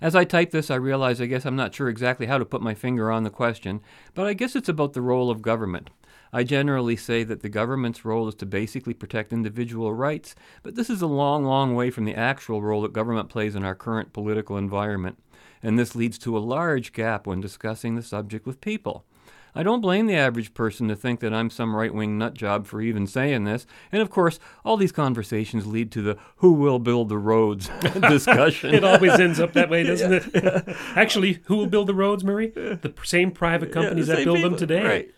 As 0.00 0.14
I 0.14 0.24
type 0.24 0.50
this, 0.50 0.70
I 0.70 0.74
realize 0.74 1.20
I 1.20 1.26
guess 1.26 1.46
I'm 1.46 1.56
not 1.56 1.74
sure 1.74 1.88
exactly 1.88 2.26
how 2.26 2.38
to 2.38 2.44
put 2.44 2.60
my 2.60 2.74
finger 2.74 3.10
on 3.10 3.22
the 3.22 3.30
question, 3.30 3.80
but 4.14 4.26
I 4.26 4.34
guess 4.34 4.54
it's 4.54 4.68
about 4.68 4.92
the 4.92 5.00
role 5.00 5.30
of 5.30 5.40
government. 5.40 5.90
I 6.36 6.44
generally 6.44 6.96
say 6.96 7.24
that 7.24 7.40
the 7.40 7.48
government's 7.48 8.04
role 8.04 8.28
is 8.28 8.34
to 8.34 8.44
basically 8.44 8.92
protect 8.92 9.32
individual 9.32 9.94
rights, 9.94 10.34
but 10.62 10.74
this 10.74 10.90
is 10.90 11.00
a 11.00 11.06
long, 11.06 11.46
long 11.46 11.74
way 11.74 11.90
from 11.90 12.04
the 12.04 12.14
actual 12.14 12.60
role 12.60 12.82
that 12.82 12.92
government 12.92 13.30
plays 13.30 13.54
in 13.54 13.64
our 13.64 13.74
current 13.74 14.12
political 14.12 14.58
environment, 14.58 15.18
and 15.62 15.78
this 15.78 15.94
leads 15.94 16.18
to 16.18 16.36
a 16.36 16.38
large 16.38 16.92
gap 16.92 17.26
when 17.26 17.40
discussing 17.40 17.94
the 17.94 18.02
subject 18.02 18.44
with 18.44 18.60
people. 18.60 19.06
I 19.54 19.62
don't 19.62 19.80
blame 19.80 20.08
the 20.08 20.16
average 20.16 20.52
person 20.52 20.88
to 20.88 20.94
think 20.94 21.20
that 21.20 21.32
I'm 21.32 21.48
some 21.48 21.74
right 21.74 21.94
wing 21.94 22.18
nut 22.18 22.34
job 22.34 22.66
for 22.66 22.82
even 22.82 23.06
saying 23.06 23.44
this. 23.44 23.66
And 23.90 24.02
of 24.02 24.10
course, 24.10 24.38
all 24.62 24.76
these 24.76 24.92
conversations 24.92 25.66
lead 25.66 25.90
to 25.92 26.02
the 26.02 26.18
who 26.36 26.52
will 26.52 26.78
build 26.78 27.08
the 27.08 27.16
roads 27.16 27.70
discussion. 28.10 28.74
it 28.74 28.84
always 28.84 29.18
ends 29.18 29.40
up 29.40 29.54
that 29.54 29.70
way, 29.70 29.82
doesn't 29.84 30.12
yeah. 30.12 30.60
it? 30.66 30.76
Actually, 30.94 31.38
who 31.44 31.56
will 31.56 31.66
build 31.66 31.86
the 31.86 31.94
roads, 31.94 32.22
Murray? 32.22 32.48
The 32.48 32.92
same 33.04 33.30
private 33.30 33.72
companies 33.72 34.08
yeah, 34.08 34.16
the 34.16 34.18
that 34.18 34.24
build 34.26 34.36
people. 34.36 34.50
them 34.50 34.58
today. 34.58 34.84
Right. 34.86 35.10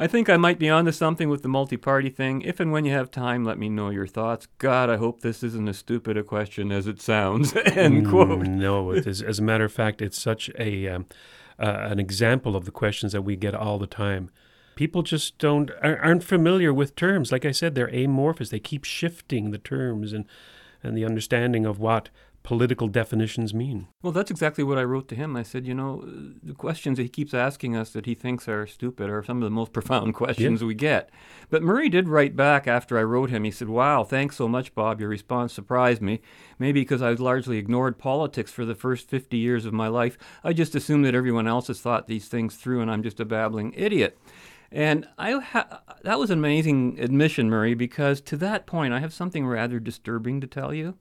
I 0.00 0.06
think 0.06 0.30
I 0.30 0.38
might 0.38 0.58
be 0.58 0.70
onto 0.70 0.92
something 0.92 1.28
with 1.28 1.42
the 1.42 1.48
multi 1.48 1.76
party 1.76 2.08
thing. 2.08 2.40
If 2.42 2.58
and 2.58 2.72
when 2.72 2.84
you 2.86 2.92
have 2.92 3.10
time, 3.10 3.44
let 3.44 3.58
me 3.58 3.68
know 3.68 3.90
your 3.90 4.06
thoughts. 4.06 4.48
God, 4.58 4.88
I 4.88 4.96
hope 4.96 5.20
this 5.20 5.42
isn't 5.42 5.68
as 5.68 5.78
stupid 5.78 6.16
a 6.16 6.22
question 6.22 6.72
as 6.72 6.86
it 6.86 7.02
sounds. 7.02 7.54
End 7.66 8.06
mm, 8.06 8.10
quote. 8.10 8.46
No, 8.46 8.90
it 8.90 9.06
is, 9.06 9.20
as 9.20 9.38
a 9.38 9.42
matter 9.42 9.64
of 9.64 9.72
fact, 9.72 10.02
it's 10.02 10.20
such 10.20 10.50
a. 10.58 10.88
Um, 10.88 11.06
uh, 11.60 11.88
an 11.90 11.98
example 11.98 12.56
of 12.56 12.64
the 12.64 12.70
questions 12.70 13.12
that 13.12 13.22
we 13.22 13.36
get 13.36 13.54
all 13.54 13.78
the 13.78 13.86
time. 13.86 14.30
People 14.76 15.02
just 15.02 15.36
don't 15.36 15.70
aren't 15.82 16.24
familiar 16.24 16.72
with 16.72 16.96
terms. 16.96 17.30
Like 17.30 17.44
I 17.44 17.50
said, 17.50 17.74
they're 17.74 17.94
amorphous. 17.94 18.48
They 18.48 18.58
keep 18.58 18.84
shifting 18.84 19.50
the 19.50 19.58
terms 19.58 20.14
and 20.14 20.24
and 20.82 20.96
the 20.96 21.04
understanding 21.04 21.66
of 21.66 21.78
what 21.78 22.08
political 22.42 22.88
definitions 22.88 23.52
mean. 23.52 23.86
Well, 24.02 24.12
that's 24.12 24.30
exactly 24.30 24.64
what 24.64 24.78
I 24.78 24.84
wrote 24.84 25.08
to 25.08 25.14
him. 25.14 25.36
I 25.36 25.42
said, 25.42 25.66
you 25.66 25.74
know, 25.74 26.02
the 26.42 26.54
questions 26.54 26.96
that 26.96 27.02
he 27.02 27.08
keeps 27.08 27.34
asking 27.34 27.76
us 27.76 27.90
that 27.90 28.06
he 28.06 28.14
thinks 28.14 28.48
are 28.48 28.66
stupid 28.66 29.10
are 29.10 29.22
some 29.22 29.38
of 29.38 29.44
the 29.44 29.50
most 29.50 29.72
profound 29.74 30.14
questions 30.14 30.60
yeah. 30.60 30.66
we 30.66 30.74
get. 30.74 31.10
But 31.50 31.62
Murray 31.62 31.88
did 31.88 32.08
write 32.08 32.36
back 32.36 32.66
after 32.66 32.98
I 32.98 33.02
wrote 33.02 33.30
him. 33.30 33.44
He 33.44 33.50
said, 33.50 33.68
wow, 33.68 34.04
thanks 34.04 34.36
so 34.36 34.48
much, 34.48 34.74
Bob. 34.74 35.00
Your 35.00 35.10
response 35.10 35.52
surprised 35.52 36.00
me. 36.00 36.20
Maybe 36.58 36.80
because 36.80 37.02
I 37.02 37.10
largely 37.12 37.58
ignored 37.58 37.98
politics 37.98 38.50
for 38.50 38.64
the 38.64 38.74
first 38.74 39.08
50 39.08 39.36
years 39.36 39.66
of 39.66 39.72
my 39.72 39.88
life. 39.88 40.16
I 40.42 40.52
just 40.52 40.74
assumed 40.74 41.04
that 41.04 41.14
everyone 41.14 41.46
else 41.46 41.66
has 41.66 41.80
thought 41.80 42.06
these 42.06 42.28
things 42.28 42.56
through 42.56 42.80
and 42.80 42.90
I'm 42.90 43.02
just 43.02 43.20
a 43.20 43.24
babbling 43.24 43.74
idiot. 43.76 44.18
And 44.72 45.08
I 45.18 45.32
ha- 45.32 45.82
that 46.02 46.18
was 46.18 46.30
an 46.30 46.38
amazing 46.38 46.98
admission, 47.00 47.50
Murray, 47.50 47.74
because 47.74 48.20
to 48.22 48.36
that 48.36 48.66
point, 48.66 48.94
I 48.94 49.00
have 49.00 49.12
something 49.12 49.46
rather 49.46 49.80
disturbing 49.80 50.40
to 50.40 50.46
tell 50.46 50.72
you 50.72 50.96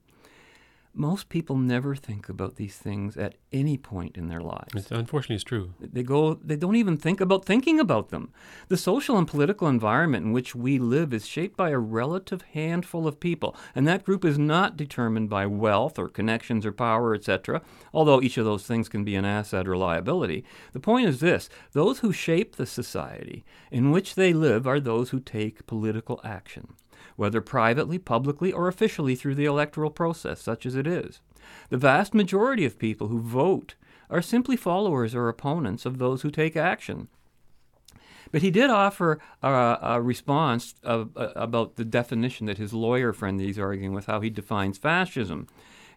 most 0.93 1.29
people 1.29 1.55
never 1.55 1.95
think 1.95 2.29
about 2.29 2.55
these 2.55 2.75
things 2.75 3.15
at 3.15 3.35
any 3.53 3.77
point 3.77 4.17
in 4.17 4.27
their 4.27 4.41
lives. 4.41 4.73
It's, 4.75 4.91
unfortunately, 4.91 5.35
it's 5.35 5.43
true. 5.43 5.73
They 5.79 6.03
go. 6.03 6.33
They 6.33 6.55
don't 6.55 6.75
even 6.75 6.97
think 6.97 7.21
about 7.21 7.45
thinking 7.45 7.79
about 7.79 8.09
them. 8.09 8.33
The 8.67 8.77
social 8.77 9.17
and 9.17 9.27
political 9.27 9.67
environment 9.67 10.25
in 10.25 10.31
which 10.31 10.55
we 10.55 10.79
live 10.79 11.13
is 11.13 11.27
shaped 11.27 11.55
by 11.55 11.69
a 11.69 11.77
relative 11.77 12.41
handful 12.53 13.07
of 13.07 13.19
people, 13.19 13.55
and 13.75 13.87
that 13.87 14.03
group 14.03 14.25
is 14.25 14.37
not 14.37 14.77
determined 14.77 15.29
by 15.29 15.45
wealth 15.45 15.99
or 15.99 16.09
connections 16.09 16.65
or 16.65 16.71
power, 16.71 17.13
etc. 17.13 17.61
Although 17.93 18.21
each 18.21 18.37
of 18.37 18.45
those 18.45 18.65
things 18.65 18.89
can 18.89 19.03
be 19.03 19.15
an 19.15 19.25
asset 19.25 19.67
or 19.67 19.77
liability. 19.77 20.43
The 20.73 20.79
point 20.79 21.07
is 21.07 21.19
this: 21.19 21.49
those 21.71 21.99
who 21.99 22.11
shape 22.11 22.55
the 22.55 22.65
society 22.65 23.45
in 23.71 23.91
which 23.91 24.15
they 24.15 24.33
live 24.33 24.67
are 24.67 24.79
those 24.79 25.11
who 25.11 25.19
take 25.19 25.67
political 25.67 26.19
action 26.23 26.73
whether 27.19 27.41
privately, 27.41 27.99
publicly, 27.99 28.49
or 28.53 28.69
officially 28.69 29.13
through 29.13 29.35
the 29.35 29.43
electoral 29.43 29.89
process, 29.89 30.41
such 30.41 30.65
as 30.65 30.73
it 30.73 30.87
is. 30.87 31.19
The 31.67 31.77
vast 31.77 32.13
majority 32.13 32.63
of 32.63 32.79
people 32.79 33.09
who 33.09 33.19
vote 33.19 33.75
are 34.09 34.21
simply 34.21 34.55
followers 34.55 35.13
or 35.13 35.27
opponents 35.27 35.85
of 35.85 35.97
those 35.97 36.21
who 36.21 36.31
take 36.31 36.55
action. 36.55 37.09
But 38.31 38.41
he 38.41 38.51
did 38.51 38.69
offer 38.69 39.19
a, 39.43 39.77
a 39.81 40.01
response 40.01 40.75
of, 40.81 41.09
about 41.17 41.75
the 41.75 41.83
definition 41.83 42.45
that 42.45 42.57
his 42.57 42.73
lawyer 42.73 43.11
friend 43.11 43.37
that 43.37 43.43
he's 43.43 43.59
arguing 43.59 43.91
with, 43.91 44.05
how 44.05 44.21
he 44.21 44.29
defines 44.29 44.77
fascism. 44.77 45.47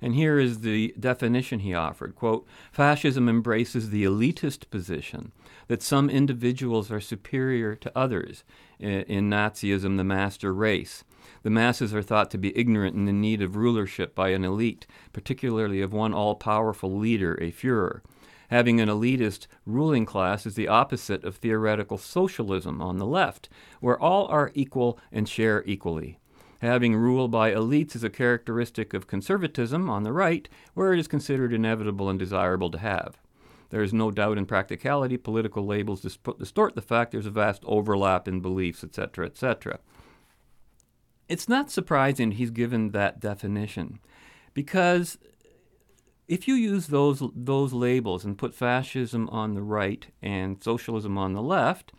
And 0.01 0.17
here 0.17 0.41
is 0.41 0.61
the 0.61 0.93
definition 0.99 1.61
he 1.61 1.73
offered 1.73 2.17
quote, 2.17 2.45
Fascism 2.73 3.29
embraces 3.29 3.91
the 3.91 4.03
elitist 4.03 4.71
position 4.71 5.31
that 5.69 5.83
some 5.83 6.11
individuals 6.11 6.91
are 6.91 7.01
superior 7.01 7.77
to 7.77 7.97
others, 7.97 8.43
in, 8.81 9.03
in 9.03 9.31
Nazism, 9.31 9.99
the 9.99 10.05
master 10.05 10.53
race. 10.53 11.05
The 11.43 11.51
masses 11.51 11.93
are 11.93 12.03
thought 12.03 12.31
to 12.31 12.39
be 12.39 12.57
ignorant 12.57 12.95
and 12.95 13.09
in 13.09 13.21
need 13.21 13.43
of 13.43 13.57
rulership 13.57 14.15
by 14.15 14.29
an 14.29 14.45
elite, 14.45 14.87
particularly 15.13 15.81
of 15.81 15.93
one 15.93 16.15
all 16.15 16.37
powerful 16.37 16.97
leader, 16.97 17.35
a 17.41 17.51
Fuhrer. 17.51 18.01
Having 18.49 18.81
an 18.81 18.89
elitist 18.89 19.47
ruling 19.67 20.05
class 20.05 20.47
is 20.47 20.55
the 20.55 20.69
opposite 20.69 21.25
of 21.25 21.37
theoretical 21.37 21.99
socialism 21.99 22.81
on 22.83 22.99
the 22.99 23.07
left, 23.07 23.49
where 23.81 23.99
all 23.99 24.27
are 24.27 24.53
equal 24.55 24.99
and 25.11 25.29
share 25.29 25.65
equally. 25.67 26.19
Having 26.61 26.95
rule 26.95 27.27
by 27.27 27.51
elites 27.51 27.97
is 27.97 28.05
a 28.05 28.11
characteristic 28.11 28.95
of 28.95 29.09
conservatism 29.09 29.91
on 29.91 30.05
the 30.05 30.13
right, 30.13 30.49
where 30.75 30.93
it 30.93 31.01
is 31.01 31.09
considered 31.09 31.53
inevitable 31.53 32.09
and 32.09 32.19
desirable 32.19 32.71
to 32.71 32.79
have. 32.79 33.19
There 33.71 33.83
is 33.83 33.93
no 33.93 34.11
doubt 34.11 34.39
in 34.39 34.47
practicality 34.47 35.17
political 35.17 35.67
labels 35.67 36.03
distort 36.03 36.75
the 36.77 36.83
fact 36.83 37.11
there's 37.11 37.27
a 37.27 37.31
vast 37.31 37.65
overlap 37.67 38.29
in 38.29 38.41
beliefs, 38.41 38.85
etc., 38.85 39.27
etc. 39.27 39.81
It's 41.33 41.49
not 41.49 41.71
surprising 41.71 42.33
he's 42.33 42.51
given 42.51 42.91
that 42.91 43.19
definition 43.19 44.01
because 44.53 45.17
if 46.29 46.47
you 46.47 46.53
use 46.53 46.89
those 46.89 47.23
those 47.35 47.73
labels 47.73 48.23
and 48.27 48.37
put 48.37 48.55
fascism 48.55 49.31
on 49.31 49.55
the 49.55 49.63
right 49.63 50.07
and 50.21 50.63
socialism 50.63 51.17
on 51.17 51.33
the 51.33 51.41
left, 51.41 51.95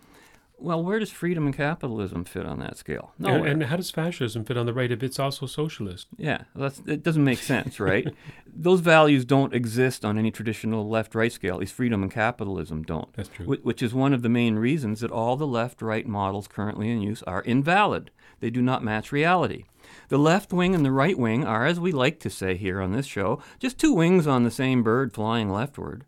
well, 0.63 0.81
where 0.81 0.97
does 0.97 1.11
freedom 1.11 1.45
and 1.45 1.55
capitalism 1.55 2.23
fit 2.23 2.45
on 2.45 2.59
that 2.59 2.77
scale? 2.77 3.11
No. 3.19 3.35
And, 3.35 3.45
and, 3.45 3.63
how 3.63 3.75
does 3.75 3.91
fascism 3.91 4.45
fit 4.45 4.55
on 4.55 4.65
the 4.65 4.73
right 4.73 4.89
if 4.91 5.03
it's 5.03 5.19
also 5.19 5.45
socialist? 5.45 6.07
Yeah, 6.17 6.43
it 6.87 7.03
doesn't 7.03 7.23
make 7.23 7.39
sense, 7.39 7.81
right? 7.81 8.07
Those 8.47 8.79
values 8.79 9.25
don't 9.25 9.53
exist 9.53 10.05
on 10.05 10.17
any 10.17 10.31
traditional 10.31 10.87
left-right 10.87 11.33
scale. 11.33 11.55
At 11.55 11.59
least 11.59 11.73
freedom 11.73 12.01
and 12.01 12.11
capitalism 12.11 12.83
don't. 12.83 13.11
That's 13.13 13.27
true. 13.27 13.45
Which 13.45 13.83
is 13.83 13.93
one 13.93 14.13
of 14.13 14.21
the 14.21 14.29
main 14.29 14.55
reasons 14.55 15.01
that 15.01 15.11
all 15.11 15.35
the 15.35 15.47
left-right 15.47 16.07
models 16.07 16.47
currently 16.47 16.89
in 16.89 17.01
use 17.01 17.23
are 17.23 17.41
invalid. 17.41 18.09
They 18.39 18.49
do 18.49 18.61
not 18.61 18.83
match 18.83 19.11
reality. 19.11 19.65
The 20.07 20.17
left 20.17 20.53
wing 20.53 20.73
and 20.73 20.85
the 20.85 20.91
right 20.91 21.17
wing 21.17 21.43
are, 21.43 21.65
as 21.65 21.79
we 21.79 21.91
like 21.91 22.21
to 22.21 22.29
say 22.29 22.55
here 22.55 22.81
on 22.81 22.93
this 22.93 23.05
show, 23.05 23.41
just 23.59 23.77
two 23.77 23.91
wings 23.91 24.27
on 24.27 24.43
the 24.43 24.51
same 24.51 24.81
bird 24.81 25.13
flying 25.13 25.49
leftward. 25.49 26.05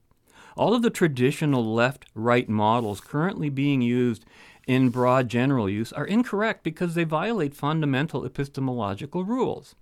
All 0.56 0.74
of 0.74 0.82
the 0.82 0.90
traditional 0.90 1.74
left 1.74 2.06
right 2.16 2.48
models 2.48 3.02
currently 3.02 3.50
being 3.50 3.82
used 3.82 4.26
in 4.66 4.90
broad 4.90 5.28
general 5.28 5.70
use 5.70 5.92
are 5.92 6.06
incorrect 6.06 6.64
because 6.64 6.96
they 6.96 7.04
violate 7.04 7.54
fundamental 7.54 8.26
epistemological 8.26 9.26
rules. 9.26 9.76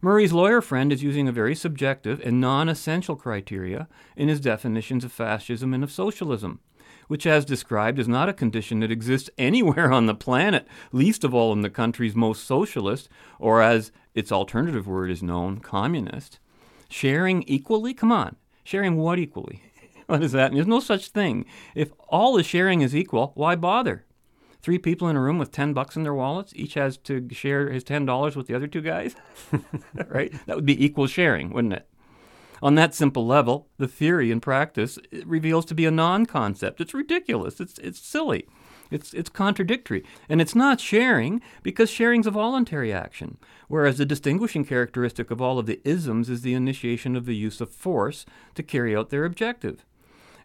Murray's 0.00 0.32
lawyer 0.32 0.60
friend 0.60 0.92
is 0.92 1.02
using 1.02 1.26
a 1.26 1.32
very 1.32 1.54
subjective 1.54 2.20
and 2.24 2.40
non 2.40 2.68
essential 2.68 3.16
criteria 3.16 3.88
in 4.14 4.28
his 4.28 4.40
definitions 4.40 5.04
of 5.04 5.10
fascism 5.10 5.74
and 5.74 5.82
of 5.82 5.90
socialism, 5.90 6.60
which, 7.08 7.26
as 7.26 7.44
described, 7.44 7.98
is 7.98 8.06
not 8.06 8.28
a 8.28 8.34
condition 8.34 8.80
that 8.80 8.92
exists 8.92 9.30
anywhere 9.38 9.90
on 9.90 10.06
the 10.06 10.14
planet, 10.14 10.68
least 10.92 11.24
of 11.24 11.34
all 11.34 11.52
in 11.52 11.62
the 11.62 11.70
country's 11.70 12.14
most 12.14 12.44
socialist, 12.44 13.08
or 13.40 13.60
as 13.60 13.90
its 14.14 14.30
alternative 14.30 14.86
word 14.86 15.10
is 15.10 15.22
known, 15.22 15.58
communist. 15.58 16.38
Sharing 16.88 17.42
equally? 17.44 17.92
Come 17.92 18.12
on. 18.12 18.36
Sharing 18.62 18.96
what 18.96 19.18
equally? 19.18 19.62
what 20.08 20.22
is 20.22 20.32
that? 20.32 20.48
And 20.48 20.56
there's 20.56 20.66
no 20.66 20.80
such 20.80 21.08
thing. 21.08 21.44
If 21.74 21.90
all 22.08 22.34
the 22.34 22.42
sharing 22.42 22.80
is 22.80 22.94
equal, 22.94 23.32
why 23.34 23.56
bother? 23.56 24.04
Three 24.62 24.78
people 24.78 25.08
in 25.08 25.16
a 25.16 25.20
room 25.20 25.38
with 25.38 25.52
10 25.52 25.74
bucks 25.74 25.96
in 25.96 26.02
their 26.02 26.14
wallets, 26.14 26.52
each 26.56 26.74
has 26.74 26.96
to 26.98 27.28
share 27.30 27.70
his 27.70 27.84
$10 27.84 28.34
with 28.34 28.46
the 28.46 28.54
other 28.54 28.66
two 28.66 28.80
guys, 28.80 29.14
right? 30.08 30.32
That 30.46 30.56
would 30.56 30.66
be 30.66 30.84
equal 30.84 31.06
sharing, 31.06 31.52
wouldn't 31.52 31.74
it? 31.74 31.88
On 32.62 32.74
that 32.74 32.94
simple 32.94 33.26
level, 33.26 33.68
the 33.78 33.88
theory 33.88 34.30
in 34.30 34.40
practice 34.40 34.98
reveals 35.24 35.64
to 35.66 35.74
be 35.74 35.84
a 35.84 35.90
non 35.90 36.24
concept. 36.26 36.80
It's 36.80 36.94
ridiculous. 36.94 37.60
It's, 37.60 37.78
it's 37.78 38.00
silly. 38.00 38.46
It's, 38.90 39.12
it's 39.12 39.28
contradictory. 39.28 40.04
And 40.28 40.40
it's 40.40 40.54
not 40.54 40.80
sharing 40.80 41.42
because 41.62 41.90
sharing's 41.90 42.26
a 42.26 42.30
voluntary 42.30 42.92
action, 42.92 43.38
whereas 43.68 43.98
the 43.98 44.06
distinguishing 44.06 44.64
characteristic 44.64 45.30
of 45.30 45.42
all 45.42 45.58
of 45.58 45.66
the 45.66 45.80
isms 45.84 46.30
is 46.30 46.42
the 46.42 46.54
initiation 46.54 47.14
of 47.14 47.26
the 47.26 47.36
use 47.36 47.60
of 47.60 47.70
force 47.70 48.24
to 48.54 48.62
carry 48.62 48.96
out 48.96 49.10
their 49.10 49.24
objective. 49.24 49.84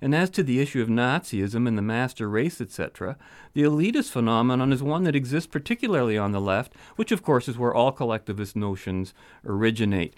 And 0.02 0.16
as 0.16 0.32
to 0.32 0.44
the 0.44 0.60
issue 0.60 0.82
of 0.82 0.90
Nazism 0.90 1.68
and 1.68 1.78
the 1.78 1.84
master 1.84 2.28
race, 2.28 2.60
etc., 2.60 3.18
the 3.54 3.62
elitist 3.62 4.10
phenomenon 4.10 4.74
is 4.74 4.82
one 4.82 5.04
that 5.04 5.16
exists 5.16 5.48
particularly 5.48 6.18
on 6.18 6.32
the 6.32 6.42
left, 6.42 6.74
which 6.96 7.12
of 7.12 7.22
course 7.22 7.48
is 7.48 7.58
where 7.58 7.74
all 7.74 7.92
collectivist 7.92 8.56
notions 8.56 9.14
originate. 9.46 10.16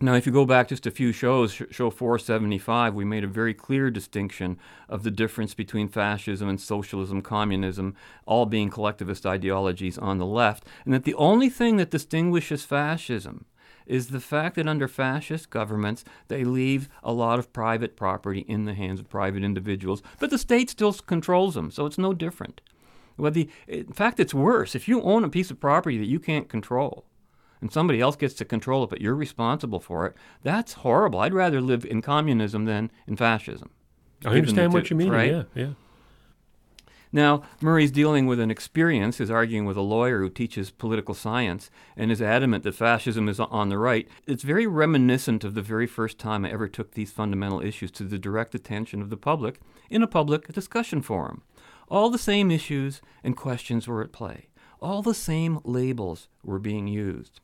Now, 0.00 0.14
if 0.14 0.26
you 0.26 0.32
go 0.32 0.46
back 0.46 0.68
just 0.68 0.86
a 0.86 0.92
few 0.92 1.10
shows, 1.10 1.52
show 1.52 1.90
475, 1.90 2.94
we 2.94 3.04
made 3.04 3.24
a 3.24 3.28
very 3.28 3.52
clear 3.52 3.90
distinction 3.90 4.56
of 4.88 5.02
the 5.02 5.10
difference 5.10 5.54
between 5.54 5.88
fascism 5.88 6.48
and 6.48 6.60
socialism, 6.60 7.20
communism, 7.20 7.96
all 8.24 8.46
being 8.46 8.70
collectivist 8.70 9.26
ideologies 9.26 9.98
on 9.98 10.18
the 10.18 10.24
left, 10.24 10.64
and 10.84 10.94
that 10.94 11.02
the 11.02 11.14
only 11.14 11.48
thing 11.48 11.78
that 11.78 11.90
distinguishes 11.90 12.64
fascism 12.64 13.44
is 13.88 14.08
the 14.08 14.20
fact 14.20 14.56
that 14.56 14.68
under 14.68 14.86
fascist 14.86 15.50
governments, 15.50 16.04
they 16.28 16.44
leave 16.44 16.88
a 17.02 17.12
lot 17.12 17.38
of 17.38 17.52
private 17.52 17.96
property 17.96 18.40
in 18.48 18.64
the 18.64 18.74
hands 18.74 19.00
of 19.00 19.08
private 19.08 19.42
individuals, 19.42 20.02
but 20.18 20.30
the 20.30 20.38
state 20.38 20.70
still 20.70 20.92
controls 20.92 21.54
them, 21.54 21.70
so 21.70 21.86
it's 21.86 21.98
no 21.98 22.12
different. 22.12 22.60
Well, 23.16 23.32
the, 23.32 23.48
in 23.66 23.92
fact, 23.92 24.20
it's 24.20 24.34
worse. 24.34 24.74
If 24.74 24.86
you 24.86 25.02
own 25.02 25.24
a 25.24 25.28
piece 25.28 25.50
of 25.50 25.58
property 25.58 25.98
that 25.98 26.06
you 26.06 26.20
can't 26.20 26.48
control, 26.48 27.04
and 27.60 27.72
somebody 27.72 28.00
else 28.00 28.14
gets 28.14 28.34
to 28.34 28.44
control 28.44 28.84
it, 28.84 28.90
but 28.90 29.00
you're 29.00 29.16
responsible 29.16 29.80
for 29.80 30.06
it, 30.06 30.14
that's 30.44 30.74
horrible. 30.74 31.18
I'd 31.18 31.34
rather 31.34 31.60
live 31.60 31.84
in 31.84 32.02
communism 32.02 32.66
than 32.66 32.92
in 33.08 33.16
fascism. 33.16 33.70
I 34.24 34.30
understand 34.30 34.72
what 34.72 34.90
you 34.90 34.96
mean. 34.96 35.10
Right? 35.10 35.32
Yeah, 35.32 35.42
yeah. 35.54 35.70
Now, 37.12 37.42
Murray's 37.60 37.90
dealing 37.90 38.26
with 38.26 38.38
an 38.38 38.50
experience, 38.50 39.20
is 39.20 39.30
arguing 39.30 39.64
with 39.64 39.76
a 39.76 39.82
lawyer 39.82 40.20
who 40.20 40.28
teaches 40.28 40.70
political 40.70 41.14
science 41.14 41.70
and 41.96 42.12
is 42.12 42.20
adamant 42.20 42.64
that 42.64 42.74
fascism 42.74 43.28
is 43.28 43.40
on 43.40 43.70
the 43.70 43.78
right. 43.78 44.06
It's 44.26 44.42
very 44.42 44.66
reminiscent 44.66 45.42
of 45.44 45.54
the 45.54 45.62
very 45.62 45.86
first 45.86 46.18
time 46.18 46.44
I 46.44 46.50
ever 46.50 46.68
took 46.68 46.92
these 46.92 47.10
fundamental 47.10 47.60
issues 47.60 47.90
to 47.92 48.04
the 48.04 48.18
direct 48.18 48.54
attention 48.54 49.00
of 49.00 49.10
the 49.10 49.16
public 49.16 49.60
in 49.88 50.02
a 50.02 50.06
public 50.06 50.48
discussion 50.52 51.00
forum. 51.00 51.42
All 51.88 52.10
the 52.10 52.18
same 52.18 52.50
issues 52.50 53.00
and 53.24 53.36
questions 53.36 53.88
were 53.88 54.02
at 54.02 54.12
play. 54.12 54.48
All 54.80 55.02
the 55.02 55.14
same 55.14 55.60
labels 55.64 56.28
were 56.44 56.58
being 56.58 56.86
used. 56.86 57.40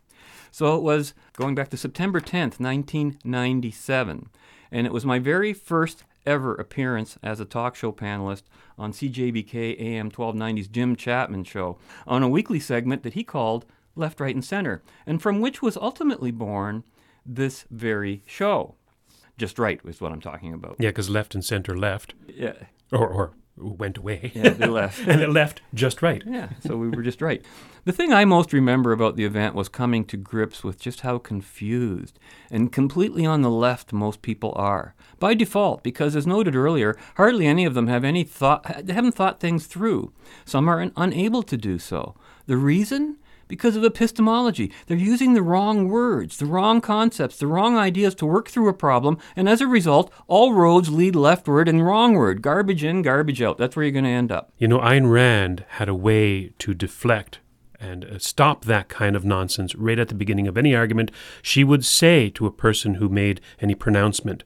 So 0.51 0.77
it 0.77 0.83
was 0.83 1.15
going 1.37 1.55
back 1.55 1.71
to 1.71 1.77
September 1.77 2.21
10th, 2.21 2.61
1997, 2.61 4.29
and 4.71 4.87
it 4.87 4.93
was 4.93 5.05
my 5.05 5.19
very 5.19 5.53
first 5.53 6.05
ever 6.27 6.55
appearance 6.55 7.19
as 7.23 7.41
a 7.41 7.45
talk 7.45 7.77
show 7.77 7.93
panelist 7.93 8.43
on 8.79 8.93
CJBK 8.93 9.81
AM 9.81 10.11
1290's 10.11 10.69
Jim 10.69 10.97
Chapman 10.97 11.45
show 11.45 11.79
on 12.07 12.23
a 12.23 12.29
weekly 12.29 12.61
segment 12.61 13.03
that 13.03 13.15
he 13.15 13.25
called 13.25 13.67
Left, 13.97 14.21
Right, 14.21 14.35
and 14.35 14.45
Center, 14.45 14.83
and 15.07 15.23
from 15.23 15.41
which 15.41 15.63
was 15.63 15.77
ultimately 15.77 16.31
born 16.31 16.85
this 17.25 17.65
very 17.71 18.23
show. 18.27 18.75
Just 19.37 19.59
right 19.59 19.81
is 19.85 20.01
what 20.01 20.13
I'm 20.13 20.21
talking 20.21 20.53
about. 20.53 20.77
Yeah, 20.79 20.91
because 20.91 21.11
left 21.11 21.35
and 21.35 21.45
center 21.45 21.77
left. 21.77 22.15
Yeah. 22.29 22.55
Or, 22.93 23.09
or 23.09 23.33
went 23.57 23.99
away. 23.99 24.33
Yeah, 24.35 24.51
they 24.51 24.67
left. 24.81 25.01
and 25.07 25.21
it 25.21 25.31
left 25.31 25.63
just 25.73 26.03
right. 26.03 26.23
Yeah, 26.27 26.49
so 26.61 26.77
we 26.77 26.89
were 26.89 27.03
just 27.03 27.23
right. 27.23 27.45
The 27.85 27.93
thing 27.93 28.13
I 28.13 28.25
most 28.25 28.53
remember 28.53 28.93
about 28.93 29.17
the 29.17 29.25
event 29.25 29.55
was 29.55 29.69
coming 29.69 30.05
to 30.07 30.17
grips 30.17 30.65
with 30.65 30.81
just 30.81 31.01
how 31.03 31.19
confused 31.19 32.19
and 32.51 32.73
completely 32.73 33.27
on 33.27 33.43
the 33.43 33.51
left 33.51 33.93
most 33.93 34.23
people 34.23 34.53
are. 34.57 34.95
By 35.21 35.35
default, 35.35 35.83
because 35.83 36.17
as 36.17 36.27
noted 36.27 36.57
earlier, 36.57 36.97
hardly 37.17 37.47
any 37.47 37.65
of 37.65 37.75
them 37.75 37.87
have 37.89 38.05
any 38.05 38.25
thought 38.25 38.87
they 38.87 38.93
haven't 38.93 39.15
thought 39.15 39.41
things 39.41 39.67
through. 39.67 40.13
Some 40.45 40.69
are 40.69 40.91
unable 40.97 41.43
to 41.43 41.57
do 41.57 41.79
so. 41.79 42.15
The 42.47 42.57
reason? 42.57 43.19
Because 43.49 43.77
of 43.77 43.85
epistemology. 43.85 44.73
They're 44.87 44.97
using 44.97 45.35
the 45.35 45.43
wrong 45.43 45.89
words, 45.89 46.39
the 46.39 46.47
wrong 46.47 46.81
concepts, 46.81 47.37
the 47.37 47.47
wrong 47.47 47.77
ideas 47.77 48.15
to 48.17 48.27
work 48.27 48.49
through 48.49 48.69
a 48.69 48.75
problem, 48.75 49.19
and 49.37 49.49
as 49.49 49.61
a 49.61 49.67
result, 49.67 50.13
all 50.27 50.53
roads 50.53 50.91
lead 50.91 51.17
leftward 51.17 51.69
and 51.69 51.81
wrongward. 51.81 52.41
Garbage 52.41 52.85
in, 52.85 53.03
garbage 53.03 53.43
out. 53.43 53.59
That's 53.59 53.77
where 53.77 53.85
you're 53.85 53.93
going 53.93 54.05
to 54.05 54.11
end 54.11 54.33
up. 54.33 54.53
You 54.59 54.69
know, 54.69 54.79
Ayn 54.79 55.11
Rand 55.11 55.65
had 55.71 55.89
a 55.89 55.95
way 55.95 56.53
to 56.59 56.75
deflect 56.75 57.41
and 57.81 58.05
uh, 58.05 58.19
stop 58.19 58.65
that 58.65 58.89
kind 58.89 59.15
of 59.15 59.25
nonsense 59.25 59.75
right 59.75 59.99
at 59.99 60.09
the 60.09 60.15
beginning 60.15 60.49
of 60.49 60.57
any 60.57 60.75
argument. 60.75 61.11
She 61.43 61.65
would 61.65 61.85
say 61.85 62.31
to 62.31 62.47
a 62.47 62.53
person 62.53 62.95
who 62.95 63.09
made 63.09 63.41
any 63.61 63.75
pronouncement, 63.75 64.45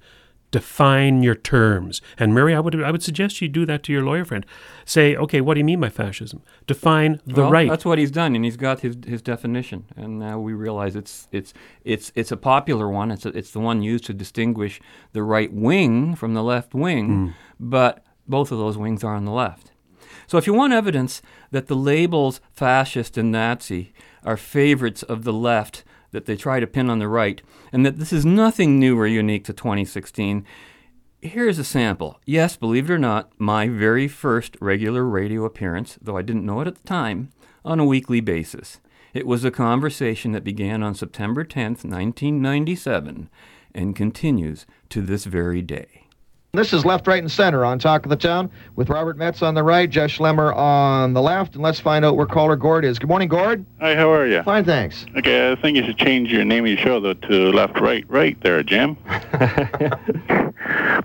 define 0.50 1.22
your 1.22 1.34
terms. 1.34 2.00
And 2.18 2.32
Murray, 2.34 2.54
I 2.54 2.60
would 2.60 2.82
I 2.82 2.90
would 2.90 3.02
suggest 3.02 3.40
you 3.42 3.48
do 3.48 3.66
that 3.66 3.82
to 3.84 3.92
your 3.92 4.02
lawyer 4.02 4.24
friend. 4.24 4.46
Say, 4.84 5.14
okay, 5.16 5.40
what 5.40 5.54
do 5.54 5.60
you 5.60 5.64
mean 5.64 5.80
by 5.80 5.88
fascism? 5.90 6.42
Define 6.66 7.20
the 7.26 7.42
well, 7.42 7.50
right. 7.50 7.68
That's 7.68 7.84
what 7.84 7.98
he's 7.98 8.10
done, 8.10 8.34
and 8.34 8.44
he's 8.44 8.56
got 8.56 8.80
his, 8.80 8.96
his 9.06 9.22
definition. 9.22 9.84
And 9.96 10.18
now 10.18 10.38
we 10.38 10.52
realize 10.54 10.96
it's 10.96 11.28
it's 11.32 11.52
it's 11.84 12.12
it's 12.14 12.32
a 12.32 12.36
popular 12.36 12.88
one. 12.88 13.10
It's 13.10 13.26
a, 13.26 13.30
it's 13.30 13.50
the 13.50 13.60
one 13.60 13.82
used 13.82 14.04
to 14.06 14.14
distinguish 14.14 14.80
the 15.12 15.22
right 15.22 15.52
wing 15.52 16.14
from 16.14 16.34
the 16.34 16.42
left 16.42 16.74
wing, 16.74 17.08
Mm. 17.08 17.34
but 17.60 18.04
both 18.26 18.52
of 18.52 18.58
those 18.58 18.76
wings 18.78 19.02
are 19.04 19.14
on 19.14 19.24
the 19.24 19.32
left. 19.32 19.72
So 20.26 20.36
if 20.38 20.46
you 20.46 20.52
want 20.54 20.72
evidence 20.74 21.22
that 21.50 21.66
the 21.68 21.74
labels 21.76 22.40
fascist 22.52 23.16
and 23.16 23.32
Nazi 23.32 23.92
are 24.24 24.36
favorites 24.36 25.02
of 25.02 25.24
the 25.24 25.32
left 25.32 25.84
that 26.12 26.26
they 26.26 26.36
try 26.36 26.60
to 26.60 26.66
pin 26.66 26.90
on 26.90 26.98
the 26.98 27.08
right, 27.08 27.42
and 27.72 27.84
that 27.84 27.98
this 27.98 28.12
is 28.12 28.24
nothing 28.24 28.78
new 28.78 28.98
or 28.98 29.06
unique 29.06 29.44
to 29.44 29.52
2016, 29.52 30.44
here's 31.20 31.58
a 31.58 31.64
sample. 31.64 32.20
Yes, 32.24 32.56
believe 32.56 32.88
it 32.88 32.94
or 32.94 32.98
not, 32.98 33.32
my 33.38 33.68
very 33.68 34.08
first 34.08 34.56
regular 34.60 35.04
radio 35.04 35.44
appearance, 35.44 35.98
though 36.00 36.16
I 36.16 36.22
didn't 36.22 36.46
know 36.46 36.60
it 36.60 36.68
at 36.68 36.76
the 36.76 36.88
time, 36.88 37.30
on 37.64 37.80
a 37.80 37.84
weekly 37.84 38.20
basis. 38.20 38.80
It 39.12 39.26
was 39.26 39.44
a 39.44 39.50
conversation 39.50 40.32
that 40.32 40.44
began 40.44 40.82
on 40.82 40.94
September 40.94 41.44
10th, 41.44 41.84
1997, 41.84 43.30
and 43.74 43.96
continues 43.96 44.66
to 44.90 45.02
this 45.02 45.24
very 45.24 45.62
day. 45.62 45.97
This 46.54 46.72
is 46.72 46.86
Left, 46.86 47.06
Right, 47.06 47.18
and 47.18 47.30
Center 47.30 47.62
on 47.62 47.78
Talk 47.78 48.06
of 48.06 48.08
the 48.08 48.16
Town 48.16 48.50
with 48.74 48.88
Robert 48.88 49.18
Metz 49.18 49.42
on 49.42 49.52
the 49.52 49.62
right, 49.62 49.88
Jeff 49.88 50.10
Schlemmer 50.10 50.56
on 50.56 51.12
the 51.12 51.20
left, 51.20 51.52
and 51.52 51.62
let's 51.62 51.78
find 51.78 52.06
out 52.06 52.16
where 52.16 52.24
caller 52.24 52.56
Gord 52.56 52.86
is. 52.86 52.98
Good 52.98 53.10
morning, 53.10 53.28
Gord. 53.28 53.66
Hi, 53.80 53.94
how 53.94 54.10
are 54.10 54.26
you? 54.26 54.42
Fine, 54.44 54.64
thanks. 54.64 55.04
Okay, 55.14 55.52
I 55.52 55.56
think 55.56 55.76
you 55.76 55.84
should 55.84 55.98
change 55.98 56.32
your 56.32 56.46
name 56.46 56.64
of 56.64 56.70
your 56.70 56.78
show 56.78 57.00
though 57.00 57.12
to 57.12 57.52
Left, 57.52 57.78
Right, 57.78 58.06
Right 58.08 58.40
there, 58.40 58.62
Jim. 58.62 58.96
but 59.04 59.20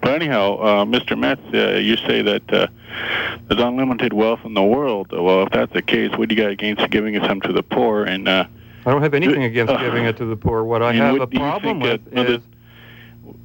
anyhow, 0.06 0.60
uh, 0.60 0.86
Mr. 0.86 1.20
Metz, 1.20 1.41
uh, 1.54 1.78
you 1.78 1.98
say 1.98 2.22
that 2.22 2.54
uh, 2.54 2.68
there's 3.50 3.62
unlimited 3.62 4.14
wealth 4.14 4.46
in 4.46 4.54
the 4.54 4.64
world. 4.64 5.12
Well, 5.12 5.44
if 5.44 5.50
that's 5.50 5.74
the 5.74 5.82
case, 5.82 6.18
what 6.18 6.30
do 6.30 6.36
you 6.36 6.41
got 6.41 6.52
against 6.52 6.89
giving 6.89 7.20
some 7.20 7.41
to 7.41 7.52
the 7.52 7.64
poor? 7.64 8.06
And 8.06 8.30
uh, 8.30 8.46
I 8.86 8.91
don't 8.91 9.02
have 9.02 9.14
anything 9.14 9.44
against 9.44 9.74
giving 9.80 10.06
it 10.06 10.16
to 10.18 10.26
the 10.26 10.38
poor. 10.38 10.64
What 10.64 10.82
I 10.82 10.94
have 10.94 11.20
what 11.20 11.24
a 11.24 11.28
problem 11.28 11.82
with 11.82 12.14
Mother, 12.14 12.36
is 12.36 12.41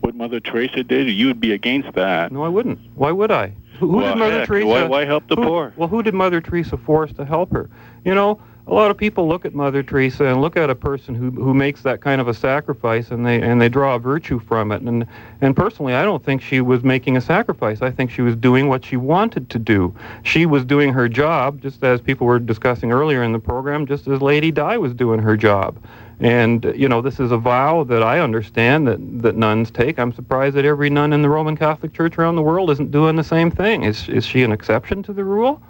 what 0.01 0.15
Mother 0.15 0.41
Teresa 0.41 0.83
did. 0.83 1.09
You 1.11 1.27
would 1.29 1.41
be 1.41 1.53
against 1.53 1.93
that. 1.95 2.33
No, 2.33 2.43
I 2.43 2.49
wouldn't. 2.49 2.79
Why 2.95 3.11
would 3.13 3.31
I? 3.31 3.53
Who, 3.79 3.89
who 3.91 3.97
Well, 3.99 4.13
did 4.15 4.19
Mother 4.19 4.39
heck, 4.41 4.47
Teresa? 4.49 4.67
why- 4.67 4.85
why 4.85 5.05
help 5.05 5.29
the 5.29 5.37
who- 5.37 5.43
poor? 5.45 5.73
Well, 5.77 5.89
who 5.89 6.03
did 6.03 6.15
Mother 6.15 6.41
Teresa 6.41 6.77
force 6.77 7.13
to 7.15 7.25
help 7.25 7.53
her? 7.53 7.71
You 8.05 8.15
know, 8.15 8.41
a 8.67 8.73
lot 8.75 8.91
of 8.91 8.99
people 8.99 9.27
look 9.27 9.47
at 9.47 9.55
Mother 9.55 9.83
Teresa 9.83 10.25
and 10.27 10.43
look 10.43 10.57
at 10.57 10.69
a 10.69 10.75
person 10.75 11.15
who 11.15 11.31
who 11.31 11.55
makes 11.55 11.83
that 11.83 12.01
kind 12.03 12.21
of 12.21 12.29
a 12.29 12.35
sacrifice, 12.35 13.11
and 13.11 13.25
they 13.25 13.41
and 13.41 13.61
they 13.61 13.69
draw 13.71 13.95
a 13.95 13.99
virtue 13.99 14.39
from 14.41 14.73
it. 14.73 14.83
And 14.83 15.07
and 15.41 15.57
personally, 15.57 15.95
I 15.95 16.03
don't 16.05 16.23
think 16.23 16.43
she 16.43 16.61
was 16.61 16.83
making 16.83 17.17
a 17.17 17.21
sacrifice. 17.21 17.81
I 17.81 17.91
think 17.91 18.11
she 18.11 18.21
was 18.21 18.37
doing 18.37 18.69
what 18.69 18.85
she 18.85 18.97
wanted 18.97 19.49
to 19.51 19.59
do. 19.59 19.95
She 20.23 20.45
was 20.45 20.65
doing 20.67 20.93
her 20.93 21.09
job, 21.09 21.63
just 21.63 21.83
as 21.83 22.01
people 22.03 22.27
were 22.27 22.39
discussing 22.39 22.93
earlier 22.93 23.23
in 23.23 23.33
the 23.33 23.39
program, 23.39 23.87
just 23.87 24.07
as 24.09 24.21
Lady 24.21 24.51
Di 24.51 24.77
was 24.77 24.93
doing 24.93 25.21
her 25.21 25.37
job. 25.37 25.79
And 26.21 26.67
uh, 26.67 26.73
you 26.73 26.89
know, 26.89 27.01
this 27.01 27.21
is 27.21 27.31
a 27.31 27.39
vow 27.39 27.85
that 27.85 28.03
I 28.03 28.21
understand 28.21 28.87
that 28.89 29.23
that 29.23 29.37
nuns 29.37 29.71
take. 29.71 29.99
I'm 29.99 30.13
surprised 30.13 30.57
that 30.57 30.65
every 30.65 30.91
nun 30.91 31.13
in 31.13 31.23
the 31.23 31.29
Roman 31.29 31.57
Catholic 31.57 31.93
Church 31.93 32.19
around 32.19 32.37
the 32.37 32.43
world 32.43 32.71
isn't 32.71 32.91
doing 32.91 33.17
the 33.17 33.25
same 33.25 33.51
thing. 33.51 33.85
Is 33.85 34.09
is 34.09 34.25
she 34.25 34.43
an 34.43 34.53
exception 34.53 35.03
to 35.05 35.13
the 35.13 35.25
rule? 35.25 35.63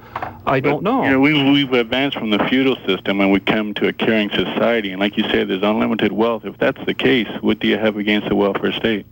I 0.46 0.60
don't 0.60 0.82
know. 0.82 1.04
You 1.04 1.10
know, 1.10 1.20
we, 1.20 1.50
we've 1.52 1.72
advanced 1.72 2.16
from 2.16 2.30
the 2.30 2.38
feudal 2.48 2.76
system 2.86 3.20
and 3.20 3.30
we 3.30 3.40
come 3.40 3.74
to 3.74 3.88
a 3.88 3.92
caring 3.92 4.30
society. 4.30 4.90
And 4.90 5.00
like 5.00 5.18
you 5.18 5.24
said, 5.24 5.48
there's 5.48 5.62
unlimited 5.62 6.12
wealth. 6.12 6.44
If 6.44 6.56
that's 6.56 6.82
the 6.86 6.94
case, 6.94 7.28
what 7.42 7.58
do 7.58 7.68
you 7.68 7.76
have 7.76 7.98
against 7.98 8.28
the 8.28 8.34
welfare 8.34 8.72
state? 8.72 9.04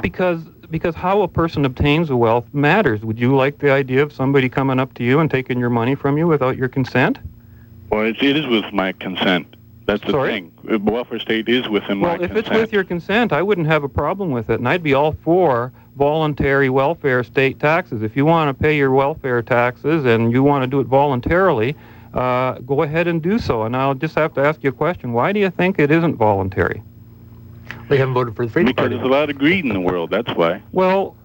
because 0.00 0.42
because 0.70 0.94
how 0.94 1.22
a 1.22 1.28
person 1.28 1.64
obtains 1.64 2.08
the 2.08 2.16
wealth 2.16 2.44
matters. 2.52 3.02
Would 3.02 3.20
you 3.20 3.36
like 3.36 3.58
the 3.58 3.70
idea 3.70 4.02
of 4.02 4.12
somebody 4.12 4.48
coming 4.48 4.80
up 4.80 4.94
to 4.94 5.04
you 5.04 5.20
and 5.20 5.30
taking 5.30 5.60
your 5.60 5.70
money 5.70 5.94
from 5.94 6.18
you 6.18 6.26
without 6.26 6.56
your 6.56 6.68
consent? 6.68 7.18
Well, 7.90 8.04
it, 8.04 8.20
it 8.20 8.36
is 8.36 8.46
with 8.46 8.72
my 8.72 8.92
consent. 8.92 9.46
That's 9.86 10.04
the 10.04 10.10
Sorry? 10.10 10.32
thing. 10.32 10.84
Welfare 10.84 11.20
state 11.20 11.48
is 11.48 11.68
within 11.68 12.00
Well, 12.00 12.18
my 12.18 12.24
if 12.24 12.32
it's 12.32 12.50
with 12.50 12.72
your 12.72 12.82
consent, 12.82 13.32
I 13.32 13.40
wouldn't 13.40 13.68
have 13.68 13.84
a 13.84 13.88
problem 13.88 14.32
with 14.32 14.50
it, 14.50 14.58
and 14.58 14.68
I'd 14.68 14.82
be 14.82 14.94
all 14.94 15.12
for 15.22 15.72
voluntary 15.96 16.68
welfare 16.68 17.22
state 17.22 17.60
taxes. 17.60 18.02
If 18.02 18.16
you 18.16 18.26
want 18.26 18.56
to 18.56 18.62
pay 18.62 18.76
your 18.76 18.90
welfare 18.90 19.42
taxes 19.42 20.04
and 20.04 20.32
you 20.32 20.42
want 20.42 20.64
to 20.64 20.66
do 20.66 20.80
it 20.80 20.88
voluntarily, 20.88 21.76
uh, 22.14 22.58
go 22.60 22.82
ahead 22.82 23.06
and 23.06 23.22
do 23.22 23.38
so. 23.38 23.62
And 23.62 23.76
I'll 23.76 23.94
just 23.94 24.16
have 24.16 24.34
to 24.34 24.40
ask 24.40 24.62
you 24.64 24.70
a 24.70 24.72
question: 24.72 25.12
Why 25.12 25.32
do 25.32 25.38
you 25.38 25.50
think 25.50 25.78
it 25.78 25.90
isn't 25.92 26.16
voluntary? 26.16 26.82
They 27.88 27.96
haven't 27.96 28.14
voted 28.14 28.34
for 28.34 28.44
the 28.46 28.52
Freedom 28.52 28.72
because 28.74 28.90
there's 28.90 29.02
a 29.02 29.06
lot 29.06 29.30
of 29.30 29.38
greed 29.38 29.64
in 29.64 29.72
the 29.72 29.80
world. 29.80 30.10
That's 30.10 30.30
why. 30.34 30.62
Well, 30.72 31.16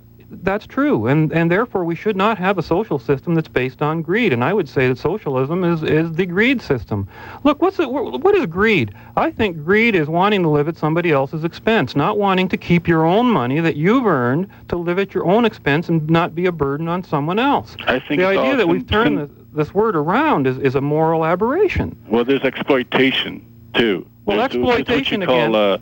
that's 0.43 0.65
true, 0.65 1.07
and 1.07 1.31
and 1.33 1.51
therefore 1.51 1.83
we 1.83 1.95
should 1.95 2.15
not 2.15 2.37
have 2.37 2.57
a 2.57 2.63
social 2.63 2.97
system 2.97 3.35
that's 3.35 3.47
based 3.47 3.81
on 3.81 4.01
greed. 4.01 4.31
And 4.33 4.43
I 4.43 4.53
would 4.53 4.69
say 4.69 4.87
that 4.87 4.97
socialism 4.97 5.63
is 5.63 5.83
is 5.83 6.13
the 6.13 6.25
greed 6.25 6.61
system. 6.61 7.07
Look, 7.43 7.61
what's 7.61 7.79
it? 7.79 7.91
What 7.91 8.35
is 8.35 8.45
greed? 8.45 8.93
I 9.17 9.31
think 9.31 9.63
greed 9.63 9.95
is 9.95 10.07
wanting 10.07 10.41
to 10.43 10.49
live 10.49 10.67
at 10.67 10.77
somebody 10.77 11.11
else's 11.11 11.43
expense, 11.43 11.95
not 11.95 12.17
wanting 12.17 12.47
to 12.49 12.57
keep 12.57 12.87
your 12.87 13.05
own 13.05 13.27
money 13.29 13.59
that 13.59 13.75
you've 13.75 14.05
earned 14.05 14.47
to 14.69 14.77
live 14.77 14.99
at 14.99 15.13
your 15.13 15.25
own 15.25 15.45
expense 15.45 15.89
and 15.89 16.09
not 16.09 16.33
be 16.33 16.45
a 16.45 16.51
burden 16.51 16.87
on 16.87 17.03
someone 17.03 17.37
else. 17.39 17.75
I 17.87 17.99
think 17.99 18.21
the 18.21 18.25
idea 18.27 18.55
that 18.55 18.67
we've 18.67 18.87
turned 18.87 19.17
this, 19.19 19.29
this 19.53 19.73
word 19.73 19.95
around 19.95 20.47
is, 20.47 20.57
is 20.59 20.75
a 20.75 20.81
moral 20.81 21.25
aberration. 21.25 21.95
Well, 22.07 22.23
there's 22.23 22.41
exploitation 22.43 23.45
too. 23.73 24.05
Well, 24.25 24.37
There's- 24.37 24.53
there's 24.53 24.63
exploitation 24.79 25.19
what 25.21 25.29
you 25.29 25.35
call, 25.35 25.55
again. 25.55 25.79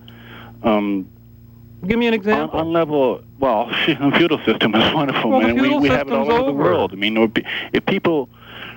Uh, 0.63 0.67
um, 0.67 1.07
Give 1.87 1.97
me 1.99 2.07
an 2.07 2.13
example. 2.13 2.59
On, 2.59 2.67
on 2.67 2.73
level, 2.73 3.21
well, 3.39 3.65
the 3.87 4.13
feudal 4.17 4.39
system 4.45 4.75
is 4.75 4.93
wonderful, 4.93 5.29
Well, 5.31 5.41
man. 5.41 5.55
We, 5.61 5.77
we 5.77 5.89
have 5.89 6.07
it 6.07 6.13
all 6.13 6.31
over 6.31 6.45
the 6.45 6.53
world. 6.53 6.91
I 6.91 6.95
mean, 6.95 7.17
it 7.17 7.19
would 7.19 7.33
be- 7.33 7.45
if 7.73 7.85
people 7.85 8.29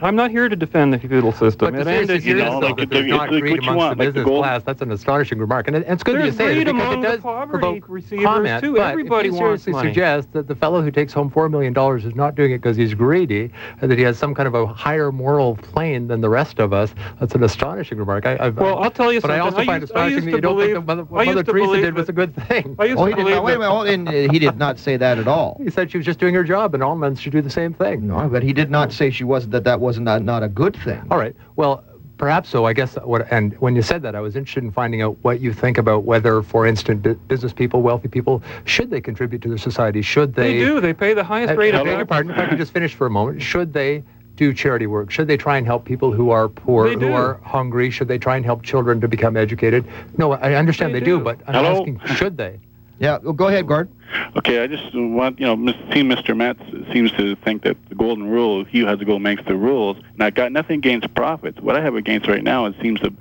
I'm 0.02 0.16
not 0.16 0.30
here 0.30 0.48
to 0.48 0.56
defend 0.56 0.92
the 0.92 0.98
feudal 0.98 1.32
system. 1.32 1.72
But 1.72 1.80
It 1.80 1.84
to 1.84 1.90
ended, 1.90 2.06
seriously 2.22 2.30
you 2.30 2.36
know, 2.36 2.60
though, 2.60 2.66
like 2.66 2.76
that 2.76 2.82
it- 2.82 2.90
there's 2.90 3.04
it's 3.04 3.10
not 3.10 3.30
like 3.30 3.40
greed 3.40 3.54
you 3.56 3.62
amongst 3.62 3.76
want, 3.76 3.98
the 3.98 4.04
like 4.04 4.08
the 4.08 4.12
business 4.20 4.24
gold- 4.24 4.42
class, 4.44 4.62
that's 4.64 4.82
an 4.82 4.90
astonishing 4.90 5.38
remark. 5.38 5.68
And, 5.68 5.76
it, 5.76 5.84
and 5.84 5.92
it's 5.94 6.02
good 6.02 6.16
There's 6.16 6.26
you 6.26 6.32
say 6.32 6.50
it 6.52 6.54
greed 6.64 6.66
because 6.66 6.92
it 6.94 6.96
the 7.02 7.02
does 7.08 7.20
provoke 7.20 7.84
comment. 8.22 8.64
too. 8.64 8.74
But 8.74 8.90
Everybody 8.90 9.28
if 9.28 9.32
you 9.34 9.38
seriously 9.38 9.72
money. 9.72 9.88
suggest 9.90 10.32
that 10.32 10.48
the 10.48 10.54
fellow 10.56 10.82
who 10.82 10.90
takes 10.90 11.12
home 11.12 11.30
$4 11.30 11.50
million 11.50 11.76
is 12.06 12.14
not 12.14 12.34
doing 12.34 12.52
it 12.52 12.58
because 12.58 12.76
he's 12.76 12.94
greedy 12.94 13.50
and 13.80 13.90
that 13.90 13.98
he 13.98 14.04
has 14.04 14.18
some 14.18 14.34
kind 14.34 14.46
of 14.48 14.54
a 14.54 14.66
higher 14.66 15.12
moral 15.12 15.56
plane 15.56 16.08
than 16.08 16.20
the 16.20 16.28
rest 16.28 16.58
of 16.58 16.72
us, 16.72 16.94
that's 17.20 17.34
an 17.34 17.42
astonishing 17.44 17.98
remark. 17.98 18.26
I, 18.26 18.36
I've, 18.40 18.56
Well, 18.56 18.82
I'll 18.82 18.90
tell 18.90 19.12
you 19.12 19.20
But 19.20 19.30
I 19.30 19.38
also 19.38 19.58
I 19.58 19.66
find 19.66 19.82
used- 19.82 19.92
it 19.92 19.94
astonishing 19.94 20.24
that 20.26 20.30
you 20.32 20.40
don't 20.40 20.58
think 20.58 20.72
believe- 20.72 20.74
that 20.74 20.86
Mother, 20.86 21.04
what 21.04 21.26
Mother 21.26 21.42
Teresa 21.44 21.80
did 21.80 21.94
was 21.94 22.08
a 22.08 22.12
good 22.12 22.34
thing. 22.48 22.76
I 22.78 22.84
used 22.86 22.98
Oh, 22.98 23.04
to 23.06 23.10
he 23.10 23.14
did 23.14 23.22
believe 23.22 23.34
not. 23.36 23.44
Wait 23.44 23.54
a 23.54 23.58
minute. 23.58 23.88
And, 23.88 24.08
uh, 24.08 24.32
he 24.32 24.38
did 24.38 24.56
not 24.58 24.78
say 24.78 24.96
that 24.96 25.18
at 25.18 25.28
all. 25.28 25.60
He 25.62 25.70
said 25.70 25.90
she 25.90 25.96
was 25.98 26.06
just 26.06 26.18
doing 26.18 26.34
her 26.34 26.44
job 26.44 26.74
and 26.74 26.82
all 26.82 26.96
men 26.96 27.14
should 27.14 27.32
do 27.32 27.40
the 27.42 27.50
same 27.50 27.72
thing. 27.72 28.06
No, 28.08 28.28
but 28.28 28.42
he 28.42 28.52
did 28.52 28.70
not 28.70 28.92
say 28.92 29.10
she 29.10 29.24
wasn't 29.24 29.52
that 29.52 29.64
that 29.64 29.80
wasn't 29.92 30.04
not, 30.06 30.22
not 30.22 30.42
a 30.42 30.48
good 30.48 30.74
thing. 30.76 31.02
All 31.10 31.18
right. 31.18 31.36
Well, 31.56 31.84
perhaps 32.16 32.48
so. 32.48 32.64
I 32.64 32.72
guess 32.72 32.94
what 33.04 33.30
and 33.30 33.52
when 33.60 33.76
you 33.76 33.82
said 33.82 34.00
that, 34.02 34.14
I 34.14 34.20
was 34.20 34.36
interested 34.36 34.64
in 34.64 34.72
finding 34.72 35.02
out 35.02 35.16
what 35.22 35.40
you 35.40 35.52
think 35.52 35.76
about 35.76 36.04
whether, 36.04 36.42
for 36.42 36.66
instance, 36.66 37.06
business 37.28 37.52
people, 37.52 37.82
wealthy 37.82 38.08
people, 38.08 38.42
should 38.64 38.90
they 38.90 39.00
contribute 39.02 39.42
to 39.42 39.48
their 39.48 39.58
society? 39.58 40.00
Should 40.02 40.34
They 40.34 40.54
they? 40.54 40.58
do. 40.64 40.80
They 40.80 40.94
pay 40.94 41.12
the 41.14 41.24
highest 41.24 41.50
I, 41.50 41.54
rate 41.54 41.74
I 41.74 41.80
of 41.80 41.84
beg 41.84 41.96
your 41.98 42.06
pardon. 42.06 42.32
If 42.32 42.38
I 42.38 42.46
could 42.46 42.58
just 42.58 42.72
finish 42.72 42.94
for 42.94 43.06
a 43.06 43.10
moment, 43.10 43.42
should 43.42 43.72
they? 43.74 44.02
Do 44.36 44.54
charity 44.54 44.86
work? 44.86 45.10
Should 45.10 45.28
they 45.28 45.36
try 45.36 45.58
and 45.58 45.66
help 45.66 45.84
people 45.84 46.10
who 46.10 46.30
are 46.30 46.48
poor, 46.48 46.86
They 46.88 46.94
who 46.94 47.00
do. 47.00 47.12
are 47.12 47.34
hungry? 47.44 47.90
Should 47.90 48.08
they 48.08 48.16
try 48.16 48.34
and 48.36 48.46
help 48.46 48.62
children 48.62 48.98
to 49.02 49.06
become 49.06 49.36
educated? 49.36 49.84
No, 50.16 50.32
I 50.32 50.54
understand 50.54 50.94
They 50.94 51.00
they, 51.00 51.04
do. 51.04 51.18
do. 51.18 51.24
but 51.24 51.38
I'm 51.46 51.52
Hello? 51.54 51.80
asking, 51.80 52.00
should 52.16 52.38
they? 52.38 52.58
Yeah, 53.02 53.18
well, 53.20 53.32
go 53.32 53.48
ahead, 53.48 53.66
Gord. 53.66 53.88
Okay, 54.36 54.62
I 54.62 54.68
just 54.68 54.94
want 54.94 55.40
you 55.40 55.44
know, 55.44 55.56
see, 55.92 56.02
Mr. 56.02 56.36
Matt 56.36 56.56
seems 56.92 57.10
to 57.12 57.34
think 57.34 57.64
that 57.64 57.76
the 57.88 57.96
golden 57.96 58.30
rule, 58.30 58.62
he 58.64 58.78
who 58.78 58.86
has 58.86 59.00
the 59.00 59.04
gold 59.04 59.22
makes 59.22 59.42
the 59.44 59.56
rules. 59.56 59.96
And 59.96 60.22
I 60.22 60.30
got 60.30 60.52
nothing 60.52 60.78
against 60.78 61.12
profits. 61.12 61.60
What 61.60 61.74
I 61.74 61.80
have 61.80 61.96
against 61.96 62.28
right 62.28 62.44
now, 62.44 62.66
it 62.66 62.76
seems 62.80 63.00
to 63.00 63.12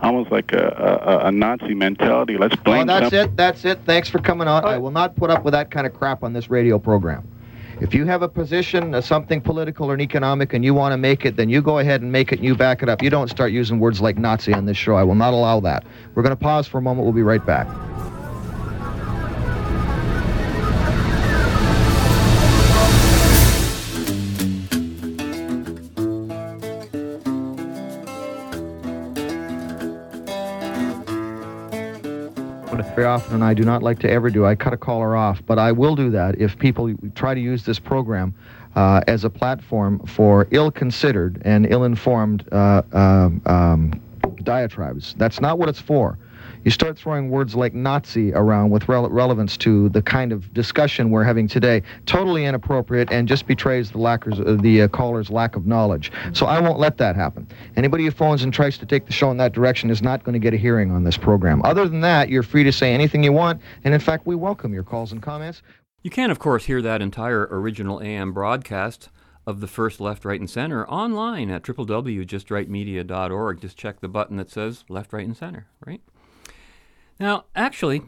almost 0.00 0.30
like 0.32 0.54
a, 0.54 1.20
a, 1.22 1.26
a 1.26 1.32
Nazi 1.32 1.74
mentality. 1.74 2.38
Let's 2.38 2.56
blame. 2.56 2.86
that's 2.86 3.10
some- 3.10 3.18
it. 3.18 3.36
That's 3.36 3.66
it. 3.66 3.80
Thanks 3.84 4.08
for 4.08 4.20
coming 4.20 4.48
on. 4.48 4.64
I 4.64 4.78
will 4.78 4.90
not 4.90 5.16
put 5.16 5.28
up 5.28 5.44
with 5.44 5.52
that 5.52 5.70
kind 5.70 5.86
of 5.86 5.92
crap 5.92 6.22
on 6.22 6.32
this 6.32 6.48
radio 6.48 6.78
program. 6.78 7.28
If 7.82 7.92
you 7.92 8.06
have 8.06 8.22
a 8.22 8.28
position, 8.28 8.94
uh, 8.94 9.02
something 9.02 9.42
political 9.42 9.90
or 9.90 10.00
economic, 10.00 10.54
and 10.54 10.64
you 10.64 10.72
want 10.72 10.94
to 10.94 10.98
make 10.98 11.26
it, 11.26 11.36
then 11.36 11.50
you 11.50 11.60
go 11.60 11.78
ahead 11.78 12.00
and 12.00 12.10
make 12.10 12.32
it 12.32 12.38
and 12.38 12.44
you 12.46 12.54
back 12.54 12.82
it 12.82 12.88
up. 12.88 13.02
You 13.02 13.10
don't 13.10 13.28
start 13.28 13.52
using 13.52 13.80
words 13.80 14.00
like 14.00 14.16
Nazi 14.16 14.54
on 14.54 14.64
this 14.64 14.78
show. 14.78 14.94
I 14.94 15.02
will 15.02 15.14
not 15.14 15.34
allow 15.34 15.60
that. 15.60 15.84
We're 16.14 16.22
going 16.22 16.36
to 16.36 16.42
pause 16.42 16.66
for 16.66 16.78
a 16.78 16.82
moment. 16.82 17.04
We'll 17.04 17.12
be 17.12 17.22
right 17.22 17.44
back. 17.44 17.66
Very 32.94 33.06
often, 33.06 33.36
and 33.36 33.44
I 33.44 33.54
do 33.54 33.62
not 33.62 33.82
like 33.82 33.98
to 34.00 34.10
ever 34.10 34.30
do, 34.30 34.44
I 34.44 34.54
cut 34.54 34.72
a 34.72 34.76
caller 34.76 35.16
off, 35.16 35.40
but 35.46 35.58
I 35.58 35.72
will 35.72 35.94
do 35.94 36.10
that 36.10 36.38
if 36.40 36.58
people 36.58 36.92
try 37.14 37.34
to 37.34 37.40
use 37.40 37.64
this 37.64 37.78
program 37.78 38.34
uh, 38.74 39.00
as 39.06 39.24
a 39.24 39.30
platform 39.30 40.00
for 40.06 40.46
ill-considered 40.50 41.40
and 41.44 41.66
ill-informed 41.70 42.46
uh, 42.52 42.82
um, 42.92 43.40
um, 43.46 44.00
diatribes. 44.42 45.14
That's 45.16 45.40
not 45.40 45.58
what 45.58 45.68
it's 45.68 45.80
for. 45.80 46.18
You 46.62 46.70
start 46.70 46.98
throwing 46.98 47.30
words 47.30 47.54
like 47.54 47.72
Nazi 47.72 48.34
around 48.34 48.68
with 48.68 48.84
rele- 48.84 49.10
relevance 49.10 49.56
to 49.58 49.88
the 49.88 50.02
kind 50.02 50.30
of 50.30 50.52
discussion 50.52 51.10
we're 51.10 51.24
having 51.24 51.48
today, 51.48 51.82
totally 52.04 52.44
inappropriate 52.44 53.10
and 53.10 53.26
just 53.26 53.46
betrays 53.46 53.90
the, 53.92 53.98
lackers, 53.98 54.38
uh, 54.40 54.58
the 54.60 54.82
uh, 54.82 54.88
caller's 54.88 55.30
lack 55.30 55.56
of 55.56 55.66
knowledge. 55.66 56.12
So 56.34 56.44
I 56.44 56.60
won't 56.60 56.78
let 56.78 56.98
that 56.98 57.16
happen. 57.16 57.48
Anybody 57.76 58.04
who 58.04 58.10
phones 58.10 58.42
and 58.42 58.52
tries 58.52 58.76
to 58.76 58.84
take 58.84 59.06
the 59.06 59.12
show 59.12 59.30
in 59.30 59.38
that 59.38 59.52
direction 59.52 59.88
is 59.88 60.02
not 60.02 60.22
going 60.22 60.34
to 60.34 60.38
get 60.38 60.52
a 60.52 60.58
hearing 60.58 60.90
on 60.90 61.04
this 61.04 61.16
program. 61.16 61.62
Other 61.64 61.88
than 61.88 62.02
that, 62.02 62.28
you're 62.28 62.42
free 62.42 62.64
to 62.64 62.72
say 62.72 62.92
anything 62.92 63.24
you 63.24 63.32
want, 63.32 63.62
and 63.84 63.94
in 63.94 64.00
fact, 64.00 64.26
we 64.26 64.34
welcome 64.34 64.74
your 64.74 64.84
calls 64.84 65.12
and 65.12 65.22
comments. 65.22 65.62
You 66.02 66.10
can, 66.10 66.30
of 66.30 66.38
course, 66.38 66.66
hear 66.66 66.82
that 66.82 67.00
entire 67.00 67.48
original 67.50 68.02
AM 68.02 68.32
broadcast 68.32 69.08
of 69.46 69.60
the 69.60 69.66
first 69.66 70.00
Left, 70.00 70.24
Right, 70.26 70.40
and 70.40 70.48
Center 70.48 70.86
online 70.88 71.50
at 71.50 71.62
www.justrightmedia.org. 71.62 73.60
Just 73.60 73.76
check 73.76 74.00
the 74.00 74.08
button 74.08 74.36
that 74.36 74.50
says 74.50 74.84
Left, 74.88 75.12
Right, 75.12 75.26
and 75.26 75.36
Center, 75.36 75.66
right? 75.86 76.00
Now, 77.20 77.44
actually, 77.54 78.00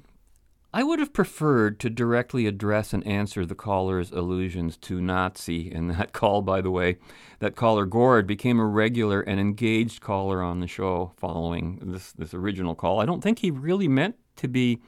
I 0.73 0.83
would 0.83 0.99
have 0.99 1.13
preferred 1.13 1.79
to 1.81 1.91
directly 1.91 2.47
address 2.47 2.95
and 2.95 3.07
answer 3.07 3.45
the 3.45 3.55
caller's 3.55 4.11
allusions 4.11 4.79
to 4.79 5.03
Nazi. 5.03 5.71
in 5.71 5.89
that 5.89 6.15
call, 6.15 6.41
by 6.41 6.63
the 6.63 6.71
way, 6.71 6.97
that 7.39 7.55
caller 7.55 7.85
Gord 7.85 8.27
became 8.27 8.59
a 8.59 8.65
regular 8.65 9.21
and 9.21 9.39
engaged 9.39 10.01
caller 10.01 10.43
on 10.43 10.61
the 10.61 10.67
show 10.67 11.13
following 11.19 11.79
this, 11.83 12.13
this 12.13 12.33
original 12.33 12.75
call. 12.75 13.01
I 13.01 13.05
don't 13.05 13.23
think 13.23 13.41
he 13.41 13.51
really 13.51 13.87
meant 13.87 14.17
to 14.37 14.49
be 14.49 14.81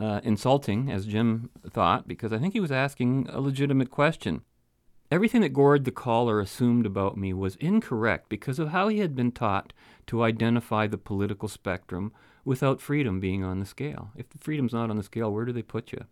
uh, 0.00 0.20
insulting, 0.22 0.88
as 0.88 1.06
Jim 1.06 1.50
thought, 1.68 2.06
because 2.06 2.32
I 2.32 2.38
think 2.38 2.52
he 2.52 2.60
was 2.60 2.72
asking 2.72 3.26
a 3.28 3.40
legitimate 3.40 3.90
question. 3.90 4.42
Everything 5.10 5.40
that 5.40 5.52
Gord 5.52 5.84
the 5.84 5.90
caller 5.90 6.38
assumed 6.38 6.86
about 6.86 7.16
me 7.16 7.32
was 7.32 7.56
incorrect 7.56 8.28
because 8.28 8.60
of 8.60 8.68
how 8.68 8.86
he 8.86 9.00
had 9.00 9.16
been 9.16 9.32
taught 9.32 9.72
to 10.06 10.22
identify 10.22 10.86
the 10.86 10.96
political 10.96 11.48
spectrum 11.48 12.12
without 12.44 12.80
freedom 12.80 13.20
being 13.20 13.44
on 13.44 13.60
the 13.60 13.66
scale. 13.66 14.10
If 14.16 14.28
the 14.30 14.38
freedom's 14.38 14.72
not 14.72 14.90
on 14.90 14.96
the 14.96 15.02
scale, 15.02 15.32
where 15.32 15.44
do 15.44 15.52
they 15.52 15.62
put 15.62 15.92
you? 15.92 16.04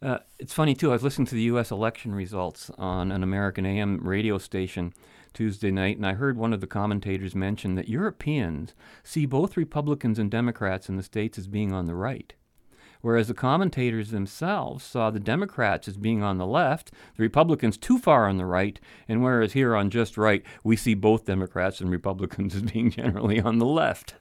Uh, 0.00 0.18
it's 0.38 0.52
funny, 0.52 0.74
too. 0.74 0.90
I 0.90 0.94
was 0.94 1.04
listening 1.04 1.26
to 1.26 1.34
the 1.34 1.42
U.S. 1.42 1.70
election 1.70 2.14
results 2.14 2.70
on 2.76 3.12
an 3.12 3.22
American 3.22 3.64
AM 3.64 4.00
radio 4.02 4.36
station 4.38 4.92
Tuesday 5.32 5.70
night, 5.70 5.96
and 5.96 6.06
I 6.06 6.14
heard 6.14 6.36
one 6.36 6.52
of 6.52 6.60
the 6.60 6.66
commentators 6.66 7.34
mention 7.34 7.76
that 7.76 7.88
Europeans 7.88 8.74
see 9.04 9.26
both 9.26 9.56
Republicans 9.56 10.18
and 10.18 10.30
Democrats 10.30 10.88
in 10.88 10.96
the 10.96 11.02
States 11.02 11.38
as 11.38 11.46
being 11.46 11.72
on 11.72 11.86
the 11.86 11.94
right 11.94 12.34
whereas 13.02 13.28
the 13.28 13.34
commentators 13.34 14.10
themselves 14.10 14.82
saw 14.82 15.10
the 15.10 15.20
Democrats 15.20 15.86
as 15.86 15.98
being 15.98 16.22
on 16.22 16.38
the 16.38 16.46
left, 16.46 16.90
the 17.16 17.22
Republicans 17.22 17.76
too 17.76 17.98
far 17.98 18.26
on 18.28 18.38
the 18.38 18.46
right, 18.46 18.80
and 19.08 19.22
whereas 19.22 19.52
here 19.52 19.76
on 19.76 19.90
Just 19.90 20.16
Right, 20.16 20.42
we 20.64 20.76
see 20.76 20.94
both 20.94 21.26
Democrats 21.26 21.80
and 21.80 21.90
Republicans 21.90 22.54
as 22.54 22.62
being 22.62 22.90
generally 22.90 23.40
on 23.40 23.58
the 23.58 23.66
left. 23.66 24.14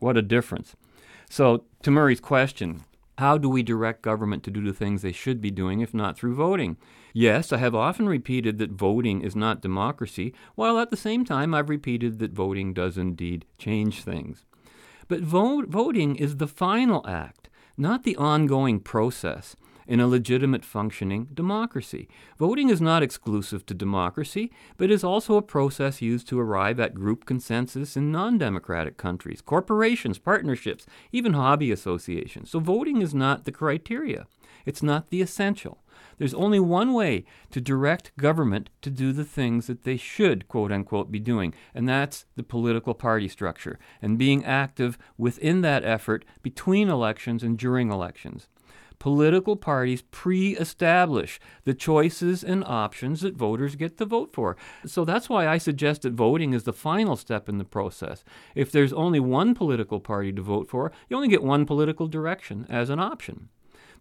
What 0.00 0.16
a 0.16 0.22
difference. 0.22 0.74
So, 1.28 1.64
to 1.82 1.90
Murray's 1.90 2.20
question, 2.20 2.84
how 3.18 3.38
do 3.38 3.48
we 3.48 3.62
direct 3.62 4.02
government 4.02 4.42
to 4.44 4.50
do 4.50 4.64
the 4.64 4.72
things 4.72 5.02
they 5.02 5.12
should 5.12 5.40
be 5.40 5.50
doing 5.50 5.80
if 5.80 5.94
not 5.94 6.18
through 6.18 6.34
voting? 6.34 6.76
Yes, 7.12 7.52
I 7.52 7.58
have 7.58 7.74
often 7.74 8.08
repeated 8.08 8.58
that 8.58 8.72
voting 8.72 9.20
is 9.20 9.36
not 9.36 9.60
democracy, 9.60 10.34
while 10.54 10.78
at 10.78 10.90
the 10.90 10.96
same 10.96 11.24
time 11.24 11.54
I've 11.54 11.68
repeated 11.68 12.18
that 12.18 12.32
voting 12.32 12.72
does 12.72 12.98
indeed 12.98 13.44
change 13.58 14.02
things. 14.02 14.44
But 15.06 15.20
vo- 15.20 15.66
voting 15.66 16.16
is 16.16 16.36
the 16.36 16.48
final 16.48 17.06
act 17.06 17.50
not 17.80 18.04
the 18.04 18.16
ongoing 18.16 18.78
process 18.78 19.56
in 19.90 19.98
a 19.98 20.06
legitimate 20.06 20.64
functioning 20.64 21.26
democracy. 21.34 22.08
Voting 22.38 22.70
is 22.70 22.80
not 22.80 23.02
exclusive 23.02 23.66
to 23.66 23.74
democracy, 23.74 24.52
but 24.76 24.88
is 24.88 25.02
also 25.02 25.34
a 25.34 25.42
process 25.42 26.00
used 26.00 26.28
to 26.28 26.38
arrive 26.38 26.78
at 26.78 26.94
group 26.94 27.24
consensus 27.24 27.96
in 27.96 28.12
non 28.12 28.38
democratic 28.38 28.96
countries, 28.96 29.40
corporations, 29.40 30.16
partnerships, 30.16 30.86
even 31.10 31.32
hobby 31.32 31.72
associations. 31.72 32.52
So 32.52 32.60
voting 32.60 33.02
is 33.02 33.12
not 33.16 33.44
the 33.44 33.50
criteria, 33.50 34.28
it's 34.64 34.80
not 34.80 35.10
the 35.10 35.22
essential. 35.22 35.82
There's 36.18 36.34
only 36.34 36.60
one 36.60 36.92
way 36.92 37.24
to 37.50 37.60
direct 37.60 38.16
government 38.16 38.70
to 38.82 38.90
do 38.90 39.12
the 39.12 39.24
things 39.24 39.66
that 39.66 39.82
they 39.82 39.96
should, 39.96 40.46
quote 40.46 40.70
unquote, 40.70 41.10
be 41.10 41.18
doing, 41.18 41.52
and 41.74 41.88
that's 41.88 42.26
the 42.36 42.44
political 42.44 42.94
party 42.94 43.26
structure 43.26 43.76
and 44.00 44.18
being 44.18 44.44
active 44.44 44.98
within 45.18 45.62
that 45.62 45.84
effort 45.84 46.24
between 46.42 46.88
elections 46.88 47.42
and 47.42 47.58
during 47.58 47.90
elections. 47.90 48.46
Political 49.00 49.56
parties 49.56 50.02
pre 50.10 50.56
establish 50.58 51.40
the 51.64 51.72
choices 51.72 52.44
and 52.44 52.62
options 52.64 53.22
that 53.22 53.34
voters 53.34 53.74
get 53.74 53.96
to 53.96 54.04
vote 54.04 54.30
for. 54.30 54.58
So 54.84 55.06
that's 55.06 55.28
why 55.30 55.48
I 55.48 55.56
suggest 55.56 56.02
that 56.02 56.12
voting 56.12 56.52
is 56.52 56.64
the 56.64 56.74
final 56.74 57.16
step 57.16 57.48
in 57.48 57.56
the 57.56 57.64
process. 57.64 58.22
If 58.54 58.70
there's 58.70 58.92
only 58.92 59.18
one 59.18 59.54
political 59.54 60.00
party 60.00 60.32
to 60.34 60.42
vote 60.42 60.68
for, 60.68 60.92
you 61.08 61.16
only 61.16 61.28
get 61.28 61.42
one 61.42 61.64
political 61.64 62.08
direction 62.08 62.66
as 62.68 62.90
an 62.90 63.00
option. 63.00 63.48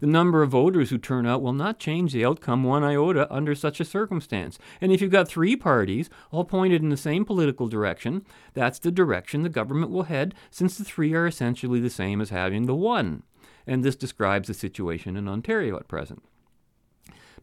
The 0.01 0.07
number 0.07 0.43
of 0.43 0.51
voters 0.51 0.89
who 0.89 0.97
turn 0.97 1.25
out 1.25 1.41
will 1.41 1.53
not 1.53 1.79
change 1.79 2.11
the 2.11 2.25
outcome 2.25 2.65
one 2.65 2.83
iota 2.83 3.25
under 3.33 3.55
such 3.55 3.79
a 3.79 3.85
circumstance. 3.85 4.59
And 4.81 4.91
if 4.91 5.01
you've 5.01 5.11
got 5.11 5.29
three 5.29 5.55
parties 5.55 6.09
all 6.29 6.43
pointed 6.43 6.81
in 6.81 6.89
the 6.89 6.97
same 6.97 7.23
political 7.23 7.67
direction, 7.67 8.25
that's 8.53 8.79
the 8.79 8.91
direction 8.91 9.43
the 9.43 9.49
government 9.49 9.93
will 9.93 10.03
head, 10.03 10.35
since 10.51 10.77
the 10.77 10.83
three 10.83 11.13
are 11.13 11.27
essentially 11.27 11.79
the 11.79 11.89
same 11.89 12.19
as 12.19 12.31
having 12.31 12.65
the 12.65 12.75
one. 12.75 13.23
And 13.69 13.83
this 13.83 13.95
describes 13.95 14.47
the 14.47 14.55
situation 14.55 15.15
in 15.15 15.27
Ontario 15.27 15.77
at 15.77 15.87
present. 15.87 16.23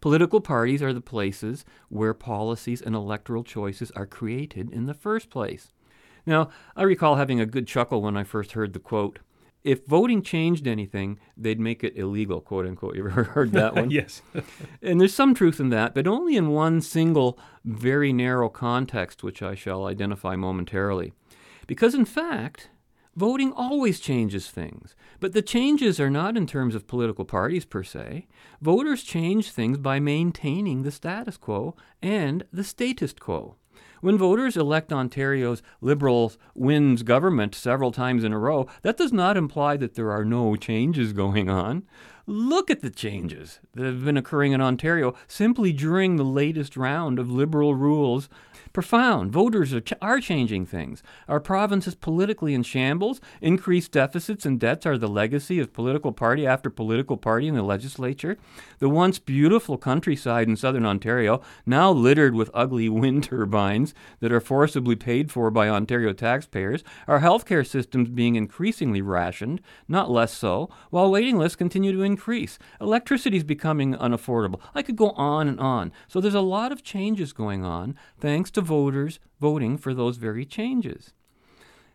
Political 0.00 0.40
parties 0.40 0.82
are 0.82 0.92
the 0.92 1.00
places 1.00 1.64
where 1.88 2.12
policies 2.12 2.82
and 2.82 2.96
electoral 2.96 3.44
choices 3.44 3.92
are 3.92 4.06
created 4.06 4.68
in 4.70 4.86
the 4.86 4.92
first 4.92 5.30
place. 5.30 5.72
Now, 6.26 6.50
I 6.74 6.82
recall 6.82 7.14
having 7.14 7.38
a 7.40 7.46
good 7.46 7.68
chuckle 7.68 8.02
when 8.02 8.16
I 8.16 8.24
first 8.24 8.52
heard 8.52 8.72
the 8.72 8.80
quote, 8.80 9.20
if 9.62 9.86
voting 9.86 10.20
changed 10.20 10.66
anything, 10.66 11.20
they'd 11.36 11.60
make 11.60 11.84
it 11.84 11.96
illegal, 11.96 12.40
quote 12.40 12.66
unquote. 12.66 12.96
You 12.96 13.06
ever 13.06 13.22
heard 13.34 13.52
that 13.52 13.76
one? 13.76 13.90
yes. 13.92 14.20
and 14.82 15.00
there's 15.00 15.14
some 15.14 15.32
truth 15.32 15.60
in 15.60 15.70
that, 15.70 15.94
but 15.94 16.08
only 16.08 16.36
in 16.36 16.48
one 16.50 16.80
single, 16.80 17.38
very 17.64 18.12
narrow 18.12 18.48
context, 18.48 19.22
which 19.22 19.42
I 19.42 19.54
shall 19.54 19.86
identify 19.86 20.34
momentarily. 20.34 21.12
Because 21.68 21.94
in 21.94 22.04
fact, 22.04 22.68
voting 23.14 23.52
always 23.52 24.00
changes 24.00 24.50
things. 24.50 24.96
But 25.20 25.32
the 25.32 25.42
changes 25.42 25.98
are 25.98 26.10
not 26.10 26.36
in 26.36 26.46
terms 26.46 26.74
of 26.74 26.86
political 26.86 27.24
parties 27.24 27.64
per 27.64 27.82
se. 27.82 28.26
Voters 28.60 29.02
change 29.02 29.50
things 29.50 29.78
by 29.78 29.98
maintaining 29.98 30.82
the 30.82 30.90
status 30.90 31.36
quo 31.36 31.74
and 32.02 32.44
the 32.52 32.64
statist 32.64 33.20
quo. 33.20 33.56
When 34.00 34.18
voters 34.18 34.56
elect 34.56 34.92
Ontario's 34.92 35.62
Liberals 35.80 36.38
wins 36.54 37.02
government 37.02 37.54
several 37.54 37.92
times 37.92 38.24
in 38.24 38.32
a 38.32 38.38
row, 38.38 38.66
that 38.82 38.96
does 38.96 39.12
not 39.12 39.36
imply 39.36 39.76
that 39.78 39.94
there 39.94 40.10
are 40.10 40.24
no 40.24 40.54
changes 40.54 41.12
going 41.12 41.48
on. 41.48 41.84
Look 42.26 42.70
at 42.70 42.82
the 42.82 42.90
changes 42.90 43.60
that 43.74 43.84
have 43.84 44.04
been 44.04 44.16
occurring 44.16 44.52
in 44.52 44.60
Ontario 44.60 45.14
simply 45.26 45.72
during 45.72 46.16
the 46.16 46.24
latest 46.24 46.76
round 46.76 47.18
of 47.18 47.30
Liberal 47.30 47.74
rules 47.74 48.28
profound. 48.76 49.32
Voters 49.32 49.72
are, 49.72 49.80
ch- 49.80 49.94
are 50.02 50.20
changing 50.20 50.66
things. 50.66 51.02
Our 51.28 51.40
province 51.40 51.86
is 51.86 51.94
politically 51.94 52.52
in 52.52 52.62
shambles. 52.62 53.22
Increased 53.40 53.90
deficits 53.90 54.44
and 54.44 54.60
debts 54.60 54.84
are 54.84 54.98
the 54.98 55.08
legacy 55.08 55.58
of 55.60 55.72
political 55.72 56.12
party 56.12 56.46
after 56.46 56.68
political 56.68 57.16
party 57.16 57.48
in 57.48 57.54
the 57.54 57.62
legislature. 57.62 58.36
The 58.78 58.90
once 58.90 59.18
beautiful 59.18 59.78
countryside 59.78 60.46
in 60.46 60.56
southern 60.56 60.84
Ontario, 60.84 61.40
now 61.64 61.90
littered 61.90 62.34
with 62.34 62.50
ugly 62.52 62.86
wind 62.90 63.24
turbines 63.24 63.94
that 64.20 64.30
are 64.30 64.40
forcibly 64.40 64.94
paid 64.94 65.32
for 65.32 65.50
by 65.50 65.70
Ontario 65.70 66.12
taxpayers. 66.12 66.84
Our 67.08 67.20
healthcare 67.20 67.66
systems 67.66 68.10
being 68.10 68.36
increasingly 68.36 69.00
rationed, 69.00 69.62
not 69.88 70.10
less 70.10 70.34
so, 70.34 70.68
while 70.90 71.10
waiting 71.10 71.38
lists 71.38 71.56
continue 71.56 71.92
to 71.92 72.02
increase. 72.02 72.58
Electricity 72.78 73.38
is 73.38 73.44
becoming 73.44 73.94
unaffordable. 73.94 74.60
I 74.74 74.82
could 74.82 74.96
go 74.96 75.12
on 75.12 75.48
and 75.48 75.58
on. 75.58 75.92
So 76.08 76.20
there's 76.20 76.34
a 76.34 76.42
lot 76.42 76.72
of 76.72 76.82
changes 76.82 77.32
going 77.32 77.64
on 77.64 77.96
thanks 78.20 78.50
to 78.50 78.65
voters 78.66 79.18
voting 79.40 79.78
for 79.78 79.94
those 79.94 80.16
very 80.16 80.44
changes. 80.44 81.12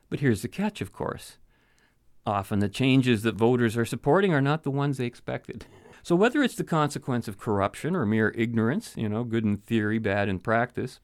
But 0.09 0.19
here's 0.19 0.41
the 0.41 0.47
catch, 0.47 0.81
of 0.81 0.91
course. 0.91 1.37
Often 2.25 2.59
the 2.59 2.69
changes 2.69 3.23
that 3.23 3.35
voters 3.35 3.77
are 3.77 3.85
supporting 3.85 4.33
are 4.33 4.41
not 4.41 4.63
the 4.63 4.71
ones 4.71 4.97
they 4.97 5.05
expected. 5.05 5.65
So 6.03 6.15
whether 6.15 6.41
it's 6.41 6.55
the 6.55 6.63
consequence 6.63 7.27
of 7.27 7.37
corruption 7.37 7.95
or 7.95 8.05
mere 8.05 8.33
ignorance, 8.35 8.93
you 8.97 9.07
know, 9.07 9.23
good 9.23 9.43
in 9.43 9.57
theory, 9.57 9.99
bad 9.99 10.29
in 10.29 10.39
practice, 10.39 10.99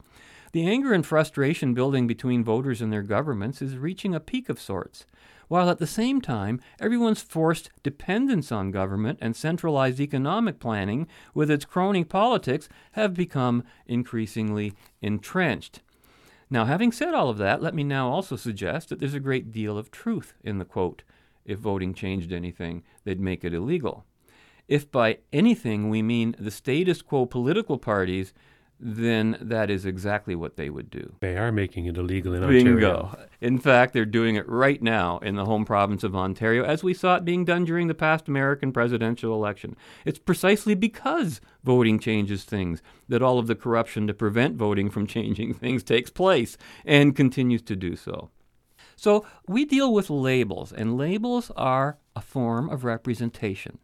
the 0.52 0.66
anger 0.66 0.92
and 0.92 1.04
frustration 1.04 1.74
building 1.74 2.06
between 2.06 2.42
voters 2.42 2.80
and 2.80 2.92
their 2.92 3.02
governments 3.02 3.60
is 3.62 3.76
reaching 3.76 4.14
a 4.14 4.20
peak 4.20 4.48
of 4.48 4.60
sorts, 4.60 5.06
while 5.48 5.68
at 5.68 5.78
the 5.78 5.86
same 5.86 6.20
time, 6.20 6.60
everyone's 6.78 7.22
forced 7.22 7.70
dependence 7.82 8.52
on 8.52 8.70
government 8.70 9.18
and 9.20 9.34
centralized 9.34 10.00
economic 10.00 10.60
planning 10.60 11.06
with 11.34 11.50
its 11.50 11.64
crony 11.64 12.04
politics 12.04 12.68
have 12.92 13.14
become 13.14 13.64
increasingly 13.86 14.74
entrenched. 15.02 15.80
Now, 16.50 16.64
having 16.64 16.92
said 16.92 17.14
all 17.14 17.28
of 17.28 17.38
that, 17.38 17.62
let 17.62 17.74
me 17.74 17.84
now 17.84 18.08
also 18.10 18.36
suggest 18.36 18.88
that 18.88 19.00
there's 19.00 19.14
a 19.14 19.20
great 19.20 19.52
deal 19.52 19.76
of 19.76 19.90
truth 19.90 20.34
in 20.42 20.58
the 20.58 20.64
quote 20.64 21.02
if 21.48 21.58
voting 21.58 21.94
changed 21.94 22.30
anything, 22.30 22.84
they'd 23.04 23.18
make 23.18 23.42
it 23.42 23.54
illegal. 23.54 24.04
If 24.68 24.92
by 24.92 25.18
anything 25.32 25.88
we 25.88 26.02
mean 26.02 26.36
the 26.38 26.50
status 26.50 27.00
quo 27.00 27.24
political 27.24 27.78
parties, 27.78 28.34
then 28.80 29.36
that 29.40 29.70
is 29.70 29.84
exactly 29.84 30.34
what 30.34 30.56
they 30.56 30.70
would 30.70 30.90
do. 30.90 31.14
They 31.20 31.36
are 31.36 31.50
making 31.50 31.86
it 31.86 31.96
illegal 31.96 32.34
in 32.34 32.46
Bingo. 32.46 32.70
Ontario. 32.70 33.28
In 33.40 33.58
fact, 33.58 33.92
they're 33.92 34.04
doing 34.04 34.36
it 34.36 34.48
right 34.48 34.80
now 34.82 35.18
in 35.18 35.36
the 35.36 35.44
home 35.44 35.64
province 35.64 36.04
of 36.04 36.14
Ontario, 36.14 36.64
as 36.64 36.82
we 36.84 36.94
saw 36.94 37.16
it 37.16 37.24
being 37.24 37.44
done 37.44 37.64
during 37.64 37.88
the 37.88 37.94
past 37.94 38.28
American 38.28 38.72
presidential 38.72 39.34
election. 39.34 39.76
It's 40.04 40.18
precisely 40.18 40.74
because 40.74 41.40
voting 41.64 41.98
changes 41.98 42.44
things 42.44 42.82
that 43.08 43.22
all 43.22 43.38
of 43.38 43.46
the 43.46 43.54
corruption 43.54 44.06
to 44.06 44.14
prevent 44.14 44.56
voting 44.56 44.90
from 44.90 45.06
changing 45.08 45.54
things 45.54 45.82
takes 45.82 46.10
place 46.10 46.56
and 46.84 47.16
continues 47.16 47.62
to 47.62 47.76
do 47.76 47.96
so. 47.96 48.30
So 48.96 49.24
we 49.46 49.64
deal 49.64 49.92
with 49.92 50.10
labels, 50.10 50.72
and 50.72 50.96
labels 50.96 51.52
are 51.56 51.98
a 52.16 52.20
form 52.20 52.68
of 52.68 52.84
representation 52.84 53.78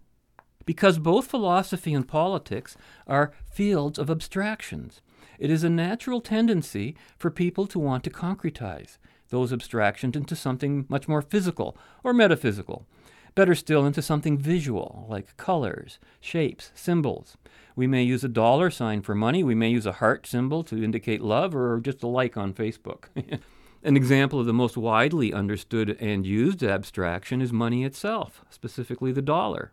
because 0.65 0.99
both 0.99 1.27
philosophy 1.27 1.95
and 1.95 2.07
politics 2.09 2.77
are 3.07 3.33
fields 3.51 3.99
of 3.99 4.11
abstractions. 4.11 5.01
It 5.39 5.51
is 5.51 5.65
a 5.65 5.71
natural 5.71 6.21
tendency 6.21 6.97
for 7.19 7.31
people 7.31 7.67
to 7.67 7.79
want 7.79 8.05
to 8.05 8.11
concretize 8.11 8.99
those 9.31 9.53
abstractions 9.53 10.17
into 10.17 10.37
something 10.37 10.87
much 10.89 11.09
more 11.09 11.23
physical 11.23 11.77
or 12.03 12.13
metaphysical. 12.13 12.87
Better 13.35 13.57
still, 13.57 13.85
into 13.85 14.01
something 14.01 14.39
visual, 14.39 15.07
like 15.09 15.37
colors, 15.37 15.99
shapes, 16.21 16.71
symbols. 16.75 17.37
We 17.75 17.89
may 17.89 18.05
use 18.05 18.23
a 18.23 18.29
dollar 18.29 18.71
sign 18.71 19.03
for 19.03 19.17
money, 19.17 19.43
we 19.43 19.57
may 19.57 19.71
use 19.71 19.87
a 19.87 19.93
heart 19.93 20.25
symbol 20.25 20.63
to 20.65 20.85
indicate 20.85 21.21
love, 21.21 21.53
or 21.57 21.81
just 21.81 22.05
a 22.05 22.07
like 22.07 22.37
on 22.37 22.55
Facebook. 22.55 23.07
An 23.83 23.97
example 23.97 24.39
of 24.39 24.47
the 24.47 24.53
most 24.53 24.77
widely 24.77 25.33
understood 25.33 25.97
and 26.01 26.25
used 26.25 26.63
abstraction 26.63 27.43
is 27.43 27.53
money 27.53 27.85
itself, 27.85 28.45
specifically 28.51 29.11
the 29.11 29.21
dollar. 29.21 29.73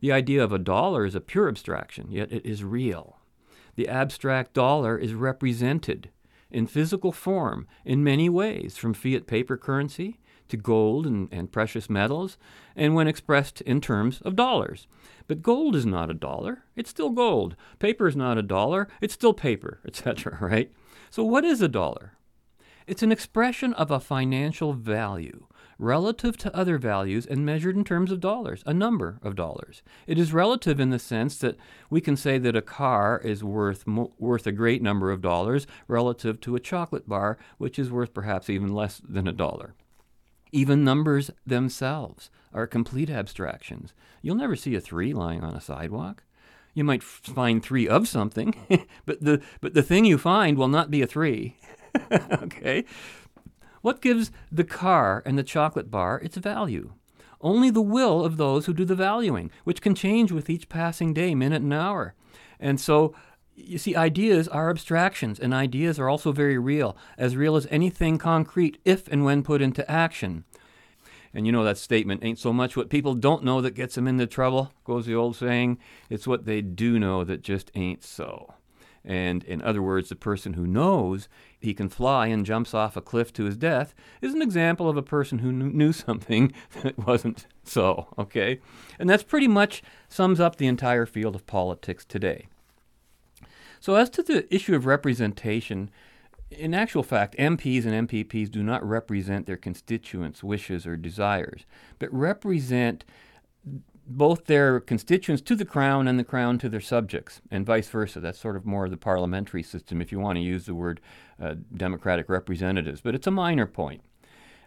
The 0.00 0.12
idea 0.12 0.42
of 0.42 0.52
a 0.52 0.58
dollar 0.58 1.04
is 1.04 1.14
a 1.14 1.20
pure 1.20 1.48
abstraction, 1.48 2.10
yet 2.10 2.32
it 2.32 2.44
is 2.44 2.64
real. 2.64 3.18
The 3.76 3.88
abstract 3.88 4.54
dollar 4.54 4.98
is 4.98 5.14
represented 5.14 6.10
in 6.50 6.66
physical 6.66 7.12
form 7.12 7.66
in 7.84 8.02
many 8.02 8.28
ways, 8.28 8.76
from 8.76 8.94
fiat 8.94 9.26
paper 9.26 9.56
currency 9.56 10.18
to 10.48 10.56
gold 10.56 11.06
and, 11.06 11.28
and, 11.30 11.52
precious 11.52 11.88
metals, 11.88 12.36
and 12.74 12.94
when 12.94 13.06
expressed 13.06 13.60
in 13.60 13.80
terms 13.80 14.20
of 14.22 14.34
dollars. 14.34 14.88
But 15.28 15.42
gold 15.42 15.76
is 15.76 15.86
not 15.86 16.10
a 16.10 16.14
dollar, 16.14 16.64
it's 16.74 16.90
still 16.90 17.10
gold. 17.10 17.54
Paper 17.78 18.08
is 18.08 18.16
not 18.16 18.36
a 18.36 18.42
dollar, 18.42 18.88
it's 19.00 19.14
still 19.14 19.32
paper, 19.32 19.80
etc., 19.86 20.38
right? 20.40 20.72
So, 21.08 21.22
what 21.22 21.44
is 21.44 21.62
a 21.62 21.68
dollar? 21.68 22.14
It's 22.86 23.02
an 23.02 23.12
expression 23.12 23.72
of 23.74 23.92
a 23.92 24.00
financial 24.00 24.72
value 24.72 25.46
relative 25.80 26.36
to 26.36 26.54
other 26.54 26.76
values 26.78 27.24
and 27.26 27.44
measured 27.44 27.74
in 27.74 27.84
terms 27.84 28.12
of 28.12 28.20
dollars, 28.20 28.62
a 28.66 28.74
number 28.74 29.18
of 29.22 29.34
dollars. 29.34 29.82
It 30.06 30.18
is 30.18 30.32
relative 30.32 30.78
in 30.78 30.90
the 30.90 30.98
sense 30.98 31.38
that 31.38 31.56
we 31.88 32.00
can 32.00 32.16
say 32.16 32.36
that 32.38 32.54
a 32.54 32.62
car 32.62 33.20
is 33.24 33.42
worth 33.42 33.86
mo- 33.86 34.12
worth 34.18 34.46
a 34.46 34.52
great 34.52 34.82
number 34.82 35.10
of 35.10 35.22
dollars 35.22 35.66
relative 35.88 36.40
to 36.42 36.54
a 36.54 36.60
chocolate 36.60 37.08
bar, 37.08 37.38
which 37.56 37.78
is 37.78 37.90
worth 37.90 38.12
perhaps 38.12 38.50
even 38.50 38.74
less 38.74 39.00
than 39.08 39.26
a 39.26 39.32
dollar. 39.32 39.74
Even 40.52 40.84
numbers 40.84 41.30
themselves 41.46 42.30
are 42.52 42.66
complete 42.66 43.08
abstractions. 43.08 43.94
You'll 44.20 44.36
never 44.36 44.56
see 44.56 44.74
a 44.74 44.80
3 44.80 45.14
lying 45.14 45.42
on 45.42 45.54
a 45.54 45.60
sidewalk. 45.60 46.24
You 46.74 46.84
might 46.84 47.02
find 47.02 47.62
3 47.62 47.88
of 47.88 48.06
something, 48.06 48.54
but 49.06 49.22
the 49.22 49.40
but 49.60 49.74
the 49.74 49.82
thing 49.82 50.04
you 50.04 50.18
find 50.18 50.58
will 50.58 50.68
not 50.68 50.90
be 50.90 51.00
a 51.00 51.06
3. 51.06 51.56
okay? 52.12 52.84
What 53.80 54.02
gives 54.02 54.30
the 54.52 54.64
car 54.64 55.22
and 55.24 55.38
the 55.38 55.42
chocolate 55.42 55.90
bar 55.90 56.20
its 56.20 56.36
value? 56.36 56.92
Only 57.40 57.70
the 57.70 57.80
will 57.80 58.24
of 58.24 58.36
those 58.36 58.66
who 58.66 58.74
do 58.74 58.84
the 58.84 58.94
valuing, 58.94 59.50
which 59.64 59.80
can 59.80 59.94
change 59.94 60.30
with 60.30 60.50
each 60.50 60.68
passing 60.68 61.14
day, 61.14 61.34
minute, 61.34 61.62
and 61.62 61.72
hour. 61.72 62.14
And 62.58 62.78
so, 62.78 63.14
you 63.56 63.78
see, 63.78 63.96
ideas 63.96 64.46
are 64.48 64.68
abstractions, 64.68 65.40
and 65.40 65.54
ideas 65.54 65.98
are 65.98 66.08
also 66.08 66.32
very 66.32 66.58
real, 66.58 66.96
as 67.16 67.36
real 67.36 67.56
as 67.56 67.66
anything 67.70 68.18
concrete 68.18 68.78
if 68.84 69.08
and 69.08 69.24
when 69.24 69.42
put 69.42 69.62
into 69.62 69.90
action. 69.90 70.44
And 71.32 71.46
you 71.46 71.52
know 71.52 71.64
that 71.64 71.78
statement 71.78 72.24
ain't 72.24 72.38
so 72.38 72.52
much 72.52 72.76
what 72.76 72.90
people 72.90 73.14
don't 73.14 73.44
know 73.44 73.60
that 73.62 73.74
gets 73.74 73.94
them 73.94 74.08
into 74.08 74.26
trouble, 74.26 74.72
goes 74.84 75.06
the 75.06 75.14
old 75.14 75.36
saying. 75.36 75.78
It's 76.10 76.26
what 76.26 76.44
they 76.44 76.60
do 76.60 76.98
know 76.98 77.24
that 77.24 77.42
just 77.42 77.70
ain't 77.74 78.04
so. 78.04 78.54
And 79.04 79.44
in 79.44 79.62
other 79.62 79.82
words, 79.82 80.10
the 80.10 80.16
person 80.16 80.54
who 80.54 80.66
knows 80.66 81.28
he 81.58 81.72
can 81.72 81.88
fly 81.88 82.26
and 82.26 82.44
jumps 82.44 82.74
off 82.74 82.96
a 82.96 83.00
cliff 83.00 83.32
to 83.34 83.44
his 83.44 83.56
death 83.56 83.94
is 84.20 84.34
an 84.34 84.42
example 84.42 84.88
of 84.88 84.96
a 84.96 85.02
person 85.02 85.38
who 85.38 85.52
knew 85.52 85.92
something 85.92 86.52
that 86.82 86.98
wasn't 86.98 87.46
so, 87.64 88.08
okay? 88.18 88.60
And 88.98 89.08
that's 89.08 89.22
pretty 89.22 89.48
much 89.48 89.82
sums 90.08 90.40
up 90.40 90.56
the 90.56 90.66
entire 90.66 91.06
field 91.06 91.34
of 91.34 91.46
politics 91.46 92.04
today. 92.04 92.46
So, 93.80 93.94
as 93.94 94.10
to 94.10 94.22
the 94.22 94.52
issue 94.54 94.74
of 94.74 94.84
representation, 94.84 95.90
in 96.50 96.74
actual 96.74 97.02
fact, 97.02 97.36
MPs 97.38 97.86
and 97.86 98.08
MPPs 98.08 98.50
do 98.50 98.62
not 98.62 98.86
represent 98.86 99.46
their 99.46 99.56
constituents' 99.56 100.42
wishes 100.42 100.86
or 100.86 100.96
desires, 100.96 101.64
but 101.98 102.12
represent 102.12 103.04
both 104.10 104.46
their 104.46 104.80
constituents 104.80 105.40
to 105.42 105.54
the 105.54 105.64
crown 105.64 106.08
and 106.08 106.18
the 106.18 106.24
crown 106.24 106.58
to 106.58 106.68
their 106.68 106.80
subjects, 106.80 107.40
and 107.50 107.64
vice 107.64 107.88
versa. 107.88 108.20
That's 108.20 108.38
sort 108.38 108.56
of 108.56 108.66
more 108.66 108.86
of 108.86 108.90
the 108.90 108.96
parliamentary 108.96 109.62
system, 109.62 110.02
if 110.02 110.10
you 110.10 110.18
want 110.18 110.36
to 110.36 110.42
use 110.42 110.66
the 110.66 110.74
word 110.74 111.00
uh, 111.40 111.54
democratic 111.74 112.28
representatives, 112.28 113.00
but 113.00 113.14
it's 113.14 113.26
a 113.26 113.30
minor 113.30 113.66
point. 113.66 114.02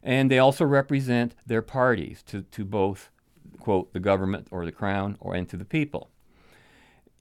And 0.02 0.32
they 0.32 0.40
also 0.40 0.66
represent 0.66 1.36
their 1.46 1.62
parties 1.62 2.24
to, 2.24 2.42
to 2.42 2.66
both, 2.66 3.10
quote, 3.60 3.94
the 3.94 4.00
government 4.00 4.48
or 4.50 4.66
the 4.66 4.72
crown 4.72 5.18
or 5.20 5.36
and 5.36 5.48
to 5.50 5.58
the 5.58 5.66
people. 5.66 6.10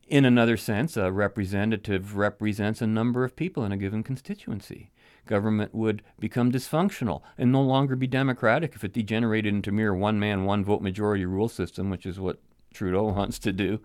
In 0.08 0.24
another 0.24 0.56
sense, 0.56 0.96
a 0.96 1.10
representative 1.10 2.16
represents 2.16 2.80
a 2.80 2.86
number 2.86 3.24
of 3.24 3.36
people 3.36 3.64
in 3.64 3.72
a 3.72 3.76
given 3.76 4.02
constituency 4.02 4.90
government 5.26 5.74
would 5.74 6.02
become 6.18 6.52
dysfunctional 6.52 7.22
and 7.38 7.52
no 7.52 7.62
longer 7.62 7.96
be 7.96 8.06
democratic 8.06 8.74
if 8.74 8.84
it 8.84 8.92
degenerated 8.92 9.52
into 9.54 9.72
mere 9.72 9.94
one 9.94 10.18
man, 10.18 10.44
one 10.44 10.64
vote 10.64 10.82
majority 10.82 11.24
rule 11.24 11.48
system, 11.48 11.90
which 11.90 12.06
is 12.06 12.18
what 12.18 12.40
Trudeau 12.74 13.04
wants 13.16 13.38
to 13.40 13.52
do. 13.52 13.80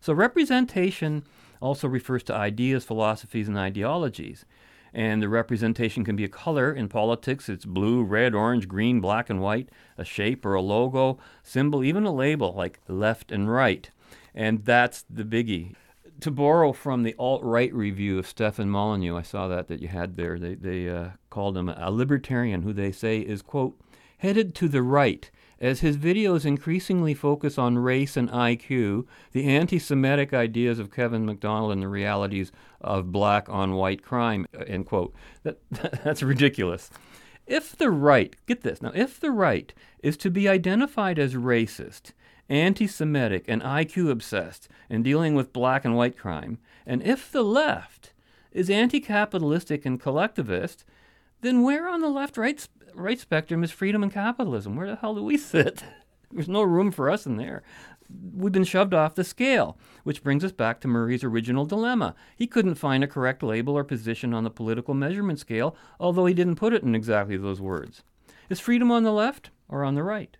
So 0.00 0.12
representation 0.12 1.24
also 1.60 1.86
refers 1.86 2.22
to 2.24 2.34
ideas, 2.34 2.84
philosophies, 2.84 3.48
and 3.48 3.58
ideologies. 3.58 4.44
And 4.92 5.22
the 5.22 5.28
representation 5.28 6.04
can 6.04 6.16
be 6.16 6.24
a 6.24 6.28
color. 6.28 6.72
In 6.72 6.88
politics, 6.88 7.48
it's 7.48 7.64
blue, 7.64 8.02
red, 8.02 8.34
orange, 8.34 8.66
green, 8.66 9.00
black, 9.00 9.30
and 9.30 9.40
white, 9.40 9.68
a 9.96 10.04
shape 10.04 10.44
or 10.44 10.54
a 10.54 10.62
logo, 10.62 11.18
symbol, 11.42 11.84
even 11.84 12.04
a 12.04 12.12
label 12.12 12.52
like 12.54 12.80
left 12.88 13.30
and 13.30 13.52
right. 13.52 13.90
And 14.34 14.64
that's 14.64 15.04
the 15.08 15.24
biggie 15.24 15.74
to 16.20 16.30
borrow 16.30 16.72
from 16.72 17.02
the 17.02 17.14
alt 17.18 17.42
right 17.42 17.72
review 17.72 18.18
of 18.18 18.26
Stefan 18.26 18.70
Molyneux, 18.70 19.16
I 19.16 19.22
saw 19.22 19.48
that 19.48 19.68
that 19.68 19.80
you 19.80 19.88
had 19.88 20.16
there. 20.16 20.38
They 20.38 20.54
they 20.54 20.88
uh, 20.88 21.10
called 21.30 21.56
him 21.56 21.68
a 21.68 21.90
libertarian, 21.90 22.62
who 22.62 22.72
they 22.72 22.92
say 22.92 23.20
is 23.20 23.42
quote 23.42 23.78
headed 24.20 24.54
to 24.54 24.68
the 24.68 24.82
right. 24.82 25.30
As 25.58 25.80
his 25.80 25.98
videos 25.98 26.46
increasingly 26.46 27.12
focus 27.12 27.58
on 27.58 27.76
race 27.76 28.16
and 28.16 28.30
IQ, 28.30 29.04
the 29.32 29.44
anti 29.44 29.78
Semitic 29.78 30.32
ideas 30.32 30.78
of 30.78 30.90
Kevin 30.90 31.26
MacDonald 31.26 31.72
and 31.72 31.82
the 31.82 31.88
realities 31.88 32.50
of 32.80 33.12
black 33.12 33.46
on 33.50 33.74
white 33.74 34.02
crime, 34.02 34.46
uh, 34.58 34.64
end 34.66 34.86
quote. 34.86 35.14
That, 35.42 35.58
that's 35.70 36.22
ridiculous. 36.22 36.90
If 37.46 37.76
the 37.76 37.90
right, 37.90 38.34
get 38.46 38.62
this 38.62 38.80
now, 38.80 38.92
if 38.94 39.20
the 39.20 39.32
right 39.32 39.74
is 40.02 40.16
to 40.18 40.30
be 40.30 40.48
identified 40.48 41.18
as 41.18 41.34
racist, 41.34 42.12
anti 42.50 42.86
Semitic, 42.86 43.44
and 43.48 43.62
IQ 43.62 44.10
obsessed 44.10 44.68
in 44.90 45.02
dealing 45.02 45.34
with 45.34 45.52
black 45.52 45.84
and 45.84 45.96
white 45.96 46.18
crime, 46.18 46.58
and 46.84 47.02
if 47.02 47.30
the 47.30 47.42
left 47.42 48.12
is 48.52 48.68
anti 48.68 49.00
capitalistic 49.00 49.86
and 49.86 50.00
collectivist, 50.00 50.84
then 51.40 51.62
where 51.62 51.88
on 51.88 52.00
the 52.00 52.08
left 52.08 52.36
right, 52.36 52.66
right 52.94 53.18
spectrum 53.18 53.62
is 53.64 53.70
freedom 53.70 54.02
and 54.02 54.12
capitalism? 54.12 54.76
Where 54.76 54.88
the 54.88 54.96
hell 54.96 55.14
do 55.14 55.22
we 55.22 55.38
sit? 55.38 55.84
There's 56.32 56.48
no 56.48 56.62
room 56.62 56.90
for 56.90 57.10
us 57.10 57.26
in 57.26 57.36
there. 57.36 57.62
We've 58.34 58.52
been 58.52 58.64
shoved 58.64 58.92
off 58.92 59.14
the 59.14 59.24
scale, 59.24 59.78
which 60.02 60.22
brings 60.22 60.44
us 60.44 60.52
back 60.52 60.80
to 60.80 60.88
Murray's 60.88 61.22
original 61.22 61.64
dilemma. 61.64 62.16
He 62.36 62.48
couldn't 62.48 62.74
find 62.74 63.04
a 63.04 63.08
correct 63.08 63.42
label 63.42 63.76
or 63.78 63.84
position 63.84 64.34
on 64.34 64.42
the 64.42 64.50
political 64.50 64.94
measurement 64.94 65.38
scale, 65.38 65.76
although 66.00 66.26
he 66.26 66.34
didn't 66.34 66.56
put 66.56 66.72
it 66.72 66.82
in 66.82 66.94
exactly 66.94 67.36
those 67.36 67.60
words. 67.60 68.02
Is 68.48 68.58
freedom 68.58 68.90
on 68.90 69.04
the 69.04 69.12
left 69.12 69.50
or 69.68 69.84
on 69.84 69.94
the 69.94 70.02
right? 70.02 70.36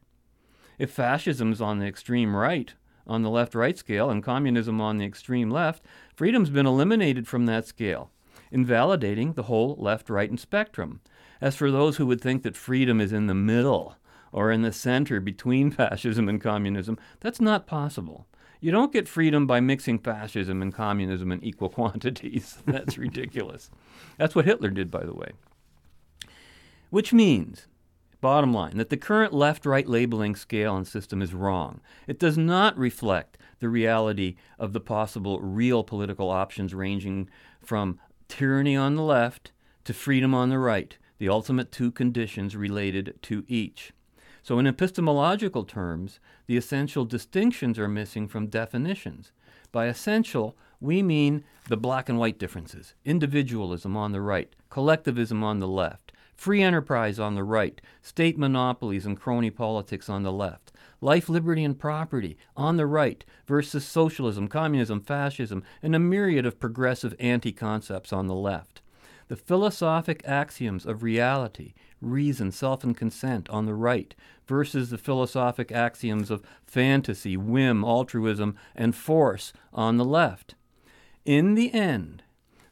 If 0.80 0.90
fascism's 0.90 1.60
on 1.60 1.78
the 1.78 1.86
extreme 1.86 2.34
right, 2.34 2.72
on 3.06 3.20
the 3.20 3.28
left 3.28 3.54
right 3.54 3.76
scale, 3.76 4.08
and 4.08 4.24
communism 4.24 4.80
on 4.80 4.96
the 4.96 5.04
extreme 5.04 5.50
left, 5.50 5.84
freedom's 6.16 6.48
been 6.48 6.64
eliminated 6.64 7.28
from 7.28 7.44
that 7.44 7.66
scale, 7.66 8.10
invalidating 8.50 9.34
the 9.34 9.42
whole 9.42 9.76
left 9.78 10.08
right 10.08 10.40
spectrum. 10.40 11.02
As 11.38 11.54
for 11.54 11.70
those 11.70 11.98
who 11.98 12.06
would 12.06 12.22
think 12.22 12.44
that 12.44 12.56
freedom 12.56 12.98
is 12.98 13.12
in 13.12 13.26
the 13.26 13.34
middle, 13.34 13.96
or 14.32 14.50
in 14.50 14.62
the 14.62 14.72
center 14.72 15.20
between 15.20 15.70
fascism 15.70 16.30
and 16.30 16.40
communism, 16.40 16.98
that's 17.20 17.42
not 17.42 17.66
possible. 17.66 18.26
You 18.58 18.72
don't 18.72 18.90
get 18.90 19.06
freedom 19.06 19.46
by 19.46 19.60
mixing 19.60 19.98
fascism 19.98 20.62
and 20.62 20.72
communism 20.72 21.30
in 21.30 21.44
equal 21.44 21.68
quantities. 21.78 22.62
That's 22.64 22.96
ridiculous. 22.96 23.70
That's 24.16 24.34
what 24.34 24.46
Hitler 24.46 24.70
did, 24.70 24.90
by 24.90 25.04
the 25.04 25.12
way. 25.12 25.32
Which 26.88 27.12
means 27.12 27.66
Bottom 28.20 28.52
line 28.52 28.76
that 28.76 28.90
the 28.90 28.98
current 28.98 29.32
left 29.32 29.64
right 29.64 29.88
labeling 29.88 30.36
scale 30.36 30.76
and 30.76 30.86
system 30.86 31.22
is 31.22 31.32
wrong. 31.32 31.80
It 32.06 32.18
does 32.18 32.36
not 32.36 32.76
reflect 32.76 33.38
the 33.60 33.68
reality 33.68 34.36
of 34.58 34.72
the 34.72 34.80
possible 34.80 35.40
real 35.40 35.82
political 35.82 36.28
options 36.28 36.74
ranging 36.74 37.30
from 37.62 37.98
tyranny 38.28 38.76
on 38.76 38.94
the 38.94 39.02
left 39.02 39.52
to 39.84 39.94
freedom 39.94 40.34
on 40.34 40.50
the 40.50 40.58
right, 40.58 40.98
the 41.18 41.28
ultimate 41.28 41.72
two 41.72 41.90
conditions 41.90 42.54
related 42.54 43.18
to 43.22 43.44
each. 43.48 43.92
So, 44.42 44.58
in 44.58 44.66
epistemological 44.66 45.64
terms, 45.64 46.20
the 46.46 46.56
essential 46.56 47.04
distinctions 47.04 47.78
are 47.78 47.88
missing 47.88 48.28
from 48.28 48.46
definitions. 48.46 49.32
By 49.72 49.86
essential, 49.86 50.56
we 50.80 51.02
mean 51.02 51.44
the 51.68 51.76
black 51.76 52.08
and 52.08 52.18
white 52.18 52.38
differences 52.38 52.94
individualism 53.04 53.96
on 53.96 54.12
the 54.12 54.20
right, 54.20 54.52
collectivism 54.70 55.44
on 55.44 55.58
the 55.58 55.68
left, 55.68 56.09
free 56.40 56.62
enterprise 56.62 57.20
on 57.20 57.34
the 57.34 57.44
right, 57.44 57.82
state 58.00 58.38
monopolies 58.38 59.04
and 59.04 59.20
crony 59.20 59.50
politics 59.50 60.08
on 60.08 60.22
the 60.22 60.32
left, 60.32 60.72
life, 61.02 61.28
liberty, 61.28 61.62
and 61.62 61.78
property 61.78 62.38
on 62.56 62.78
the 62.78 62.86
right 62.86 63.26
versus 63.46 63.84
socialism, 63.84 64.48
communism, 64.48 65.02
fascism, 65.02 65.62
and 65.82 65.94
a 65.94 65.98
myriad 65.98 66.46
of 66.46 66.58
progressive 66.58 67.14
anti 67.20 67.52
concepts 67.52 68.10
on 68.10 68.26
the 68.26 68.34
left. 68.34 68.80
The 69.28 69.36
philosophic 69.36 70.22
axioms 70.24 70.86
of 70.86 71.02
reality, 71.02 71.74
reason, 72.00 72.52
self, 72.52 72.84
and 72.84 72.96
consent 72.96 73.46
on 73.50 73.66
the 73.66 73.74
right 73.74 74.14
versus 74.46 74.88
the 74.88 74.96
philosophic 74.96 75.70
axioms 75.70 76.30
of 76.30 76.42
fantasy, 76.64 77.36
whim, 77.36 77.84
altruism, 77.84 78.56
and 78.74 78.96
force 78.96 79.52
on 79.74 79.98
the 79.98 80.06
left. 80.06 80.54
In 81.26 81.54
the 81.54 81.74
end, 81.74 82.22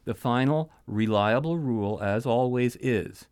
the 0.05 0.15
final 0.15 0.71
reliable 0.87 1.59
rule, 1.59 1.99
as 2.01 2.25
always, 2.25 2.75
is 2.77 3.27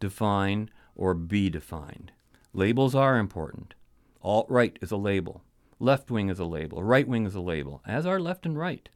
define, 0.00 0.70
or 0.94 1.14
be 1.14 1.48
defined. 1.48 2.12
Labels 2.52 2.94
are 2.94 3.16
important. 3.16 3.74
Alt 4.22 4.46
right 4.50 4.78
is 4.82 4.90
a 4.90 4.96
label. 4.96 5.42
Left 5.78 6.10
wing 6.10 6.28
is 6.28 6.38
a 6.38 6.44
label. 6.44 6.82
Right 6.82 7.06
wing 7.06 7.24
is 7.24 7.34
a 7.34 7.40
label, 7.40 7.80
as 7.86 8.04
are 8.04 8.20
left 8.20 8.44
and 8.44 8.58
right. 8.58 8.88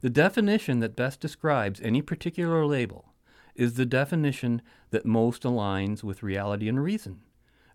The 0.00 0.10
definition 0.10 0.80
that 0.80 0.96
best 0.96 1.20
describes 1.20 1.80
any 1.80 2.02
particular 2.02 2.66
label 2.66 3.14
is 3.54 3.74
the 3.74 3.86
definition 3.86 4.62
that 4.90 5.06
most 5.06 5.42
aligns 5.44 6.02
with 6.02 6.22
reality 6.22 6.68
and 6.68 6.82
reason. 6.82 7.20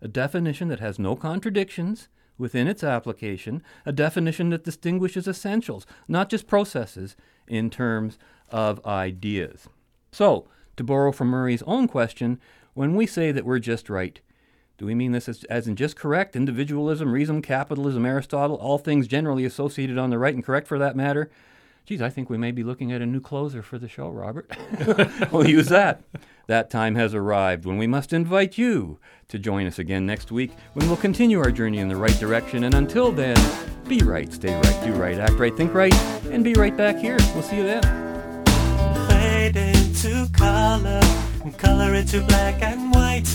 A 0.02 0.08
definition 0.08 0.68
that 0.68 0.80
has 0.80 0.98
no 0.98 1.16
contradictions 1.16 2.08
within 2.38 2.66
its 2.66 2.82
application, 2.82 3.62
a 3.84 3.92
definition 3.92 4.50
that 4.50 4.64
distinguishes 4.64 5.28
essentials, 5.28 5.86
not 6.08 6.30
just 6.30 6.46
processes, 6.46 7.16
in 7.46 7.68
terms 7.68 8.18
of 8.50 8.84
ideas. 8.86 9.68
So, 10.12 10.48
to 10.76 10.84
borrow 10.84 11.12
from 11.12 11.28
Murray's 11.28 11.62
own 11.64 11.88
question, 11.88 12.40
when 12.80 12.94
we 12.96 13.04
say 13.06 13.30
that 13.30 13.44
we're 13.44 13.58
just 13.58 13.90
right, 13.90 14.22
do 14.78 14.86
we 14.86 14.94
mean 14.94 15.12
this 15.12 15.28
as, 15.28 15.44
as, 15.50 15.68
in 15.68 15.76
just 15.76 15.96
correct, 15.96 16.34
individualism, 16.34 17.12
reason, 17.12 17.42
capitalism, 17.42 18.06
Aristotle, 18.06 18.56
all 18.56 18.78
things 18.78 19.06
generally 19.06 19.44
associated 19.44 19.98
on 19.98 20.08
the 20.08 20.16
right 20.16 20.34
and 20.34 20.42
correct 20.42 20.66
for 20.66 20.78
that 20.78 20.96
matter? 20.96 21.30
Geez, 21.84 22.00
I 22.00 22.08
think 22.08 22.30
we 22.30 22.38
may 22.38 22.52
be 22.52 22.62
looking 22.62 22.90
at 22.90 23.02
a 23.02 23.06
new 23.06 23.20
closer 23.20 23.60
for 23.60 23.78
the 23.78 23.86
show, 23.86 24.08
Robert. 24.08 24.50
we'll 25.30 25.46
use 25.46 25.68
that. 25.68 26.02
That 26.46 26.70
time 26.70 26.94
has 26.94 27.14
arrived 27.14 27.66
when 27.66 27.76
we 27.76 27.86
must 27.86 28.14
invite 28.14 28.56
you 28.56 28.98
to 29.28 29.38
join 29.38 29.66
us 29.66 29.78
again 29.78 30.06
next 30.06 30.32
week 30.32 30.52
when 30.72 30.86
we'll 30.86 30.96
continue 30.96 31.38
our 31.38 31.50
journey 31.50 31.80
in 31.80 31.88
the 31.88 31.96
right 31.96 32.18
direction. 32.18 32.64
And 32.64 32.74
until 32.74 33.12
then, 33.12 33.36
be 33.88 33.98
right, 33.98 34.32
stay 34.32 34.58
right, 34.58 34.84
do 34.86 34.94
right, 34.94 35.18
act 35.18 35.34
right, 35.34 35.54
think 35.54 35.74
right, 35.74 35.94
and 36.30 36.42
be 36.42 36.54
right 36.54 36.74
back 36.74 36.96
here. 36.96 37.18
We'll 37.34 37.42
see 37.42 37.58
you 37.58 37.64
then. 37.64 37.82
And 41.42 41.56
color 41.56 41.94
into 41.94 42.20
black 42.22 42.62
and 42.62 42.92
white. 42.92 43.28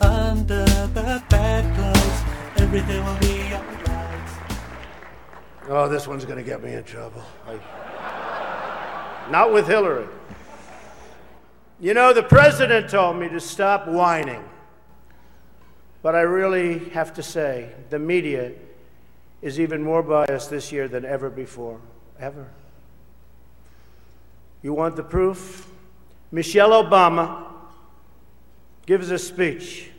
Under 0.00 0.64
the 0.64 1.22
bedclothes, 1.28 2.22
everything 2.56 3.04
will 3.04 3.18
be 3.20 3.54
alright. 3.54 4.28
Oh, 5.68 5.88
this 5.88 6.08
one's 6.08 6.24
to 6.24 6.42
get 6.42 6.62
me 6.62 6.72
in 6.72 6.82
trouble. 6.82 7.22
I... 7.46 9.28
Not 9.30 9.52
with 9.52 9.68
Hillary. 9.68 10.08
You 11.78 11.94
know, 11.94 12.12
the 12.12 12.24
president 12.24 12.90
told 12.90 13.16
me 13.18 13.28
to 13.28 13.38
stop 13.38 13.86
whining. 13.86 14.42
But 16.02 16.16
I 16.16 16.22
really 16.22 16.88
have 16.90 17.14
to 17.14 17.22
say, 17.22 17.70
the 17.90 17.98
media 18.00 18.50
is 19.40 19.60
even 19.60 19.82
more 19.82 20.02
biased 20.02 20.50
this 20.50 20.72
year 20.72 20.88
than 20.88 21.04
ever 21.04 21.30
before. 21.30 21.80
Ever. 22.18 22.48
You 24.62 24.72
want 24.74 24.96
the 24.96 25.04
proof? 25.04 25.71
Michelle 26.34 26.70
Obama 26.70 27.44
gives 28.86 29.10
a 29.10 29.18
speech, 29.18 29.90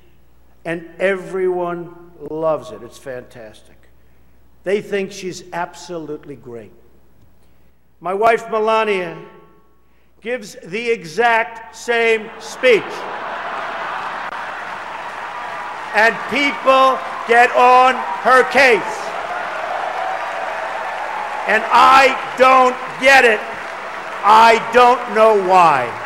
and 0.66 0.90
everyone 0.98 1.94
loves 2.32 2.72
it. 2.72 2.82
It's 2.82 2.98
fantastic. 2.98 3.78
They 4.64 4.82
think 4.82 5.12
she's 5.12 5.44
absolutely 5.54 6.36
great. 6.36 6.72
My 8.00 8.16
wife, 8.16 8.50
Melania, 8.50 9.16
gives 10.22 10.58
the 10.66 10.90
exact 10.90 11.76
same 11.76 12.28
speech. 12.40 12.82
And 15.94 16.16
people 16.32 16.98
get 17.28 17.52
on 17.52 17.94
her 18.24 18.44
case. 18.50 18.82
And 21.46 21.62
I 21.68 22.18
don't 22.40 22.76
get 23.00 23.24
it. 23.24 23.40
I 24.26 24.68
don't 24.74 25.14
know 25.14 25.48
why. 25.48 26.03